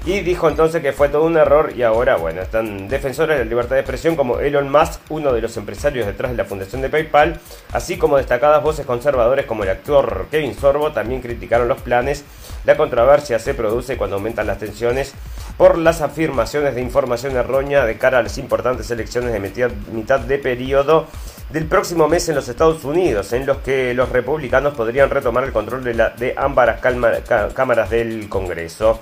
Y 0.05 0.19
dijo 0.21 0.49
entonces 0.49 0.83
que 0.83 0.93
fue 0.93 1.09
todo 1.09 1.23
un 1.23 1.37
error 1.37 1.73
y 1.77 1.85
ahora, 1.85 2.17
bueno, 2.17 2.43
están 2.43 2.89
defensores 2.89 3.39
de 3.39 3.45
la 3.45 3.49
libertad 3.49 3.77
de 3.77 3.83
expresión 3.83 4.17
como 4.17 4.41
Elon 4.41 4.69
Musk, 4.69 5.01
uno 5.11 5.33
de 5.33 5.41
los 5.41 5.57
empresarios 5.57 6.07
detrás 6.07 6.33
de 6.33 6.37
la 6.37 6.45
fundación 6.45 6.83
de 6.83 6.89
PayPal, 6.89 7.39
así 7.73 7.99
como 7.99 8.17
destacadas 8.17 8.65
voces 8.65 8.85
conservadores 8.85 9.47
como 9.47 9.63
el 9.63 9.71
actor 9.71 10.27
Kevin 10.29 10.57
Sorbo, 10.59 10.91
también 10.91 11.21
criticaron 11.21 11.69
los 11.69 11.81
planes. 11.83 12.25
La 12.65 12.77
controversia 12.77 13.39
se 13.39 13.55
produce 13.55 13.97
cuando 13.97 14.17
aumentan 14.17 14.49
las 14.49 14.59
tensiones 14.59 15.15
por 15.57 15.79
las 15.79 16.01
afirmaciones 16.01 16.75
de 16.75 16.81
información 16.81 17.37
errónea 17.37 17.85
de 17.85 17.97
cara 17.97 18.19
a 18.19 18.23
las 18.23 18.39
importantes 18.39 18.91
elecciones 18.91 19.33
de 19.33 19.39
mitad, 19.39 20.21
de 20.21 20.39
periodo 20.39 21.07
del 21.51 21.67
próximo 21.67 22.09
mes 22.09 22.29
en 22.29 22.35
los 22.35 22.49
Estados 22.49 22.83
Unidos, 22.85 23.33
en 23.35 23.47
los 23.47 23.59
que 23.59 23.95
los 23.95 24.09
republicanos 24.09 24.75
podrían 24.75 25.11
retomar 25.11 25.45
el 25.45 25.53
control 25.53 25.85
de, 25.85 25.95
la, 25.95 26.11
de 26.11 26.35
ambas 26.37 26.81
cámaras 26.81 27.91
del 27.91 28.29
Congreso. 28.29 28.99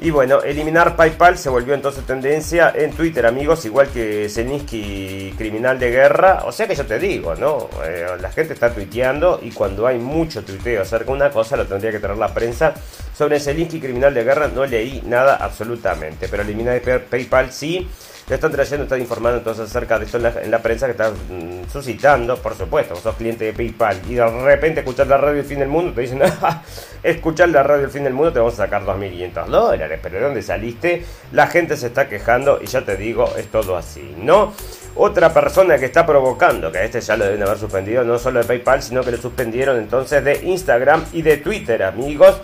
Y 0.00 0.10
bueno, 0.10 0.42
eliminar 0.42 0.94
PayPal 0.94 1.36
se 1.36 1.48
volvió 1.48 1.74
entonces 1.74 2.06
tendencia 2.06 2.72
en 2.72 2.92
Twitter, 2.92 3.26
amigos, 3.26 3.64
igual 3.64 3.88
que 3.88 4.28
Zelensky, 4.28 5.34
criminal 5.36 5.76
de 5.76 5.90
guerra. 5.90 6.42
O 6.44 6.52
sea 6.52 6.68
que 6.68 6.76
yo 6.76 6.86
te 6.86 7.00
digo, 7.00 7.34
¿no? 7.34 7.68
Eh, 7.84 8.06
la 8.20 8.30
gente 8.30 8.54
está 8.54 8.72
tuiteando 8.72 9.40
y 9.42 9.50
cuando 9.50 9.88
hay 9.88 9.98
mucho 9.98 10.44
tuiteo 10.44 10.82
acerca 10.82 11.06
de 11.06 11.12
una 11.12 11.30
cosa, 11.30 11.56
lo 11.56 11.66
tendría 11.66 11.90
que 11.90 11.98
tener 11.98 12.16
la 12.16 12.32
prensa. 12.32 12.74
Sobre 13.16 13.40
Zelensky, 13.40 13.80
criminal 13.80 14.14
de 14.14 14.22
guerra, 14.22 14.48
no 14.54 14.64
leí 14.64 15.02
nada 15.04 15.36
absolutamente. 15.36 16.28
Pero 16.28 16.44
eliminar 16.44 16.80
PayPal 16.80 17.50
sí. 17.50 17.88
Ya 18.28 18.34
están 18.34 18.52
trayendo, 18.52 18.84
están 18.84 19.00
informando 19.00 19.38
entonces 19.38 19.70
acerca 19.70 19.98
de 19.98 20.04
esto 20.04 20.18
en 20.18 20.50
la, 20.50 20.58
prensa 20.58 20.84
que 20.84 20.92
está 20.92 21.10
mm, 21.10 21.70
suscitando, 21.72 22.36
por 22.36 22.54
supuesto, 22.54 22.94
sos 22.94 23.14
cliente 23.16 23.46
de 23.46 23.54
PayPal 23.54 24.02
y 24.06 24.16
de 24.16 24.26
repente 24.42 24.80
escuchar 24.80 25.06
la 25.06 25.16
radio 25.16 25.40
El 25.40 25.46
Fin 25.46 25.60
del 25.60 25.68
Mundo, 25.68 25.94
te 25.94 26.02
dicen, 26.02 26.20
ah, 26.42 26.62
escuchar 27.02 27.48
la 27.48 27.62
radio 27.62 27.86
El 27.86 27.90
Fin 27.90 28.04
del 28.04 28.12
Mundo 28.12 28.30
te 28.34 28.38
vamos 28.38 28.52
a 28.54 28.64
sacar 28.64 28.84
2.500 28.84 29.46
dólares, 29.46 29.98
pero 30.02 30.16
¿de 30.16 30.24
dónde 30.24 30.42
saliste? 30.42 31.06
La 31.32 31.46
gente 31.46 31.74
se 31.78 31.86
está 31.86 32.06
quejando 32.06 32.58
y 32.62 32.66
ya 32.66 32.82
te 32.82 32.98
digo, 32.98 33.32
es 33.38 33.46
todo 33.46 33.78
así, 33.78 34.14
¿no? 34.18 34.52
Otra 34.94 35.32
persona 35.32 35.78
que 35.78 35.86
está 35.86 36.04
provocando, 36.04 36.70
que 36.70 36.78
a 36.78 36.84
este 36.84 37.00
ya 37.00 37.16
lo 37.16 37.24
deben 37.24 37.42
haber 37.42 37.56
suspendido, 37.56 38.04
no 38.04 38.18
solo 38.18 38.40
de 38.40 38.44
PayPal, 38.44 38.82
sino 38.82 39.02
que 39.02 39.12
lo 39.12 39.16
suspendieron 39.16 39.78
entonces 39.78 40.22
de 40.22 40.44
Instagram 40.44 41.02
y 41.14 41.22
de 41.22 41.38
Twitter, 41.38 41.82
amigos 41.82 42.42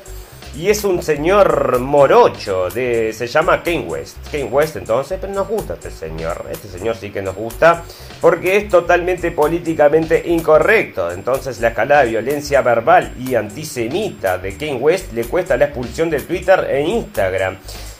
y 0.56 0.70
es 0.70 0.84
un 0.84 1.02
señor 1.02 1.80
morocho, 1.80 2.70
de, 2.70 3.12
se 3.12 3.26
llama 3.26 3.62
Kane 3.62 3.80
West. 3.88 4.16
Kane 4.30 4.44
West 4.44 4.76
entonces, 4.76 5.18
pero 5.20 5.32
nos 5.32 5.48
gusta 5.48 5.74
este 5.74 5.90
señor. 5.90 6.46
Este 6.50 6.68
señor 6.68 6.96
sí 6.96 7.10
que 7.10 7.22
nos 7.22 7.34
gusta 7.34 7.82
porque 8.20 8.56
es 8.56 8.68
totalmente 8.68 9.32
políticamente 9.32 10.22
incorrecto. 10.26 11.10
Entonces 11.10 11.60
la 11.60 11.68
escalada 11.68 12.04
de 12.04 12.10
violencia 12.10 12.62
verbal 12.62 13.12
y 13.18 13.34
antisemita 13.34 14.38
de 14.38 14.56
Kane 14.56 14.76
West 14.76 15.12
le 15.12 15.24
cuesta 15.24 15.56
la 15.56 15.66
expulsión 15.66 16.08
de 16.08 16.20
Twitter 16.20 16.66
e 16.70 16.82
Instagram. 16.82 17.56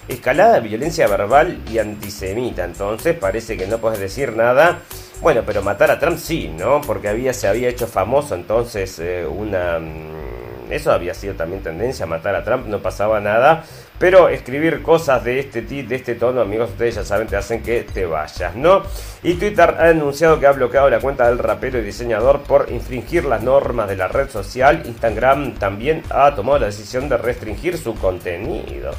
Escalada 0.07 0.61
de 0.61 0.69
violencia 0.69 1.09
verbal 1.09 1.61
y 1.73 1.79
antisemita. 1.79 2.65
Entonces 2.65 3.17
parece 3.19 3.57
que 3.57 3.67
no 3.67 3.79
puedes 3.79 3.99
decir 3.99 4.37
nada. 4.37 4.79
Bueno, 5.21 5.43
pero 5.45 5.63
matar 5.63 5.91
a 5.91 5.99
Trump 5.99 6.19
sí, 6.19 6.53
¿no? 6.57 6.81
Porque 6.83 7.09
había, 7.09 7.33
se 7.33 7.49
había 7.49 7.69
hecho 7.69 7.87
famoso 7.87 8.35
entonces 8.35 8.99
eh, 8.99 9.27
una 9.27 9.79
mm, 9.79 10.44
eso 10.75 10.93
había 10.93 11.15
sido 11.15 11.35
también 11.35 11.63
tendencia, 11.63 12.07
matar 12.07 12.35
a 12.35 12.45
Trump, 12.45 12.67
no 12.67 12.81
pasaba 12.81 13.21
nada. 13.21 13.65
Pero 13.99 14.29
escribir 14.29 14.83
cosas 14.83 15.23
de 15.23 15.39
este, 15.39 15.63
de 15.63 15.95
este 15.95 16.17
tono, 16.17 16.41
amigos, 16.41 16.71
ustedes 16.71 16.97
ya 16.97 17.05
saben, 17.05 17.29
te 17.29 17.37
hacen 17.37 17.63
que 17.63 17.85
te 17.85 18.07
vayas, 18.07 18.57
¿no? 18.57 18.83
Y 19.23 19.35
Twitter 19.35 19.77
ha 19.79 19.89
anunciado 19.89 20.41
que 20.41 20.47
ha 20.47 20.53
bloqueado 20.53 20.91
la 20.91 20.99
cuenta 20.99 21.29
del 21.29 21.39
rapero 21.39 21.79
y 21.79 21.83
diseñador 21.83 22.43
por 22.43 22.71
infringir 22.71 23.25
las 23.25 23.43
normas 23.43 23.89
de 23.89 23.97
la 23.97 24.09
red 24.09 24.29
social. 24.29 24.83
Instagram 24.85 25.55
también 25.55 26.03
ha 26.11 26.35
tomado 26.35 26.59
la 26.59 26.67
decisión 26.67 27.09
de 27.09 27.17
restringir 27.17 27.79
su 27.79 27.95
contenido. 27.95 28.91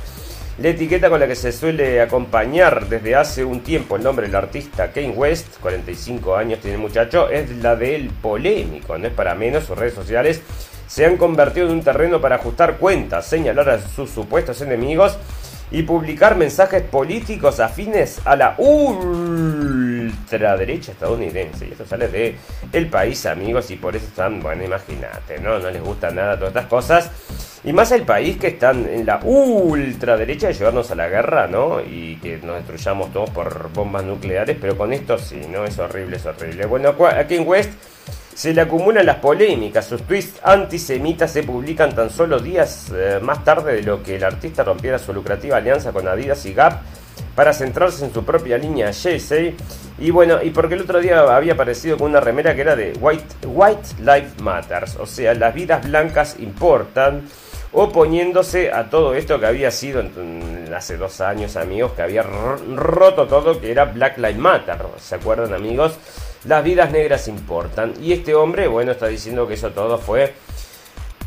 La 0.58 0.70
etiqueta 0.70 1.10
con 1.10 1.20
la 1.20 1.28
que 1.28 1.36
se 1.36 1.52
suele 1.52 2.00
acompañar 2.00 2.88
desde 2.88 3.14
hace 3.14 3.44
un 3.44 3.60
tiempo 3.60 3.98
el 3.98 4.04
nombre 4.04 4.28
del 4.28 4.36
artista 4.36 4.90
Kane 4.94 5.10
West, 5.10 5.60
45 5.60 6.34
años 6.38 6.62
tiene 6.62 6.78
muchacho, 6.78 7.30
es 7.30 7.52
la 7.58 7.76
del 7.76 8.10
polémico, 8.10 8.98
no 8.98 9.08
es 9.08 9.14
para 9.14 9.36
menos, 9.36 9.66
sus 9.66 9.78
redes 9.78 9.94
sociales 9.94 10.42
se 10.88 11.06
han 11.06 11.18
convertido 11.18 11.68
en 11.68 11.74
un 11.74 11.84
terreno 11.84 12.22
para 12.22 12.36
ajustar 12.36 12.78
cuentas, 12.78 13.26
señalar 13.26 13.70
a 13.70 13.82
sus 13.82 14.10
supuestos 14.10 14.62
enemigos 14.62 15.18
y 15.72 15.82
publicar 15.84 16.36
mensajes 16.36 16.84
políticos 16.84 17.60
afines 17.60 18.22
a 18.24 18.36
la 18.36 18.54
ultraderecha 18.58 20.92
estadounidense. 20.92 21.68
Y 21.68 21.72
esto 21.72 21.86
sale 21.86 22.08
de 22.08 22.36
el 22.72 22.88
país, 22.88 23.26
amigos, 23.26 23.72
y 23.72 23.76
por 23.76 23.96
eso 23.96 24.06
están, 24.06 24.42
bueno, 24.42 24.64
imagínate, 24.64 25.40
¿no? 25.40 25.58
No 25.60 25.72
les 25.72 25.82
gusta 25.82 26.12
nada 26.12 26.36
todas 26.36 26.50
estas 26.50 26.68
cosas. 26.68 27.10
Y 27.64 27.74
más 27.74 27.92
el 27.92 28.04
país 28.04 28.38
que 28.38 28.50
están 28.50 28.88
en 28.88 29.08
la 29.08 29.20
ultraderecha 29.24 30.46
de 30.48 30.54
llevarnos 30.54 30.92
a 30.92 30.96
la 30.96 31.10
guerra, 31.10 31.48
¿no? 31.48 31.82
Y 31.82 32.20
que 32.22 32.38
nos 32.38 32.58
destruyamos 32.58 33.12
todos 33.12 33.32
por 33.32 33.72
bombas 33.74 34.04
nucleares, 34.04 34.56
pero 34.62 34.78
con 34.78 34.94
esto 34.94 35.18
sí, 35.18 35.42
¿no? 35.52 35.66
Es 35.66 35.80
horrible, 35.80 36.18
es 36.18 36.26
horrible. 36.28 36.68
Bueno, 36.68 36.94
aquí 37.18 37.34
en 37.36 37.48
West 37.48 37.72
se 38.36 38.54
le 38.54 38.62
acumulan 38.62 39.06
las 39.06 39.16
polémicas. 39.16 39.88
Sus 39.88 40.04
tweets 40.04 40.42
antisemitas 40.44 41.32
se 41.32 41.42
publican 41.42 41.96
tan 41.96 42.10
solo 42.10 42.40
días 42.40 42.92
eh, 42.94 43.20
más 43.22 43.44
tarde 43.46 43.78
de 43.78 43.84
lo 43.84 44.04
que 44.04 44.18
el 44.18 44.24
artista 44.26 44.64
rompiera 44.64 45.00
su 45.00 45.14
lucrativa 45.14 45.58
alianza 45.58 45.94
con 45.94 46.08
Adidas 46.08 46.46
y 46.46 46.54
Gap 46.54 46.82
para 47.34 47.54
centrarse 47.54 48.04
en 48.04 48.14
su 48.14 48.26
propia 48.26 48.58
línea 48.58 48.92
Jay 48.94 49.56
Y 49.98 50.12
bueno, 50.12 50.44
y 50.44 50.50
porque 50.50 50.76
el 50.76 50.82
otro 50.82 51.00
día 51.00 51.22
había 51.22 51.54
aparecido 51.54 51.98
con 51.98 52.10
una 52.10 52.20
remera 52.20 52.54
que 52.54 52.62
era 52.62 52.76
de 52.76 52.92
White, 53.00 53.48
White 53.48 53.88
Life 54.00 54.42
Matters, 54.42 54.98
o 54.98 55.06
sea, 55.06 55.34
las 55.34 55.54
vidas 55.54 55.86
blancas 55.86 56.36
importan, 56.40 57.24
oponiéndose 57.72 58.72
a 58.72 58.90
todo 58.90 59.16
esto 59.16 59.40
que 59.40 59.46
había 59.46 59.72
sido 59.72 60.04
hace 60.76 60.98
dos 60.98 61.22
años, 61.22 61.56
amigos, 61.56 61.94
que 61.94 62.02
había 62.02 62.24
roto 62.24 63.28
todo, 63.28 63.60
que 63.60 63.72
era 63.72 63.86
Black 63.86 64.18
Lives 64.18 64.38
Matter. 64.38 64.78
¿Se 64.98 65.16
acuerdan, 65.16 65.54
amigos? 65.54 65.98
Las 66.48 66.64
vidas 66.64 66.92
negras 66.92 67.28
importan. 67.28 67.94
Y 68.02 68.14
este 68.14 68.36
hombre, 68.36 68.68
bueno, 68.68 68.92
está 68.92 69.08
diciendo 69.08 69.48
que 69.48 69.56
eso 69.56 69.72
todo 69.72 69.98
fue, 69.98 70.34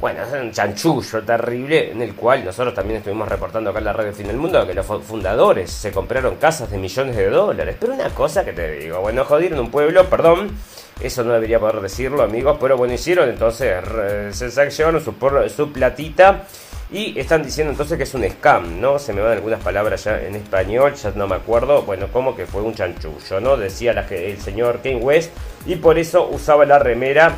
bueno, 0.01 0.21
un 0.41 0.53
chanchullo 0.53 1.23
terrible 1.23 1.91
en 1.93 2.03
el 2.03 2.14
cual 2.14 2.45
nosotros 2.45 2.75
también 2.75 2.99
estuvimos 2.99 3.29
reportando 3.29 3.71
acá 3.71 3.79
en 3.81 3.85
la 3.87 3.93
radio 3.93 4.12
Fin 4.12 4.29
del 4.29 4.37
Mundo 4.37 4.66
que 4.66 4.75
los 4.75 4.87
fundadores 4.87 5.71
se 5.71 5.91
compraron 5.91 6.37
casas 6.37 6.71
de 6.71 6.79
millones 6.79 7.16
de 7.16 7.31
dólares. 7.31 7.77
Pero 7.81 7.95
una 7.95 8.11
cosa 8.11 8.45
que 8.45 8.53
te 8.53 8.73
digo, 8.73 9.01
bueno, 9.01 9.25
jodieron 9.25 9.59
un 9.59 9.71
pueblo, 9.71 10.05
perdón. 10.07 10.57
Eso 11.01 11.23
no 11.23 11.33
debería 11.33 11.61
poder 11.61 11.81
decirlo, 11.81 12.25
amigos, 12.25 12.59
pero 12.61 12.77
bueno, 12.77 12.93
hicieron 12.93 13.29
entonces, 13.29 13.85
se 14.33 14.71
llevaron 14.71 15.01
su, 15.01 15.14
su 15.55 15.73
platita 15.73 16.45
Y 16.91 17.18
están 17.18 17.43
diciendo 17.43 17.70
entonces 17.70 17.99
que 17.99 18.05
es 18.05 18.14
un 18.14 18.24
scam, 18.28 18.80
¿no? 18.80 18.99
Se 18.99 19.12
me 19.12 19.20
van 19.20 19.32
algunas 19.32 19.61
palabras 19.61 20.05
ya 20.05 20.22
en 20.22 20.36
español, 20.36 20.95
ya 20.95 21.11
no 21.14 21.26
me 21.26 21.36
acuerdo. 21.36 21.82
Bueno, 21.82 22.09
como 22.11 22.34
que 22.34 22.47
fue 22.47 22.62
un 22.62 22.74
chanchullo, 22.74 23.41
¿no? 23.41 23.59
Decía 23.59 23.93
el 23.93 24.41
señor 24.41 24.80
Kane 24.82 24.97
West. 24.97 25.30
Y 25.66 25.76
por 25.76 25.99
eso 25.99 26.28
usaba 26.28 26.64
la 26.64 26.78
remera. 26.78 27.36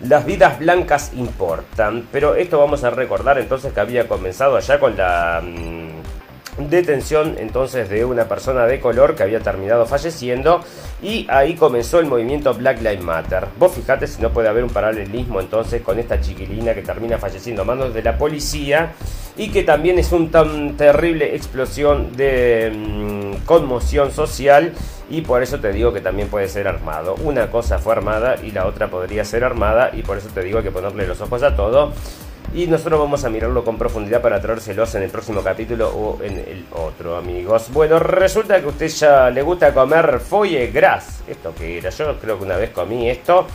Las 0.00 0.26
vidas 0.26 0.58
blancas 0.58 1.12
importan. 1.14 2.06
Pero 2.12 2.34
esto 2.34 2.58
vamos 2.58 2.84
a 2.84 2.90
recordar 2.90 3.38
entonces 3.38 3.72
que 3.72 3.80
había 3.80 4.06
comenzado 4.06 4.56
allá 4.56 4.78
con 4.78 4.94
la... 4.96 5.40
Mm, 5.42 6.01
detención 6.58 7.36
entonces 7.38 7.88
de 7.88 8.04
una 8.04 8.28
persona 8.28 8.66
de 8.66 8.80
color 8.80 9.14
que 9.14 9.22
había 9.22 9.40
terminado 9.40 9.86
falleciendo 9.86 10.60
y 11.02 11.26
ahí 11.30 11.54
comenzó 11.54 11.98
el 11.98 12.06
movimiento 12.06 12.52
Black 12.54 12.78
Lives 12.78 13.02
Matter. 13.02 13.46
Vos 13.58 13.72
fijate 13.72 14.06
si 14.06 14.20
no 14.20 14.30
puede 14.30 14.48
haber 14.48 14.64
un 14.64 14.70
paralelismo 14.70 15.40
entonces 15.40 15.82
con 15.82 15.98
esta 15.98 16.20
chiquilina 16.20 16.74
que 16.74 16.82
termina 16.82 17.18
falleciendo 17.18 17.62
a 17.62 17.64
manos 17.64 17.94
de 17.94 18.02
la 18.02 18.18
policía 18.18 18.92
y 19.36 19.50
que 19.50 19.62
también 19.62 19.98
es 19.98 20.12
una 20.12 20.30
tan 20.30 20.76
terrible 20.76 21.34
explosión 21.34 22.14
de 22.16 22.70
mm, 22.74 23.46
conmoción 23.46 24.12
social 24.12 24.72
y 25.08 25.22
por 25.22 25.42
eso 25.42 25.58
te 25.58 25.72
digo 25.72 25.92
que 25.92 26.00
también 26.00 26.28
puede 26.28 26.48
ser 26.48 26.68
armado. 26.68 27.14
Una 27.22 27.50
cosa 27.50 27.78
fue 27.78 27.94
armada 27.94 28.36
y 28.42 28.50
la 28.50 28.66
otra 28.66 28.88
podría 28.88 29.24
ser 29.24 29.44
armada 29.44 29.90
y 29.92 30.02
por 30.02 30.18
eso 30.18 30.28
te 30.28 30.42
digo 30.42 30.62
que 30.62 30.70
ponerle 30.70 31.06
los 31.06 31.20
ojos 31.20 31.42
a 31.42 31.56
todo 31.56 31.92
y 32.54 32.66
nosotros 32.66 33.00
vamos 33.00 33.24
a 33.24 33.30
mirarlo 33.30 33.64
con 33.64 33.78
profundidad 33.78 34.20
para 34.20 34.40
traérselos 34.40 34.94
en 34.94 35.04
el 35.04 35.10
próximo 35.10 35.42
capítulo 35.42 35.88
o 35.88 36.22
en 36.22 36.38
el 36.38 36.64
otro, 36.72 37.16
amigos. 37.16 37.70
Bueno, 37.72 37.98
resulta 37.98 38.60
que 38.60 38.66
a 38.66 38.68
usted 38.68 38.88
ya 38.88 39.30
le 39.30 39.42
gusta 39.42 39.72
comer 39.72 40.20
foie 40.20 40.66
gras. 40.68 41.22
¿Esto 41.26 41.54
qué 41.56 41.78
era? 41.78 41.90
Yo 41.90 42.18
creo 42.18 42.38
que 42.38 42.44
una 42.44 42.56
vez 42.56 42.70
comí 42.70 43.08
esto. 43.08 43.46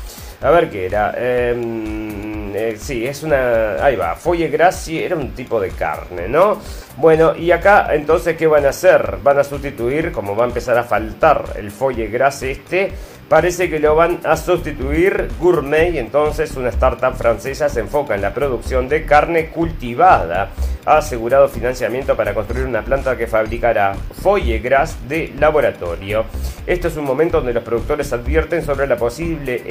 A 0.42 0.50
ver 0.52 0.70
qué 0.70 0.86
era. 0.86 1.14
Em, 1.18 2.56
eh, 2.56 2.76
sí, 2.80 3.06
es 3.06 3.24
una. 3.24 3.84
Ahí 3.84 3.96
va. 3.96 4.16
Foie 4.16 4.48
gras, 4.50 4.80
sí, 4.80 5.02
era 5.02 5.16
un 5.16 5.32
tipo 5.32 5.60
de 5.60 5.70
carne, 5.70 6.28
¿no? 6.28 6.60
Bueno, 6.98 7.36
y 7.36 7.52
acá 7.52 7.90
entonces, 7.94 8.36
¿qué 8.36 8.48
van 8.48 8.66
a 8.66 8.70
hacer? 8.70 9.18
Van 9.24 9.38
a 9.38 9.44
sustituir, 9.44 10.12
como 10.12 10.36
va 10.36 10.46
a 10.46 10.48
empezar 10.48 10.78
a 10.78 10.84
faltar 10.84 11.44
el 11.56 11.72
foie 11.72 12.08
gras 12.08 12.42
este 12.44 12.92
Parece 13.30 13.70
que 13.70 13.80
lo 13.80 13.94
van 13.94 14.20
a 14.24 14.38
sustituir 14.38 15.28
Gourmet, 15.38 15.98
entonces 15.98 16.56
una 16.56 16.70
startup 16.70 17.14
francesa 17.14 17.68
se 17.68 17.82
enfoca 17.82 18.16
en 18.16 18.22
la 18.22 18.34
producción 18.34 18.88
de 18.88 19.04
carne 19.04 19.50
cultivada. 19.50 20.52
Ha 20.86 21.00
asegurado 21.00 21.50
financiamiento 21.50 22.16
para 22.16 22.34
construir 22.34 22.66
una 22.66 22.84
planta 22.84 23.18
que 23.18 23.28
fabricará 23.28 23.96
foie 24.22 24.60
gras 24.60 24.96
de 25.10 25.34
laboratorio. 25.38 26.24
Esto 26.66 26.88
es 26.88 26.96
un 26.96 27.04
momento 27.04 27.38
donde 27.38 27.52
los 27.52 27.64
productores 27.64 28.14
advierten 28.14 28.64
sobre 28.64 28.88
la 28.88 28.96
posible 28.96 29.62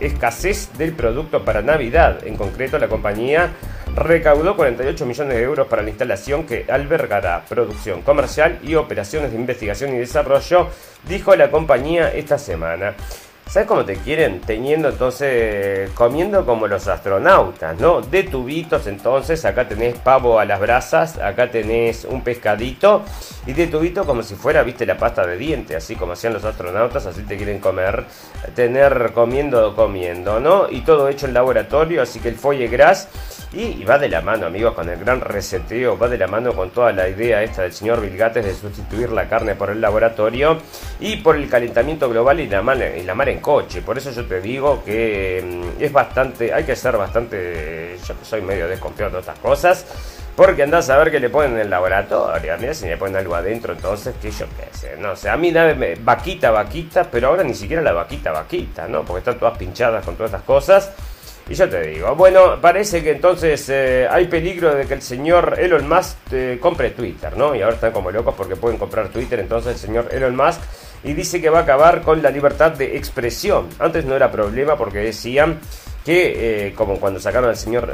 escasez 0.00 0.70
del 0.78 0.92
producto 0.92 1.44
para 1.44 1.60
Navidad. 1.60 2.26
En 2.26 2.36
concreto, 2.36 2.78
la 2.78 2.88
compañía 2.88 3.50
recaudó 3.94 4.56
48 4.56 5.06
millones 5.06 5.36
de 5.36 5.42
euros 5.42 5.66
para 5.66 5.82
la 5.82 5.90
instalación 5.90 6.44
que 6.44 6.66
albergará 6.68 7.44
producción 7.48 8.02
comercial 8.02 8.58
y 8.62 8.74
operaciones 8.74 9.32
de 9.32 9.38
investigación 9.38 9.94
y 9.94 9.98
desarrollo, 9.98 10.68
dijo 11.08 11.34
la 11.36 11.50
compañía 11.50 12.12
esta 12.12 12.38
semana. 12.38 12.94
¿Sabes 13.52 13.68
cómo 13.68 13.84
te 13.84 13.96
quieren? 13.96 14.40
Teniendo 14.40 14.88
entonces, 14.88 15.90
comiendo 15.90 16.46
como 16.46 16.66
los 16.66 16.88
astronautas, 16.88 17.78
¿no? 17.78 18.00
De 18.00 18.22
tubitos 18.22 18.86
entonces, 18.86 19.44
acá 19.44 19.68
tenés 19.68 19.98
pavo 19.98 20.40
a 20.40 20.46
las 20.46 20.58
brasas, 20.58 21.18
acá 21.18 21.50
tenés 21.50 22.06
un 22.06 22.22
pescadito 22.24 23.02
y 23.46 23.52
de 23.52 23.66
tubito 23.66 24.06
como 24.06 24.22
si 24.22 24.36
fuera, 24.36 24.62
viste, 24.62 24.86
la 24.86 24.96
pasta 24.96 25.26
de 25.26 25.36
dientes, 25.36 25.76
así 25.76 25.96
como 25.96 26.14
hacían 26.14 26.32
los 26.32 26.46
astronautas, 26.46 27.04
así 27.04 27.24
te 27.24 27.36
quieren 27.36 27.58
comer, 27.58 28.06
tener 28.54 29.12
comiendo, 29.12 29.76
comiendo, 29.76 30.40
¿no? 30.40 30.70
Y 30.70 30.80
todo 30.80 31.10
hecho 31.10 31.26
en 31.26 31.34
laboratorio, 31.34 32.00
así 32.00 32.20
que 32.20 32.30
el 32.30 32.36
foie 32.36 32.68
gras 32.68 33.10
y, 33.52 33.84
va 33.84 33.98
de 33.98 34.08
la 34.08 34.22
mano, 34.22 34.46
amigos, 34.46 34.72
con 34.72 34.88
el 34.88 34.98
gran 34.98 35.20
reseteo, 35.20 35.98
va 35.98 36.08
de 36.08 36.16
la 36.16 36.26
mano 36.26 36.54
con 36.54 36.70
toda 36.70 36.90
la 36.92 37.06
idea 37.06 37.42
esta 37.42 37.62
del 37.62 37.72
señor 37.74 38.00
Bill 38.00 38.16
Gates 38.16 38.46
de 38.46 38.54
sustituir 38.54 39.10
la 39.10 39.28
carne 39.28 39.54
por 39.54 39.68
el 39.68 39.78
laboratorio 39.78 40.56
y 41.00 41.16
por 41.16 41.36
el 41.36 41.50
calentamiento 41.50 42.08
global 42.08 42.40
y 42.40 42.46
la, 42.46 42.62
y 42.96 43.02
la 43.02 43.14
mar 43.14 43.28
en 43.28 43.40
coche. 43.42 43.82
Por 43.82 43.98
eso 43.98 44.10
yo 44.10 44.24
te 44.24 44.40
digo 44.40 44.82
que 44.82 45.42
mm, 45.44 45.82
es 45.82 45.92
bastante, 45.92 46.54
hay 46.54 46.64
que 46.64 46.74
ser 46.74 46.96
bastante, 46.96 47.98
yo 48.06 48.14
soy 48.22 48.40
medio 48.40 48.68
desconfiado 48.68 49.12
de 49.12 49.20
estas 49.20 49.38
cosas. 49.38 49.84
Porque 50.34 50.62
andás 50.62 50.88
a 50.88 50.96
ver 50.96 51.10
que 51.10 51.20
le 51.20 51.28
ponen 51.28 51.52
en 51.52 51.58
el 51.58 51.70
laboratorio. 51.70 52.56
Mira 52.58 52.72
si 52.72 52.86
le 52.86 52.96
ponen 52.96 53.16
algo 53.16 53.34
adentro, 53.34 53.74
entonces, 53.74 54.14
que 54.20 54.30
yo 54.30 54.46
qué 54.56 54.74
sé. 54.74 54.96
No 54.96 55.14
sé, 55.14 55.28
a 55.28 55.36
mí 55.36 55.52
dame 55.52 55.96
vaquita, 55.96 56.50
vaquita, 56.50 57.04
pero 57.04 57.28
ahora 57.28 57.44
ni 57.44 57.52
siquiera 57.52 57.82
la 57.82 57.92
vaquita, 57.92 58.32
vaquita, 58.32 58.88
¿no? 58.88 59.04
Porque 59.04 59.18
están 59.18 59.38
todas 59.38 59.58
pinchadas 59.58 60.02
con 60.02 60.16
todas 60.16 60.30
estas 60.30 60.46
cosas. 60.46 60.90
Y 61.48 61.54
yo 61.54 61.68
te 61.68 61.82
digo, 61.82 62.14
bueno, 62.14 62.60
parece 62.60 63.02
que 63.02 63.10
entonces 63.10 63.68
eh, 63.68 64.06
hay 64.10 64.26
peligro 64.26 64.74
de 64.74 64.86
que 64.86 64.94
el 64.94 65.02
señor 65.02 65.56
Elon 65.58 65.86
Musk 65.88 66.16
eh, 66.30 66.58
compre 66.60 66.90
Twitter, 66.90 67.36
¿no? 67.36 67.54
Y 67.54 67.60
ahora 67.60 67.74
están 67.74 67.92
como 67.92 68.10
locos 68.10 68.34
porque 68.36 68.56
pueden 68.56 68.78
comprar 68.78 69.08
Twitter, 69.08 69.40
entonces 69.40 69.72
el 69.74 69.78
señor 69.78 70.08
Elon 70.12 70.36
Musk 70.36 70.60
y 71.04 71.12
dice 71.14 71.40
que 71.40 71.50
va 71.50 71.60
a 71.60 71.62
acabar 71.62 72.02
con 72.02 72.22
la 72.22 72.30
libertad 72.30 72.72
de 72.72 72.96
expresión. 72.96 73.68
Antes 73.78 74.04
no 74.04 74.14
era 74.14 74.30
problema 74.30 74.76
porque 74.76 74.98
decían 74.98 75.58
que, 76.04 76.66
eh, 76.66 76.74
como 76.74 76.98
cuando 76.98 77.20
sacaron 77.20 77.50
al 77.50 77.56
señor 77.56 77.92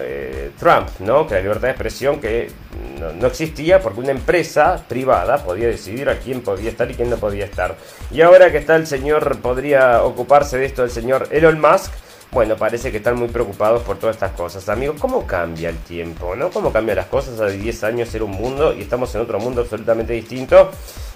Trump, 0.59 0.88
¿no? 1.00 1.26
Que 1.26 1.34
la 1.34 1.40
libertad 1.40 1.68
de 1.68 1.70
expresión 1.70 2.20
que 2.20 2.50
no, 2.98 3.12
no, 3.12 3.26
existía 3.26 3.80
porque 3.80 4.00
una 4.00 4.12
empresa 4.12 4.82
privada 4.88 5.44
podía 5.44 5.68
decidir 5.68 6.09
a 6.09 6.18
quién 6.18 6.40
podía 6.40 6.70
estar 6.70 6.90
y 6.90 6.94
quién 6.94 7.11
no 7.11 7.16
podía 7.16 7.44
estar. 7.44 7.76
Y 8.11 8.22
ahora 8.22 8.50
que 8.50 8.59
está 8.59 8.76
el 8.76 8.86
señor, 8.86 9.38
podría 9.40 10.02
ocuparse 10.02 10.59
de 10.59 10.66
esto 10.66 10.84
el 10.84 10.90
señor 10.90 11.28
Elon 11.30 11.61
Musk 11.61 11.92
bueno, 12.30 12.56
parece 12.56 12.90
que 12.90 12.98
están 12.98 13.16
muy 13.16 13.28
preocupados 13.28 13.82
por 13.82 13.98
todas 13.98 14.16
estas 14.16 14.32
cosas. 14.32 14.68
Amigos, 14.68 14.96
¿cómo 15.00 15.26
cambia 15.26 15.70
el 15.70 15.78
tiempo? 15.78 16.36
¿No? 16.36 16.50
¿Cómo 16.50 16.70
cambian 16.70 16.96
las 16.96 17.06
cosas? 17.06 17.40
Hace 17.40 17.56
10 17.56 17.84
años 17.84 18.14
era 18.14 18.24
un 18.24 18.32
mundo 18.32 18.74
y 18.74 18.82
estamos 18.82 19.14
en 19.14 19.22
otro 19.22 19.40
mundo 19.40 19.62
absolutamente 19.62 20.12
distinto. 20.12 20.70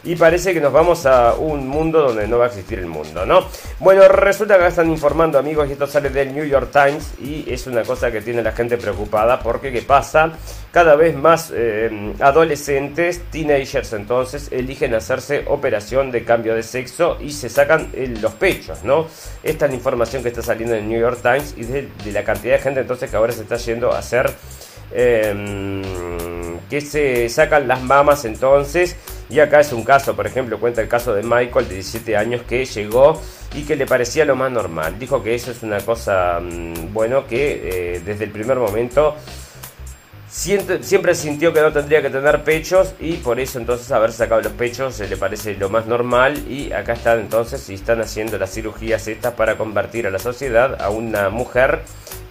Y 0.05 0.17
parece 0.17 0.55
que 0.55 0.61
nos 0.61 0.73
vamos 0.73 1.05
a 1.07 1.35
un 1.35 1.69
mundo 1.69 2.03
donde 2.03 2.27
no 2.27 2.39
va 2.39 2.47
a 2.47 2.49
existir 2.49 2.79
el 2.79 2.87
mundo, 2.87 3.27
¿no? 3.27 3.45
Bueno, 3.79 4.09
resulta 4.09 4.59
que 4.59 4.67
están 4.67 4.91
informando, 4.91 5.39
amigos, 5.39 5.69
y 5.69 5.73
esto 5.73 5.87
sale 5.87 6.09
del 6.09 6.35
New 6.35 6.45
York 6.45 6.71
Times. 6.73 7.13
Y 7.21 7.45
es 7.47 7.67
una 7.67 7.83
cosa 7.83 8.11
que 8.11 8.23
tiene 8.23 8.43
la 8.43 8.53
gente 8.53 8.79
preocupada 8.79 9.39
porque, 9.39 9.71
¿qué 9.71 9.83
pasa? 9.83 10.33
Cada 10.73 10.97
vez 10.97 11.15
más 11.15 11.53
eh, 11.55 12.15
adolescentes, 12.19 13.21
teenagers 13.31 13.93
entonces, 13.93 14.49
eligen 14.51 14.95
hacerse 14.95 15.45
operación 15.47 16.11
de 16.11 16.25
cambio 16.25 16.55
de 16.55 16.63
sexo 16.63 17.19
y 17.21 17.31
se 17.31 17.51
sacan 17.51 17.91
eh, 17.93 18.15
los 18.23 18.33
pechos, 18.33 18.83
¿no? 18.83 19.07
Esta 19.43 19.67
es 19.67 19.71
la 19.71 19.77
información 19.77 20.23
que 20.23 20.31
está 20.31 20.41
saliendo 20.41 20.75
en 20.75 20.85
el 20.85 20.89
New 20.89 20.99
York 20.99 21.19
Times 21.21 21.55
y 21.59 21.65
de, 21.65 21.91
la 22.11 22.25
cantidad 22.25 22.55
de 22.55 22.61
gente 22.61 22.81
entonces 22.81 23.11
que 23.11 23.17
ahora 23.17 23.35
se 23.35 23.43
está 23.43 23.57
yendo 23.57 23.93
a 23.93 23.99
hacer 23.99 24.31
em, 24.93 25.83
que 26.71 26.81
se 26.81 27.29
sacan 27.29 27.69
las 27.69 27.83
mamas 27.83 28.25
entonces 28.25 28.97
y 29.29 29.41
acá 29.41 29.61
es 29.61 29.75
un 29.75 29.85
caso, 29.85 30.17
por 30.17 30.27
ejemplo, 30.27 30.59
cuenta 30.59 30.81
el 30.81 30.89
caso 30.89 31.15
de 31.15 31.23
Michael 31.23 31.69
de 31.69 31.75
17 31.75 32.17
años 32.17 32.43
que 32.49 32.65
llegó 32.65 33.21
y 33.55 33.65
que 33.65 33.77
le 33.77 33.85
parecía 33.85 34.25
lo 34.25 34.37
más 34.37 34.51
normal. 34.51 34.99
Dijo 34.99 35.23
que 35.23 35.35
eso 35.35 35.51
es 35.51 35.63
una 35.63 35.81
cosa, 35.81 36.41
mm, 36.41 36.95
bueno, 36.95 37.27
que 37.27 37.97
eh, 37.97 38.03
desde 38.05 38.25
el 38.25 38.31
primer 38.31 38.57
momento 38.57 39.17
Siempre, 40.33 41.15
sintió 41.15 41.53
que 41.53 41.61
no 41.61 41.75
tendría 41.75 42.01
que 42.01 42.09
tener 42.09 42.43
pechos 42.43 42.95
y 42.99 43.19
por 43.19 43.39
eso 43.39 43.59
entonces 43.59 43.93
haber 43.93 44.13
sacado 44.13 44.41
los 44.41 44.53
pechos 44.55 44.95
se 44.95 45.07
le 45.07 45.19
parece 45.19 45.55
lo 45.57 45.69
más 45.69 45.85
normal 45.85 46.51
y 46.51 46.73
acá 46.73 46.95
están 46.95 47.21
entonces 47.21 47.69
y 47.69 47.75
están 47.75 48.01
haciendo 48.01 48.39
las 48.39 48.51
cirugías 48.51 49.07
estas 49.09 49.35
para 49.35 49.59
convertir 49.59 50.07
a 50.07 50.11
la 50.11 50.19
sociedad 50.19 50.81
a 50.81 50.89
una 50.89 51.29
mujer 51.29 51.83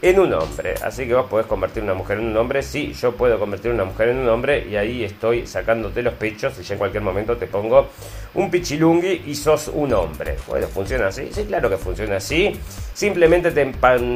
en 0.01 0.19
un 0.19 0.33
hombre. 0.33 0.75
Así 0.83 1.07
que 1.07 1.13
vos 1.13 1.27
podés 1.27 1.45
convertir 1.45 1.83
una 1.83 1.93
mujer 1.93 2.19
en 2.19 2.25
un 2.27 2.37
hombre. 2.37 2.63
Sí, 2.63 2.93
yo 2.93 3.11
puedo 3.13 3.39
convertir 3.39 3.71
una 3.71 3.83
mujer 3.83 4.09
en 4.09 4.17
un 4.17 4.29
hombre 4.29 4.65
y 4.69 4.75
ahí 4.75 5.03
estoy 5.03 5.45
sacándote 5.45 6.01
los 6.01 6.13
pechos 6.15 6.57
y 6.59 6.63
ya 6.63 6.73
en 6.73 6.79
cualquier 6.79 7.03
momento 7.03 7.37
te 7.37 7.47
pongo 7.47 7.89
un 8.33 8.49
pichilungui 8.49 9.23
y 9.27 9.35
sos 9.35 9.67
un 9.67 9.93
hombre. 9.93 10.35
Bueno, 10.47 10.67
¿funciona 10.67 11.07
así? 11.07 11.29
Sí, 11.31 11.43
claro 11.45 11.69
que 11.69 11.77
funciona 11.77 12.17
así. 12.17 12.51
Simplemente 12.93 13.51
te 13.51 13.71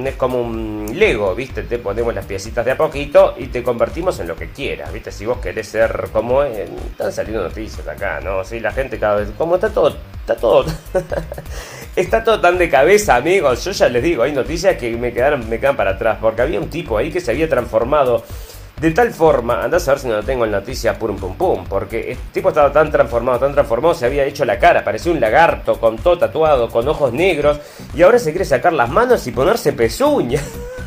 es 0.06 0.16
como 0.16 0.42
un 0.42 0.92
Lego, 0.94 1.36
¿viste? 1.36 1.64
Te 1.64 1.80
ponemos 1.80 2.14
las 2.14 2.26
piecitas 2.26 2.66
de 2.66 2.72
a 2.72 2.78
poquito 2.78 3.36
y 3.38 3.48
te 3.48 3.64
convertimos 3.64 4.20
en 4.20 4.28
lo 4.28 4.36
que 4.36 4.50
quieras, 4.50 4.92
¿viste? 4.92 5.12
Si 5.12 5.26
vos 5.26 5.38
querés 5.40 5.68
ser 5.68 6.10
como... 6.12 6.44
están 6.44 7.12
saliendo 7.12 7.44
noticias 7.44 7.88
acá, 7.88 8.20
¿no? 8.22 8.44
Sí, 8.44 8.60
la 8.60 8.72
gente 8.72 8.98
cada 9.00 9.18
vez... 9.18 9.30
Como 9.38 9.56
está 9.56 9.70
todo... 9.70 9.96
Está 10.22 10.36
todo... 10.36 10.66
Está 11.96 12.22
todo 12.26 12.42
tan 12.42 12.58
de 12.58 12.70
cabeza, 12.70 13.16
amigos. 13.16 13.64
Yo 13.64 13.72
ya 13.72 13.88
les 13.88 14.04
digo, 14.04 14.24
hay 14.24 14.34
noticias 14.34 14.76
que 14.76 14.92
me 14.98 15.14
quedaron, 15.14 15.48
me 15.48 15.62
quedan 15.62 15.75
para 15.76 15.92
atrás. 15.92 16.18
Porque 16.22 16.42
había 16.42 16.60
un 16.60 16.70
tipo 16.70 16.98
ahí 16.98 17.12
que 17.12 17.20
se 17.20 17.32
había 17.32 17.50
transformado 17.50 18.24
de 18.80 18.92
tal 18.92 19.14
forma, 19.14 19.64
andás 19.64 19.88
a 19.88 19.92
ver 19.92 20.00
si 20.00 20.08
no 20.08 20.16
lo 20.16 20.24
tengo 20.24 20.44
en 20.44 20.52
noticias 20.52 20.98
pum 20.98 21.16
pum 21.16 21.36
pum, 21.36 21.64
porque 21.68 22.12
el 22.12 22.18
tipo 22.34 22.50
estaba 22.50 22.74
tan 22.74 22.92
transformado, 22.92 23.40
tan 23.40 23.54
transformado, 23.54 23.94
se 23.94 24.06
había 24.06 24.26
hecho 24.26 24.44
la 24.44 24.60
cara, 24.60 24.84
parecía 24.84 25.14
un 25.14 25.22
lagarto 25.22 25.80
con 25.80 25.98
todo 25.98 26.18
tatuado, 26.18 26.70
con 26.70 26.86
ojos 26.88 27.14
negros, 27.14 27.60
y 27.96 28.02
ahora 28.02 28.20
se 28.20 28.32
quiere 28.32 28.44
sacar 28.44 28.74
las 28.74 28.90
manos 28.90 29.26
y 29.28 29.32
ponerse 29.32 29.72
pezuñas. 29.72 30.44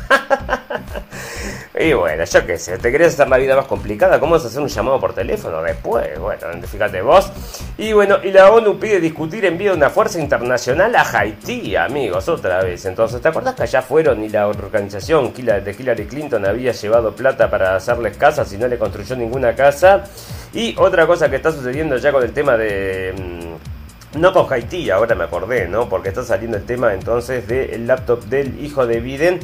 Y 1.77 1.93
bueno, 1.93 2.23
yo 2.23 2.45
qué 2.47 2.57
sé, 2.57 2.79
te 2.79 2.91
querés 2.91 3.13
hacer 3.13 3.29
la 3.29 3.37
vida 3.37 3.55
más 3.55 3.67
complicada, 3.67 4.19
¿cómo 4.19 4.31
vas 4.31 4.43
a 4.43 4.47
hacer 4.47 4.59
un 4.59 4.69
llamado 4.69 4.99
por 4.99 5.13
teléfono 5.13 5.61
después? 5.61 6.17
Bueno, 6.17 6.47
fíjate 6.65 7.01
vos. 7.03 7.31
Y 7.77 7.93
bueno, 7.93 8.17
y 8.23 8.31
la 8.31 8.51
ONU 8.51 8.79
pide 8.79 8.99
discutir 8.99 9.45
envío 9.45 9.71
de 9.71 9.77
una 9.77 9.91
fuerza 9.91 10.19
internacional 10.19 10.95
a 10.95 11.03
Haití, 11.03 11.75
amigos, 11.75 12.27
otra 12.27 12.63
vez. 12.63 12.85
Entonces, 12.85 13.21
¿te 13.21 13.27
acuerdas 13.27 13.53
que 13.53 13.63
allá 13.63 13.83
fueron 13.83 14.23
y 14.23 14.29
la 14.29 14.47
organización 14.47 15.31
de 15.31 15.75
Hillary 15.77 16.05
Clinton 16.07 16.43
había 16.47 16.71
llevado 16.71 17.15
plata 17.15 17.51
para 17.51 17.75
hacerles 17.75 18.17
casas 18.17 18.51
y 18.51 18.57
no 18.57 18.67
le 18.67 18.79
construyó 18.79 19.15
ninguna 19.15 19.53
casa? 19.53 20.05
Y 20.53 20.75
otra 20.79 21.05
cosa 21.05 21.29
que 21.29 21.35
está 21.35 21.51
sucediendo 21.51 21.97
ya 21.97 22.11
con 22.11 22.23
el 22.23 22.33
tema 22.33 22.57
de... 22.57 23.13
Mm, 23.15 24.19
no 24.19 24.33
con 24.33 24.51
Haití, 24.51 24.89
ahora 24.89 25.13
me 25.13 25.25
acordé, 25.25 25.67
¿no? 25.67 25.87
Porque 25.87 26.09
está 26.09 26.23
saliendo 26.23 26.57
el 26.57 26.65
tema 26.65 26.95
entonces 26.95 27.47
del 27.47 27.85
laptop 27.85 28.23
del 28.23 28.59
hijo 28.59 28.87
de 28.87 28.99
Biden 29.01 29.39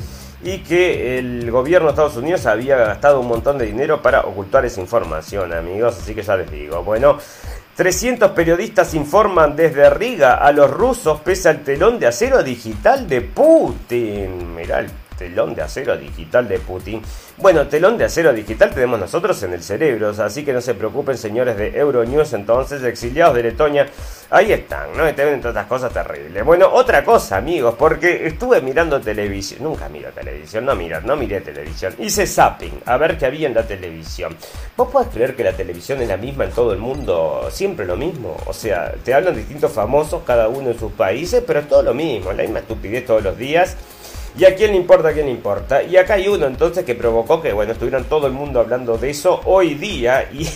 y 0.46 0.60
que 0.60 1.18
el 1.18 1.50
gobierno 1.50 1.88
de 1.88 1.94
Estados 1.94 2.18
Unidos 2.18 2.46
había 2.46 2.78
gastado 2.78 3.20
un 3.20 3.28
montón 3.28 3.58
de 3.58 3.66
dinero 3.66 4.04
para 4.04 4.22
ocultar 4.22 4.64
esa 4.64 4.80
información, 4.80 5.52
amigos. 5.52 5.98
Así 6.00 6.14
que 6.14 6.22
ya 6.22 6.38
les 6.38 6.52
digo, 6.52 6.84
bueno, 6.84 7.18
300 7.76 8.30
periodistas 8.30 8.94
informan 8.94 9.56
desde 9.56 9.90
Riga 9.90 10.36
a 10.36 10.52
los 10.52 10.70
rusos 10.70 11.20
pese 11.22 11.50
al 11.50 11.64
telón 11.64 11.98
de 11.98 12.06
acero 12.06 12.44
digital 12.44 13.10
de 13.10 13.22
Putin. 13.22 14.56
Mirá 14.56 14.82
el 14.82 14.92
telón 15.18 15.56
de 15.56 15.62
acero 15.62 15.98
digital 15.98 16.48
de 16.48 16.60
Putin. 16.60 17.02
Bueno, 17.38 17.68
telón 17.68 17.98
de 17.98 18.06
acero 18.06 18.34
digital 18.34 18.72
tenemos 18.74 19.00
nosotros 19.00 19.42
en 19.44 19.54
el 19.54 19.62
cerebro, 19.62 20.14
así 20.18 20.46
que 20.46 20.54
no 20.54 20.62
se 20.62 20.74
preocupen 20.74 21.18
señores 21.18 21.58
de 21.58 21.78
Euronews 21.78 22.34
entonces, 22.34 22.84
exiliados 22.84 23.36
de 23.36 23.44
Letonia, 23.44 23.88
ahí 24.30 24.52
están, 24.52 24.96
¿no? 24.96 25.04
Ven 25.04 25.42
todas 25.42 25.56
estas 25.56 25.66
cosas 25.66 25.94
terribles. 25.94 26.44
Bueno, 26.46 26.70
otra 26.72 27.04
cosa 27.04 27.38
amigos, 27.38 27.76
porque 27.78 28.28
estuve 28.28 28.62
mirando 28.62 29.02
televisión, 29.02 29.64
nunca 29.64 29.90
miro 29.90 30.12
televisión, 30.12 30.66
no 30.66 30.76
miro, 30.76 31.02
no 31.02 31.16
miré 31.16 31.42
televisión, 31.42 31.94
hice 32.00 32.26
zapping, 32.28 32.82
a 32.86 32.98
ver 32.98 33.18
qué 33.18 33.26
había 33.26 33.48
en 33.48 33.54
la 33.54 33.64
televisión. 33.64 34.36
¿Vos 34.78 34.90
podés 34.90 35.10
creer 35.10 35.36
que 35.36 35.44
la 35.44 35.54
televisión 35.54 36.02
es 36.02 36.08
la 36.08 36.18
misma 36.18 36.46
en 36.46 36.52
todo 36.52 36.74
el 36.74 36.80
mundo, 36.80 37.48
siempre 37.52 37.86
lo 37.86 37.96
mismo? 37.96 38.38
O 38.46 38.54
sea, 38.54 38.94
te 39.04 39.14
hablan 39.14 39.36
distintos 39.36 39.72
famosos, 39.72 40.24
cada 40.26 40.48
uno 40.48 40.70
en 40.70 40.80
sus 40.80 40.92
países, 40.94 41.44
pero 41.46 41.60
es 41.60 41.68
todo 41.68 41.84
lo 41.84 41.94
mismo, 41.94 42.32
la 42.32 42.44
misma 42.44 42.60
estupidez 42.60 43.06
todos 43.06 43.24
los 43.24 43.38
días. 43.38 43.76
¿Y 44.38 44.46
a 44.46 44.56
quién 44.56 44.72
le 44.72 44.78
importa? 44.78 45.10
¿A 45.10 45.14
quién 45.14 45.28
le 45.28 45.32
importa? 45.32 45.82
Y 45.84 45.96
acá 45.96 46.16
hay 46.16 46.28
uno 46.28 46.46
entonces 46.46 46.84
que 46.84 46.96
provocó 46.96 47.42
que, 47.42 47.54
bueno, 47.54 47.72
estuvieran 47.72 48.04
todo 48.06 48.28
el 48.28 48.34
mundo 48.34 48.60
hablando 48.60 48.98
de 48.98 49.10
eso 49.10 49.42
hoy 49.46 49.76
día 49.76 50.30
y... 50.32 50.50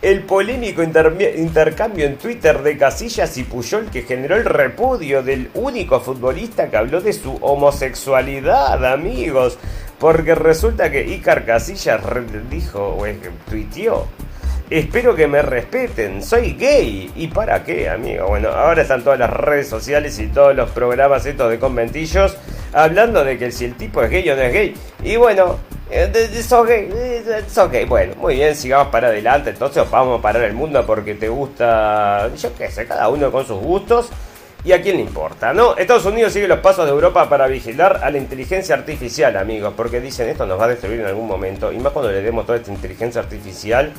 el 0.00 0.22
polémico 0.22 0.80
intercambio 0.82 2.06
en 2.06 2.18
Twitter 2.18 2.62
de 2.62 2.78
Casillas 2.78 3.36
y 3.36 3.42
Puyol 3.42 3.90
que 3.90 4.02
generó 4.02 4.36
el 4.36 4.44
repudio 4.44 5.24
del 5.24 5.50
único 5.54 5.98
futbolista 5.98 6.70
que 6.70 6.76
habló 6.76 7.00
de 7.00 7.12
su 7.12 7.34
homosexualidad, 7.40 8.84
amigos. 8.84 9.58
Porque 9.98 10.36
resulta 10.36 10.92
que 10.92 11.04
Icar 11.04 11.44
Casillas 11.44 12.00
dijo, 12.48 12.96
o 12.96 13.04
tuiteó, 13.50 14.06
Espero 14.70 15.14
que 15.14 15.26
me 15.26 15.40
respeten, 15.40 16.22
soy 16.22 16.52
gay. 16.52 17.10
¿Y 17.16 17.28
para 17.28 17.64
qué, 17.64 17.88
amigo? 17.88 18.26
Bueno, 18.26 18.50
ahora 18.50 18.82
están 18.82 19.02
todas 19.02 19.18
las 19.18 19.30
redes 19.30 19.66
sociales 19.66 20.18
y 20.18 20.26
todos 20.26 20.54
los 20.54 20.68
programas 20.70 21.24
estos 21.24 21.48
de 21.50 21.58
conventillos 21.58 22.36
hablando 22.74 23.24
de 23.24 23.38
que 23.38 23.50
si 23.50 23.64
el 23.64 23.76
tipo 23.76 24.02
es 24.02 24.10
gay 24.10 24.28
o 24.28 24.36
no 24.36 24.42
es 24.42 24.52
gay. 24.52 24.74
Y 25.02 25.16
bueno, 25.16 25.56
sos 26.46 26.66
gay, 26.66 26.90
sos 27.48 27.70
gay. 27.70 27.86
Bueno, 27.86 28.12
muy 28.16 28.34
bien, 28.34 28.54
sigamos 28.54 28.88
para 28.88 29.08
adelante. 29.08 29.50
Entonces 29.50 29.90
vamos 29.90 30.18
a 30.18 30.22
parar 30.22 30.42
el 30.42 30.52
mundo 30.52 30.84
porque 30.84 31.14
te 31.14 31.30
gusta, 31.30 32.28
yo 32.36 32.54
qué 32.54 32.70
sé, 32.70 32.86
cada 32.86 33.08
uno 33.08 33.32
con 33.32 33.46
sus 33.46 33.58
gustos. 33.58 34.10
¿Y 34.64 34.72
a 34.72 34.82
quién 34.82 34.96
le 34.96 35.02
importa? 35.02 35.54
No, 35.54 35.78
Estados 35.78 36.04
Unidos 36.04 36.34
sigue 36.34 36.46
los 36.46 36.58
pasos 36.58 36.84
de 36.84 36.90
Europa 36.90 37.26
para 37.30 37.46
vigilar 37.46 38.00
a 38.02 38.10
la 38.10 38.18
inteligencia 38.18 38.74
artificial, 38.74 39.34
amigos, 39.38 39.72
porque 39.74 39.98
dicen 39.98 40.28
esto 40.28 40.44
nos 40.44 40.60
va 40.60 40.64
a 40.64 40.68
destruir 40.68 41.00
en 41.00 41.06
algún 41.06 41.28
momento, 41.28 41.72
y 41.72 41.78
más 41.78 41.92
cuando 41.92 42.10
le 42.10 42.20
demos 42.20 42.44
toda 42.44 42.58
esta 42.58 42.72
inteligencia 42.72 43.20
artificial 43.22 43.92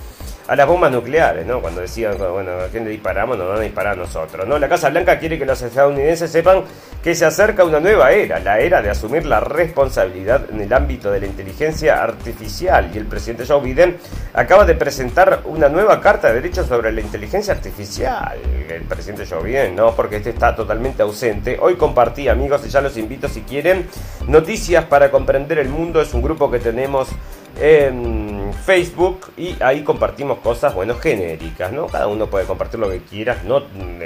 a 0.50 0.56
las 0.56 0.66
bombas 0.66 0.91
nucleares, 0.91 1.45
¿no? 1.45 1.62
Cuando 1.62 1.82
decían, 1.82 2.18
bueno, 2.18 2.54
¿a 2.54 2.68
quién 2.70 2.84
le 2.84 2.89
disparamos? 2.89 3.38
Nos 3.38 3.50
van 3.50 3.58
a 3.60 3.62
disparar 3.62 3.93
a 3.93 3.95
nosotros, 3.95 4.47
¿no? 4.47 4.58
La 4.58 4.68
Casa 4.68 4.89
Blanca 4.89 5.20
quiere 5.20 5.38
que 5.38 5.45
los 5.45 5.62
estadounidenses 5.62 6.32
sepan 6.32 6.64
que 7.04 7.14
se 7.14 7.24
acerca 7.24 7.64
una 7.64 7.80
nueva 7.80 8.12
era, 8.12 8.39
la 8.39 8.60
era 8.60 8.82
de 8.82 8.89
asumir 8.89 9.28
la 9.28 9.39
responsabilidad 9.39 10.50
en 10.50 10.60
el 10.60 10.74
ámbito 10.74 11.12
de 11.12 11.20
la 11.20 11.28
inteligencia 11.28 12.02
artificial. 12.02 12.89
Y 12.91 12.97
el 12.97 13.06
presidente 13.06 13.45
Joe 13.45 13.62
Biden 13.62 13.97
acaba 14.34 14.66
de 14.66 14.74
presentar 14.74 15.41
una 15.45 15.70
nueva 15.70 16.02
carta 16.02 16.30
de 16.30 16.41
derechos 16.41 16.66
sobre 16.66 16.91
la 16.91 17.02
inteligencia 17.02 17.54
artificial. 17.54 18.39
El 18.68 18.82
presidente 18.86 19.28
Joe 19.30 19.43
Biden, 19.43 19.76
¿no? 19.76 19.93
Porque 19.95 20.16
este 20.16 20.32
está 20.32 20.56
totalmente 20.56 21.04
ausente. 21.04 21.60
Hoy 21.62 21.76
compartí, 21.76 22.28
amigos, 22.28 22.66
y 22.66 22.70
ya 22.70 22.82
los 22.82 22.97
invito 22.97 23.30
si 23.30 23.41
quieren, 23.41 23.88
Noticias 24.28 24.86
para 24.86 25.12
comprender 25.12 25.60
el 25.60 25.70
mundo. 25.70 26.02
Es 26.02 26.14
un 26.16 26.24
grupo 26.24 26.50
que 26.50 26.58
tenemos 26.58 27.08
en 27.62 28.39
Facebook 28.54 29.32
y 29.38 29.56
ahí 29.62 29.84
compartimos 29.84 30.39
cosas, 30.39 30.74
bueno, 30.74 30.95
genéricas, 30.95 31.72
¿no? 31.72 31.88
Cada 31.88 32.08
uno 32.08 32.28
puede 32.28 32.45
compartir 32.45 32.80
lo 32.80 32.89
que 32.89 33.00
quiera, 33.00 33.41
no 33.45 33.64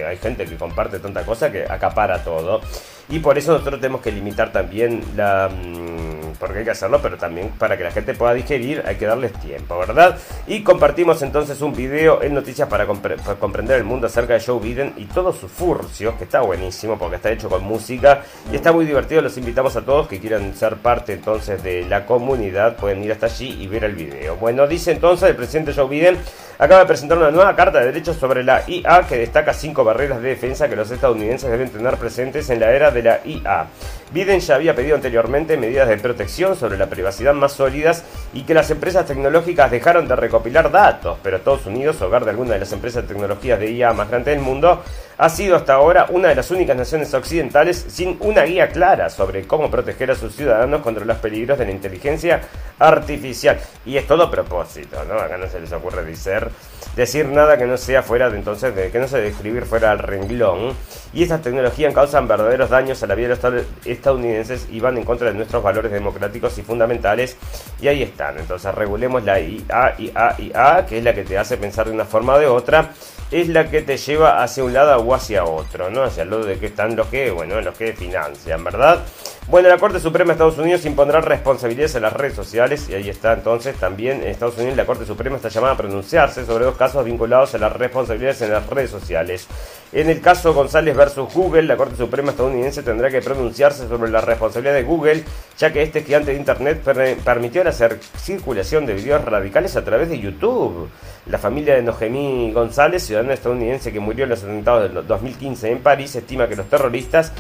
hay 0.07 0.17
gente 0.17 0.45
que 0.45 0.55
comparte 0.55 0.99
tanta 0.99 1.25
cosa 1.25 1.51
que 1.51 1.63
acapara 1.63 2.23
todo. 2.23 2.61
Y 3.09 3.19
por 3.19 3.37
eso 3.37 3.51
nosotros 3.53 3.79
tenemos 3.79 4.01
que 4.01 4.11
limitar 4.11 4.51
también 4.51 5.03
la... 5.15 5.49
Mm, 5.49 6.22
porque 6.39 6.59
hay 6.59 6.65
que 6.65 6.71
hacerlo, 6.71 6.99
pero 7.01 7.17
también 7.17 7.49
para 7.57 7.77
que 7.77 7.83
la 7.83 7.91
gente 7.91 8.13
pueda 8.13 8.33
digerir 8.33 8.83
hay 8.85 8.95
que 8.95 9.05
darles 9.05 9.33
tiempo, 9.33 9.77
¿verdad? 9.77 10.17
Y 10.47 10.63
compartimos 10.63 11.21
entonces 11.21 11.61
un 11.61 11.73
video 11.73 12.21
en 12.21 12.33
Noticias 12.33 12.67
para, 12.67 12.85
comprender 12.85 13.77
el 13.77 13.83
mundo 13.83 14.07
acerca 14.07 14.33
de 14.33 14.39
Joe 14.39 14.59
Biden 14.59 14.93
y 14.97 15.05
todos 15.05 15.37
sus 15.37 15.51
furcios, 15.51 16.15
que 16.15 16.23
está 16.25 16.41
buenísimo 16.41 16.97
porque 16.97 17.17
está 17.17 17.31
hecho 17.31 17.49
con 17.49 17.63
música 17.63 18.21
y 18.51 18.55
está 18.55 18.71
muy 18.71 18.85
divertido. 18.85 19.21
Los 19.21 19.37
invitamos 19.37 19.75
a 19.75 19.81
todos 19.81 20.07
que 20.07 20.19
quieran 20.19 20.53
ser 20.55 20.77
parte 20.77 21.13
entonces 21.13 21.63
de 21.63 21.85
la 21.85 22.05
comunidad, 22.05 22.75
pueden 22.75 23.03
ir 23.03 23.11
hasta 23.11 23.27
allí 23.27 23.57
y 23.61 23.67
ver 23.67 23.83
el 23.83 23.95
video. 23.95 24.35
Bueno, 24.37 24.67
dice 24.67 24.91
entonces 24.91 25.29
el 25.29 25.35
presidente 25.35 25.73
Joe 25.73 25.87
Biden 25.87 26.17
acaba 26.57 26.81
de 26.81 26.87
presentar 26.87 27.17
una 27.17 27.31
nueva 27.31 27.55
carta 27.55 27.79
de 27.79 27.87
derechos 27.87 28.17
sobre 28.17 28.43
la 28.43 28.63
IA 28.67 29.05
que 29.07 29.17
destaca 29.17 29.53
cinco 29.53 29.83
barreras 29.83 30.21
de 30.21 30.29
defensa 30.29 30.69
que 30.69 30.75
los 30.75 30.89
estadounidenses 30.91 31.49
deben 31.49 31.69
tener 31.69 31.97
presentes 31.97 32.49
en 32.49 32.59
la 32.59 32.71
era 32.71 32.91
de 32.91 33.03
la 33.03 33.19
IA. 33.25 33.67
Biden 34.13 34.41
ya 34.41 34.55
había 34.55 34.75
pedido 34.75 34.95
anteriormente 34.95 35.57
medidas 35.57 35.89
de 35.89 35.97
protección 35.97 36.55
sobre 36.55 36.77
la 36.77 36.87
privacidad 36.87 37.33
más 37.33 37.53
sólidas 37.53 38.03
y 38.31 38.43
que 38.43 38.53
las 38.53 38.69
empresas 38.69 39.07
tecnológicas 39.07 39.71
dejaron 39.71 40.07
de 40.07 40.15
recopilar 40.15 40.69
datos, 40.71 41.17
pero 41.23 41.37
Estados 41.37 41.65
Unidos, 41.65 41.99
hogar 41.99 42.23
de 42.23 42.29
alguna 42.29 42.53
de 42.53 42.59
las 42.59 42.71
empresas 42.71 43.01
de 43.01 43.07
tecnologías 43.07 43.59
de 43.59 43.71
IA 43.71 43.91
más 43.93 44.09
grandes 44.09 44.35
del 44.35 44.43
mundo, 44.43 44.83
ha 45.17 45.29
sido 45.29 45.55
hasta 45.55 45.73
ahora 45.73 46.05
una 46.09 46.27
de 46.29 46.35
las 46.35 46.51
únicas 46.51 46.77
naciones 46.77 47.11
occidentales 47.13 47.85
sin 47.87 48.17
una 48.19 48.43
guía 48.43 48.69
clara 48.69 49.09
sobre 49.09 49.47
cómo 49.47 49.71
proteger 49.71 50.11
a 50.11 50.15
sus 50.15 50.35
ciudadanos 50.35 50.81
contra 50.81 51.05
los 51.05 51.17
peligros 51.17 51.57
de 51.57 51.65
la 51.65 51.71
inteligencia 51.71 52.41
artificial. 52.77 53.59
Y 53.83 53.97
es 53.97 54.05
todo 54.05 54.29
propósito, 54.29 55.03
¿no? 55.05 55.15
Acá 55.15 55.37
no 55.37 55.47
se 55.47 55.59
les 55.59 55.71
ocurre 55.71 56.05
decir, 56.05 56.49
decir 56.95 57.27
nada 57.27 57.57
que 57.57 57.65
no 57.65 57.77
sea 57.77 58.03
fuera 58.03 58.29
de 58.29 58.37
entonces, 58.37 58.75
de, 58.75 58.91
que 58.91 58.99
no 58.99 59.07
se 59.07 59.17
debe 59.17 59.29
escribir 59.29 59.65
fuera 59.65 59.89
del 59.89 59.99
renglón. 59.99 60.73
Y 61.13 61.23
estas 61.23 61.41
tecnologías 61.41 61.93
causan 61.93 62.27
verdaderos 62.27 62.69
daños 62.69 63.01
a 63.03 63.07
la 63.07 63.15
vida 63.15 63.35
de 63.35 63.51
los 63.51 63.65
estadounidenses 63.85 64.67
y 64.71 64.79
van 64.79 64.97
en 64.97 65.03
contra 65.03 65.27
de 65.29 65.35
nuestros 65.35 65.61
valores 65.63 65.91
democráticos 65.91 66.57
y 66.57 66.63
fundamentales. 66.63 67.37
Y 67.81 67.87
ahí 67.87 68.03
están. 68.03 68.39
Entonces 68.39 68.73
regulemos 68.73 69.23
la 69.23 69.39
IA, 69.39 69.95
IA, 69.97 70.35
IA, 70.39 70.85
que 70.87 70.97
es 70.97 71.03
la 71.03 71.13
que 71.13 71.23
te 71.23 71.37
hace 71.37 71.57
pensar 71.57 71.87
de 71.87 71.93
una 71.93 72.05
forma 72.05 72.33
o 72.33 72.39
de 72.39 72.47
otra 72.47 72.91
es 73.33 73.49
la 73.49 73.67
que 73.67 73.81
te 73.81 73.97
lleva 73.97 74.43
hacia 74.43 74.63
un 74.63 74.73
lado 74.73 74.95
o 75.01 75.13
hacia 75.15 75.43
otro, 75.43 75.89
¿no? 75.89 76.03
Hacia 76.03 76.21
el 76.21 76.29
lado 76.29 76.45
de 76.45 76.59
que 76.59 76.67
están 76.67 76.95
los 76.95 77.07
que, 77.07 77.31
bueno, 77.31 77.59
los 77.61 77.75
que 77.75 77.93
financian, 77.93 78.63
¿verdad? 78.63 78.99
Bueno, 79.47 79.69
la 79.69 79.77
Corte 79.79 79.99
Suprema 79.99 80.29
de 80.29 80.33
Estados 80.33 80.57
Unidos 80.59 80.85
impondrá 80.85 81.19
responsabilidades 81.19 81.95
en 81.95 82.03
las 82.03 82.13
redes 82.13 82.35
sociales 82.35 82.87
y 82.89 82.93
ahí 82.93 83.09
está 83.09 83.33
entonces 83.33 83.75
también 83.75 84.21
en 84.21 84.29
Estados 84.29 84.57
Unidos 84.57 84.77
la 84.77 84.85
Corte 84.85 85.05
Suprema 85.05 85.35
está 85.35 85.49
llamada 85.49 85.73
a 85.73 85.77
pronunciarse 85.77 86.45
sobre 86.45 86.63
dos 86.63 86.77
casos 86.77 87.03
vinculados 87.03 87.53
a 87.55 87.57
las 87.57 87.73
responsabilidades 87.73 88.41
en 88.43 88.51
las 88.51 88.67
redes 88.67 88.91
sociales. 88.91 89.47
En 89.91 90.09
el 90.09 90.21
caso 90.21 90.53
González 90.53 90.95
versus 90.95 91.33
Google, 91.33 91.63
la 91.63 91.75
Corte 91.75 91.97
Suprema 91.97 92.31
estadounidense 92.31 92.83
tendrá 92.83 93.09
que 93.09 93.21
pronunciarse 93.21 93.87
sobre 93.87 94.11
la 94.11 94.21
responsabilidad 94.21 94.75
de 94.75 94.83
Google, 94.83 95.23
ya 95.57 95.73
que 95.73 95.83
este 95.83 96.03
gigante 96.03 96.31
de 96.31 96.37
Internet 96.37 96.81
permitió 97.23 97.63
la 97.63 97.73
circulación 97.73 98.85
de 98.85 98.93
videos 98.93 99.25
radicales 99.25 99.75
a 99.75 99.83
través 99.83 100.09
de 100.09 100.19
YouTube. 100.19 100.89
La 101.25 101.37
familia 101.37 101.75
de 101.75 101.83
Nogemí 101.83 102.51
González, 102.51 103.03
ciudadana 103.03 103.33
estadounidense 103.33 103.93
que 103.93 103.99
murió 103.99 104.25
en 104.25 104.31
los 104.31 104.43
atentados 104.43 104.93
del 104.93 105.07
2015 105.07 105.71
en 105.71 105.79
París, 105.79 106.15
estima 106.15 106.49
que 106.49 106.55
los 106.55 106.69
terroristas 106.69 107.31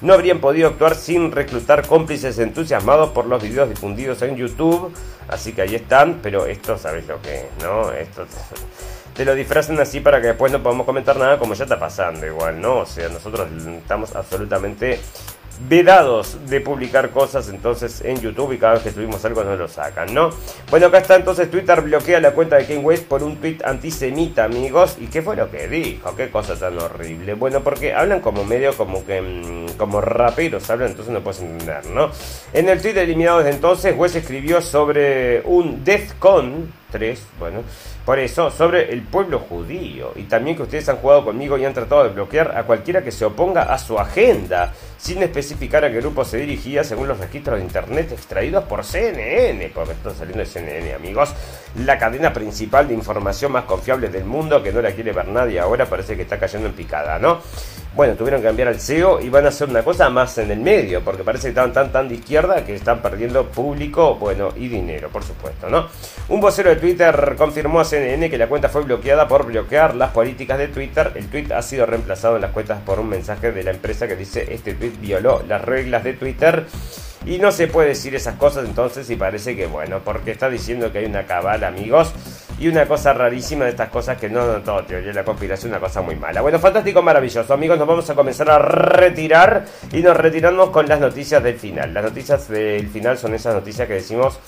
no 0.00 0.14
habrían 0.14 0.40
podido 0.40 0.68
actuar 0.68 0.94
sin 0.94 1.32
reclutar 1.32 1.86
cómplices 1.86 2.38
entusiasmados 2.38 3.10
por 3.10 3.26
los 3.26 3.42
videos 3.42 3.68
difundidos 3.68 4.22
en 4.22 4.36
YouTube. 4.36 4.92
Así 5.28 5.52
que 5.52 5.62
ahí 5.62 5.74
están, 5.74 6.20
pero 6.22 6.46
esto 6.46 6.78
sabes 6.78 7.06
lo 7.06 7.20
que 7.20 7.34
es, 7.36 7.46
¿no? 7.62 7.90
Esto 7.92 8.26
te 9.14 9.24
lo 9.24 9.34
disfrazan 9.34 9.78
así 9.80 10.00
para 10.00 10.20
que 10.20 10.28
después 10.28 10.50
no 10.52 10.62
podamos 10.62 10.86
comentar 10.86 11.16
nada 11.16 11.38
como 11.38 11.54
ya 11.54 11.64
está 11.64 11.78
pasando 11.78 12.26
igual, 12.26 12.60
¿no? 12.60 12.78
O 12.78 12.86
sea, 12.86 13.08
nosotros 13.08 13.48
estamos 13.78 14.14
absolutamente 14.16 15.00
vedados 15.68 16.38
de 16.48 16.60
publicar 16.60 17.10
cosas 17.10 17.48
entonces 17.48 18.00
en 18.02 18.20
YouTube 18.20 18.52
y 18.52 18.58
cada 18.58 18.74
vez 18.74 18.82
que 18.82 18.90
subimos 18.90 19.24
algo 19.24 19.44
nos 19.44 19.58
lo 19.58 19.68
sacan, 19.68 20.12
¿no? 20.12 20.30
Bueno, 20.70 20.86
acá 20.86 20.98
está 20.98 21.16
entonces 21.16 21.50
Twitter 21.50 21.80
bloquea 21.80 22.20
la 22.20 22.32
cuenta 22.32 22.56
de 22.56 22.66
Kanye 22.66 22.80
West 22.80 23.06
por 23.06 23.22
un 23.22 23.36
tweet 23.36 23.58
antisemita, 23.64 24.44
amigos. 24.44 24.96
¿Y 25.00 25.06
qué 25.06 25.22
fue 25.22 25.36
lo 25.36 25.50
que 25.50 25.68
dijo? 25.68 26.14
Qué 26.16 26.30
cosa 26.30 26.56
tan 26.56 26.78
horrible. 26.78 27.34
Bueno, 27.34 27.62
porque 27.62 27.94
hablan 27.94 28.20
como 28.20 28.44
medio 28.44 28.76
como 28.76 29.04
que 29.04 29.20
mm, 29.20 29.76
como 29.76 30.00
raperos 30.00 30.68
hablan, 30.70 30.90
entonces 30.90 31.12
no 31.12 31.20
puedes 31.20 31.40
entender, 31.40 31.86
¿no? 31.86 32.10
En 32.52 32.68
el 32.68 32.80
tweet 32.80 32.96
eliminado 32.98 33.38
desde 33.38 33.50
entonces, 33.50 33.94
West 33.96 34.16
escribió 34.16 34.60
sobre 34.60 35.42
un 35.42 35.84
Death 35.84 36.18
Con 36.18 36.72
tres, 36.92 37.22
bueno, 37.38 37.62
por 38.04 38.18
eso, 38.18 38.50
sobre 38.50 38.92
el 38.92 39.02
pueblo 39.02 39.38
judío. 39.38 40.12
Y 40.16 40.24
también 40.24 40.56
que 40.56 40.62
ustedes 40.62 40.88
han 40.88 40.96
jugado 40.96 41.24
conmigo 41.24 41.56
y 41.56 41.64
han 41.64 41.72
tratado 41.72 42.04
de 42.04 42.10
bloquear 42.10 42.56
a 42.56 42.64
cualquiera 42.64 43.02
que 43.02 43.12
se 43.12 43.24
oponga 43.24 43.72
a 43.72 43.78
su 43.78 43.98
agenda, 43.98 44.72
sin 44.98 45.22
especificar 45.22 45.84
a 45.84 45.90
qué 45.90 46.00
grupo 46.00 46.24
se 46.24 46.38
dirigía 46.38 46.82
según 46.82 47.08
los 47.08 47.18
registros 47.18 47.58
de 47.58 47.64
internet 47.64 48.10
extraídos 48.12 48.64
por 48.64 48.84
CNN, 48.84 49.70
porque 49.74 49.92
están 49.92 50.14
saliendo 50.14 50.40
de 50.40 50.46
CNN, 50.46 50.94
amigos. 50.94 51.32
La 51.84 51.98
cadena 51.98 52.32
principal 52.32 52.88
de 52.88 52.94
información 52.94 53.52
más 53.52 53.64
confiable 53.64 54.08
del 54.08 54.24
mundo, 54.24 54.62
que 54.62 54.72
no 54.72 54.82
la 54.82 54.92
quiere 54.92 55.12
ver 55.12 55.28
nadie 55.28 55.60
ahora, 55.60 55.86
parece 55.86 56.16
que 56.16 56.22
está 56.22 56.38
cayendo 56.38 56.68
en 56.68 56.74
picada, 56.74 57.18
¿no? 57.18 57.40
Bueno, 57.94 58.14
tuvieron 58.14 58.40
que 58.40 58.46
cambiar 58.46 58.68
al 58.68 58.80
CEO 58.80 59.20
y 59.20 59.28
van 59.28 59.44
a 59.44 59.48
hacer 59.48 59.68
una 59.68 59.82
cosa 59.82 60.08
más 60.08 60.38
en 60.38 60.50
el 60.50 60.60
medio, 60.60 61.02
porque 61.02 61.22
parece 61.22 61.42
que 61.44 61.48
estaban 61.50 61.74
tan 61.74 61.92
tan 61.92 62.08
de 62.08 62.14
izquierda 62.14 62.64
que 62.64 62.74
están 62.74 63.02
perdiendo 63.02 63.46
público, 63.48 64.14
bueno, 64.14 64.48
y 64.56 64.68
dinero, 64.68 65.10
por 65.10 65.22
supuesto, 65.22 65.68
¿no? 65.68 65.88
Un 66.28 66.40
vocero 66.40 66.70
de 66.70 66.76
Twitter 66.76 67.34
confirmó 67.36 67.80
a 67.80 67.84
CNN 67.84 68.30
que 68.30 68.38
la 68.38 68.48
cuenta 68.48 68.70
fue 68.70 68.82
bloqueada 68.82 69.28
por 69.28 69.44
bloquear 69.44 69.94
las 69.94 70.10
políticas 70.10 70.56
de 70.56 70.68
Twitter. 70.68 71.12
El 71.14 71.28
tweet 71.28 71.52
ha 71.52 71.60
sido 71.60 71.84
reemplazado 71.84 72.36
en 72.36 72.42
las 72.42 72.52
cuentas 72.52 72.80
por 72.80 72.98
un 72.98 73.10
mensaje 73.10 73.52
de 73.52 73.62
la 73.62 73.72
empresa 73.72 74.08
que 74.08 74.16
dice 74.16 74.54
este 74.54 74.72
tweet 74.72 74.94
violó 74.98 75.42
las 75.46 75.62
reglas 75.62 76.02
de 76.02 76.14
Twitter. 76.14 76.64
Y 77.24 77.38
no 77.38 77.52
se 77.52 77.68
puede 77.68 77.88
decir 77.88 78.14
esas 78.16 78.34
cosas 78.34 78.64
entonces 78.64 79.08
y 79.10 79.16
parece 79.16 79.54
que 79.54 79.66
bueno, 79.66 80.00
porque 80.04 80.32
está 80.32 80.48
diciendo 80.48 80.90
que 80.90 80.98
hay 80.98 81.04
una 81.04 81.24
cabal, 81.24 81.62
amigos. 81.62 82.12
Y 82.58 82.68
una 82.68 82.86
cosa 82.86 83.12
rarísima 83.12 83.64
de 83.64 83.70
estas 83.70 83.88
cosas 83.88 84.18
que 84.18 84.28
no, 84.28 84.46
no 84.46 84.60
todo 84.60 84.84
teoría 84.84 85.08
de 85.08 85.14
la 85.14 85.24
conspiración, 85.24 85.72
una 85.72 85.80
cosa 85.80 86.00
muy 86.00 86.16
mala. 86.16 86.42
Bueno, 86.42 86.58
fantástico, 86.58 87.02
maravilloso. 87.02 87.52
Amigos, 87.52 87.78
nos 87.78 87.88
vamos 87.88 88.08
a 88.08 88.14
comenzar 88.14 88.50
a 88.50 88.58
retirar 88.58 89.64
y 89.92 90.00
nos 90.00 90.16
retiramos 90.16 90.70
con 90.70 90.86
las 90.86 91.00
noticias 91.00 91.42
del 91.42 91.58
final. 91.58 91.92
Las 91.92 92.04
noticias 92.04 92.48
del 92.48 92.88
final 92.88 93.18
son 93.18 93.34
esas 93.34 93.54
noticias 93.54 93.88
que 93.88 93.94
decimos 93.94 94.38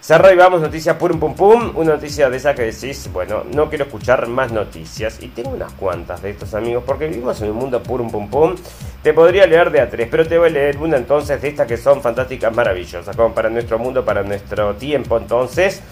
Cerra 0.00 0.32
y 0.32 0.36
vamos, 0.36 0.62
noticias 0.62 0.96
pum 0.96 1.20
pum 1.20 1.34
pum. 1.34 1.72
Una 1.76 1.92
noticia 1.92 2.30
de 2.30 2.38
esa 2.38 2.54
que 2.54 2.62
decís, 2.62 3.10
bueno, 3.12 3.44
no 3.54 3.68
quiero 3.68 3.84
escuchar 3.84 4.26
más 4.28 4.50
noticias. 4.50 5.22
Y 5.22 5.28
tengo 5.28 5.50
unas 5.50 5.72
cuantas 5.74 6.22
de 6.22 6.30
estos 6.30 6.54
amigos, 6.54 6.82
porque 6.86 7.06
vivimos 7.06 7.40
en 7.42 7.50
un 7.50 7.56
mundo 7.56 7.82
pum 7.82 8.10
pum 8.10 8.28
pum. 8.30 8.56
Te 9.02 9.12
podría 9.12 9.46
leer 9.46 9.70
de 9.70 9.80
a 9.80 9.90
tres, 9.90 10.08
pero 10.10 10.26
te 10.26 10.38
voy 10.38 10.48
a 10.48 10.52
leer 10.52 10.78
una 10.78 10.96
entonces 10.96 11.40
de 11.42 11.48
estas 11.48 11.66
que 11.66 11.76
son 11.76 12.00
fantásticas, 12.00 12.54
maravillosas, 12.54 13.14
como 13.14 13.34
para 13.34 13.50
nuestro 13.50 13.78
mundo, 13.78 14.02
para 14.02 14.22
nuestro 14.22 14.74
tiempo 14.74 15.18
entonces. 15.18 15.82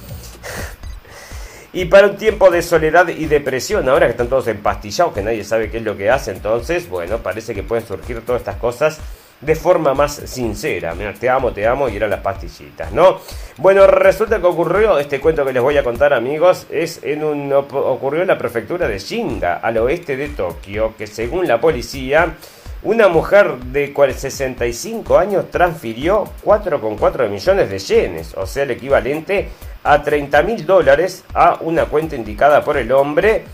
Y 1.72 1.84
para 1.84 2.06
un 2.06 2.16
tiempo 2.16 2.50
de 2.50 2.62
soledad 2.62 3.08
y 3.08 3.26
depresión, 3.26 3.88
ahora 3.88 4.06
que 4.06 4.12
están 4.12 4.28
todos 4.28 4.48
empastillados, 4.48 5.12
que 5.12 5.22
nadie 5.22 5.44
sabe 5.44 5.70
qué 5.70 5.78
es 5.78 5.82
lo 5.82 5.96
que 5.96 6.10
hace, 6.10 6.30
entonces, 6.30 6.88
bueno, 6.88 7.18
parece 7.18 7.54
que 7.54 7.62
pueden 7.62 7.86
surgir 7.86 8.24
todas 8.24 8.40
estas 8.40 8.56
cosas 8.56 8.98
de 9.40 9.54
forma 9.54 9.94
más 9.94 10.14
sincera. 10.14 10.94
Mira, 10.94 11.12
te 11.12 11.28
amo, 11.28 11.52
te 11.52 11.66
amo 11.66 11.88
y 11.88 11.96
eran 11.96 12.10
las 12.10 12.20
pastillitas, 12.20 12.92
¿no? 12.92 13.20
Bueno, 13.58 13.86
resulta 13.86 14.40
que 14.40 14.46
ocurrió, 14.46 14.98
este 14.98 15.20
cuento 15.20 15.44
que 15.44 15.52
les 15.52 15.62
voy 15.62 15.76
a 15.76 15.84
contar 15.84 16.12
amigos, 16.12 16.66
es 16.70 17.00
en 17.02 17.22
un, 17.22 17.52
ocurrió 17.52 18.22
en 18.22 18.28
la 18.28 18.38
prefectura 18.38 18.88
de 18.88 18.98
Shinga, 18.98 19.56
al 19.56 19.76
oeste 19.78 20.16
de 20.16 20.28
Tokio, 20.28 20.94
que 20.96 21.06
según 21.06 21.46
la 21.46 21.60
policía, 21.60 22.34
una 22.82 23.08
mujer 23.08 23.56
de 23.58 23.92
65 23.92 25.18
años 25.18 25.50
transfirió 25.50 26.24
4,4 26.44 27.28
millones 27.28 27.70
de 27.70 27.78
yenes, 27.78 28.34
o 28.36 28.46
sea, 28.46 28.62
el 28.62 28.70
equivalente 28.70 29.48
a 29.82 30.02
30 30.02 30.42
mil 30.42 30.64
dólares 30.64 31.24
a 31.34 31.58
una 31.60 31.86
cuenta 31.86 32.14
indicada 32.14 32.62
por 32.62 32.76
el 32.76 32.92
hombre. 32.92 33.44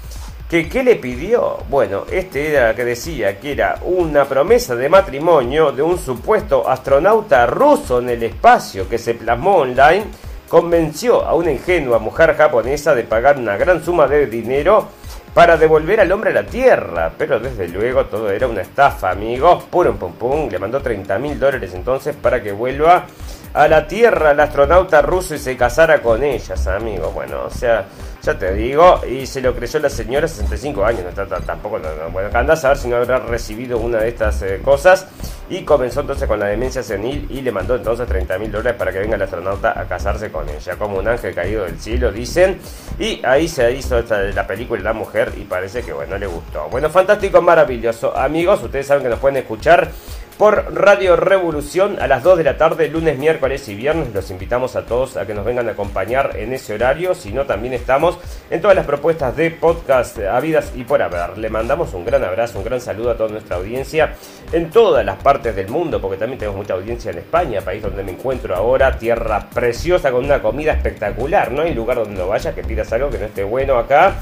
Que, 0.51 0.69
¿Qué 0.69 0.85
le 0.85 0.97
pidió? 0.97 1.59
Bueno, 1.71 2.05
este 2.13 2.51
era 2.51 2.75
que 2.75 2.85
decía 2.85 3.41
que 3.41 3.53
era 3.53 3.79
una 3.83 4.27
promesa 4.27 4.77
de 4.77 4.91
matrimonio 4.91 5.73
de 5.73 5.83
un 5.83 5.99
supuesto 5.99 6.69
astronauta 6.69 7.47
ruso 7.47 8.01
en 8.01 8.11
el 8.11 8.23
espacio 8.25 8.87
que 8.87 8.99
se 8.99 9.15
plasmó 9.15 9.57
online. 9.57 10.05
Convenció 10.49 11.25
a 11.25 11.35
una 11.35 11.51
ingenua 11.51 11.99
mujer 11.99 12.37
japonesa 12.37 12.95
de 12.95 13.05
pagar 13.05 13.39
una 13.39 13.57
gran 13.57 13.83
suma 13.83 14.07
de 14.07 14.27
dinero 14.27 14.89
para 15.35 15.57
devolver 15.57 16.01
al 16.01 16.13
hombre 16.13 16.31
a 16.31 16.35
la 16.35 16.45
Tierra. 16.45 17.13
Pero 17.19 17.41
desde 17.41 17.69
luego 17.69 18.07
todo 18.07 18.31
era 18.31 18.47
una 18.47 18.63
estafa, 18.63 19.11
amigos. 19.11 19.65
Pum, 19.65 19.97
pum, 19.99 20.13
pum. 20.13 20.49
Le 20.49 20.59
mandó 20.59 20.81
30 20.81 21.19
mil 21.19 21.39
dólares 21.39 21.75
entonces 21.75 22.15
para 22.15 22.43
que 22.43 22.53
vuelva 22.53 23.07
a 23.53 23.69
la 23.69 23.87
Tierra 23.87 24.31
el 24.31 24.41
astronauta 24.41 25.03
ruso 25.03 25.35
y 25.35 25.39
se 25.39 25.57
casara 25.57 26.01
con 26.01 26.23
ellas, 26.23 26.67
amigos. 26.69 27.13
Bueno, 27.13 27.43
o 27.47 27.51
sea, 27.51 27.85
ya 28.25 28.39
te 28.39 28.55
digo, 28.55 29.03
y 29.07 29.27
se 29.27 29.43
lo 29.43 29.55
creyó 29.55 29.79
la 29.81 29.91
señora, 29.91 30.27
65 30.27 30.85
años, 30.85 31.03
no 31.05 31.11
está 31.11 31.27
tampoco, 31.41 31.79
no, 31.79 31.89
bueno, 32.11 32.31
andás 32.33 32.65
a 32.65 32.69
ver 32.69 32.79
si 32.79 32.89
no 32.89 32.97
habrá 32.97 33.19
recibido 33.19 33.79
una 33.79 33.99
de 33.99 34.09
estas 34.09 34.41
eh, 34.43 34.61
cosas. 34.65 35.07
Y 35.51 35.63
comenzó 35.63 36.01
entonces 36.01 36.27
con 36.27 36.41
la 36.41 36.47
demencia 36.47 36.83
senil 36.83 37.27
y 37.29 37.43
le 37.43 37.53
mandó 37.53 37.77
entonces 37.77 38.09
30 38.09 38.39
mil 38.39 38.51
dólares 38.51 38.79
para 38.79 38.91
que 38.91 38.99
venga 38.99 39.17
el 39.17 39.23
astronauta 39.23 39.79
a 39.79 39.85
casarse 39.85 40.33
con 40.33 40.49
ella, 40.49 40.77
como 40.77 40.99
un 40.99 41.07
ángel 41.07 41.35
caído 41.35 41.65
del 41.65 41.79
cielo, 41.79 42.11
dicen. 42.11 42.59
Y 42.99 43.21
ahí 43.27 43.47
se 43.47 43.71
hizo 43.73 43.99
esta, 43.99 44.21
la 44.23 44.47
película 44.47 44.83
La 44.83 44.95
Mujer 44.95 45.33
y 45.37 45.43
parece 45.43 45.83
que, 45.83 45.93
bueno, 45.93 46.17
le 46.17 46.27
gustó. 46.27 46.69
Bueno, 46.71 46.89
fantástico, 46.89 47.43
maravilloso. 47.43 48.17
Amigos, 48.17 48.63
ustedes 48.63 48.87
saben 48.87 49.03
que 49.03 49.11
nos 49.11 49.19
pueden 49.19 49.37
escuchar 49.37 49.91
por 50.39 50.75
Radio 50.75 51.17
Revolución 51.17 51.97
a 52.01 52.07
las 52.07 52.23
2 52.23 52.39
de 52.39 52.45
la 52.45 52.57
tarde, 52.57 52.89
lunes, 52.89 53.19
miércoles 53.19 53.69
y 53.69 53.75
viernes. 53.75 54.13
Los 54.13 54.31
invitamos 54.31 54.75
a 54.75 54.85
todos 54.85 55.17
a 55.17 55.27
que 55.27 55.35
nos 55.35 55.45
vengan 55.45 55.69
a 55.69 55.73
acompañar 55.73 56.37
en 56.37 56.53
ese 56.53 56.75
horario. 56.75 57.15
Si 57.15 57.33
no, 57.33 57.45
también 57.45 57.75
estamos 57.75 58.19
en 58.51 58.61
todas 58.61 58.77
las 58.77 58.87
propuestas 58.87 59.37
de 59.37 59.51
podcast 59.53 60.19
habidas 60.19 60.73
y 60.75 60.85
por 60.85 61.03
haber. 61.03 61.39
Le 61.39 61.51
mandamos 61.51 61.95
un 61.95 62.05
gran 62.05 62.25
abrazo, 62.25 62.59
un 62.59 62.65
gran 62.65 62.81
saludo 62.81 63.11
a 63.11 63.17
toda 63.17 63.31
nuestra 63.31 63.57
audiencia 63.57 64.15
en 64.53 64.71
todas 64.71 65.05
las 65.05 65.17
partes 65.23 65.55
del 65.55 65.69
mundo, 65.69 66.01
porque 66.01 66.17
también 66.17 66.39
tenemos 66.39 66.57
mucha 66.57 66.75
audiencia 66.75 67.11
en 67.11 67.19
España, 67.19 67.61
país 67.61 67.83
donde 67.83 68.03
me 68.03 68.13
encuentro 68.13 68.55
ahora, 68.57 68.99
tierra 68.99 69.49
preciosa 69.53 70.11
con 70.11 70.25
una 70.25 70.43
comida 70.43 70.73
espectacular. 70.73 71.53
No 71.53 71.63
hay 71.63 71.75
lugar 71.75 71.99
donde 71.99 72.19
no 72.19 72.29
vaya 72.29 72.55
que 72.55 72.65
pidas 72.65 72.93
algo 72.93 73.11
que 73.11 73.19
no 73.19 73.27
esté 73.27 73.45
bueno 73.45 73.79
acá. 73.79 74.17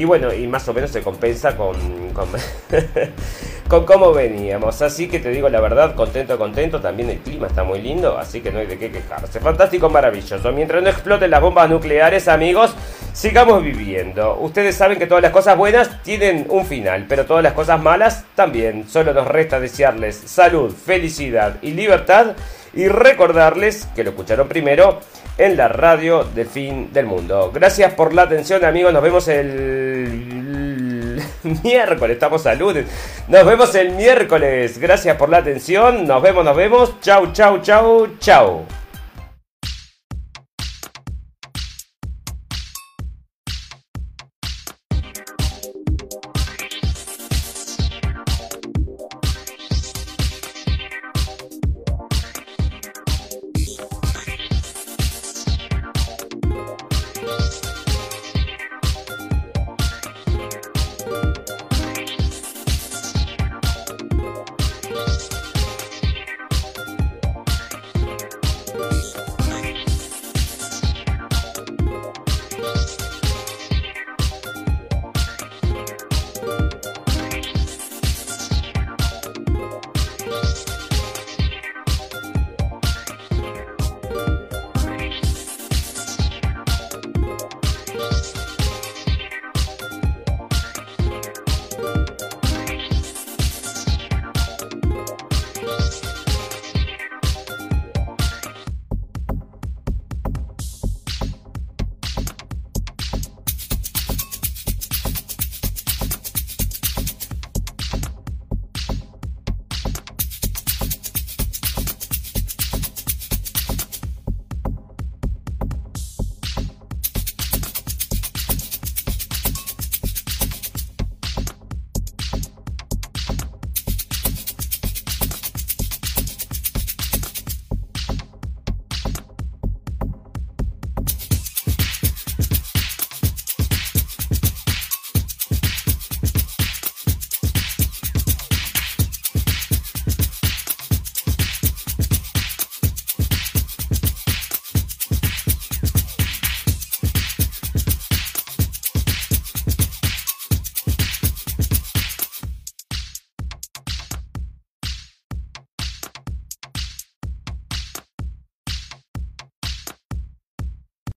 Y 0.00 0.06
bueno, 0.06 0.32
y 0.32 0.46
más 0.46 0.66
o 0.66 0.72
menos 0.72 0.90
se 0.90 1.02
compensa 1.02 1.58
con, 1.58 1.76
con, 3.68 3.84
cómo 3.84 4.14
veníamos. 4.14 4.80
Así 4.80 5.08
que 5.08 5.18
te 5.18 5.28
digo 5.28 5.50
la 5.50 5.60
verdad, 5.60 5.94
contento, 5.94 6.38
contento. 6.38 6.80
También 6.80 7.10
el 7.10 7.18
clima 7.18 7.48
está 7.48 7.64
muy 7.64 7.82
lindo, 7.82 8.16
así 8.16 8.40
que 8.40 8.50
no 8.50 8.60
hay 8.60 8.66
de 8.66 8.78
qué 8.78 8.90
quejarse. 8.90 9.40
Fantástico, 9.40 9.90
maravilloso. 9.90 10.52
Mientras 10.52 10.82
no 10.82 10.88
exploten 10.88 11.30
las 11.30 11.42
bombas 11.42 11.68
nucleares, 11.68 12.28
amigos, 12.28 12.74
sigamos 13.12 13.62
viviendo. 13.62 14.38
Ustedes 14.40 14.74
saben 14.74 14.98
que 14.98 15.06
todas 15.06 15.22
las 15.22 15.32
cosas 15.32 15.58
buenas 15.58 16.02
tienen 16.02 16.46
un 16.48 16.64
final, 16.64 17.04
pero 17.06 17.26
todas 17.26 17.44
las 17.44 17.52
cosas 17.52 17.78
malas 17.78 18.24
también. 18.34 18.88
Solo 18.88 19.12
nos 19.12 19.28
resta 19.28 19.60
desearles 19.60 20.16
salud, 20.16 20.72
felicidad 20.72 21.56
y 21.60 21.72
libertad. 21.72 22.36
Y 22.72 22.88
recordarles 22.88 23.86
que 23.94 24.04
lo 24.04 24.10
escucharon 24.10 24.48
primero 24.48 25.00
en 25.40 25.56
la 25.56 25.68
radio 25.68 26.24
del 26.24 26.46
fin 26.46 26.92
del 26.92 27.06
mundo. 27.06 27.50
Gracias 27.52 27.94
por 27.94 28.12
la 28.12 28.22
atención 28.22 28.62
amigos, 28.62 28.92
nos 28.92 29.02
vemos 29.02 29.26
el 29.26 31.18
miércoles, 31.64 32.14
estamos 32.14 32.44
a 32.46 32.54
lunes. 32.54 32.84
Nos 33.26 33.46
vemos 33.46 33.74
el 33.74 33.92
miércoles, 33.92 34.78
gracias 34.78 35.16
por 35.16 35.30
la 35.30 35.38
atención, 35.38 36.06
nos 36.06 36.20
vemos, 36.20 36.44
nos 36.44 36.54
vemos. 36.54 37.00
Chau, 37.00 37.32
chau, 37.32 37.62
chau, 37.62 38.08
chau. 38.18 38.79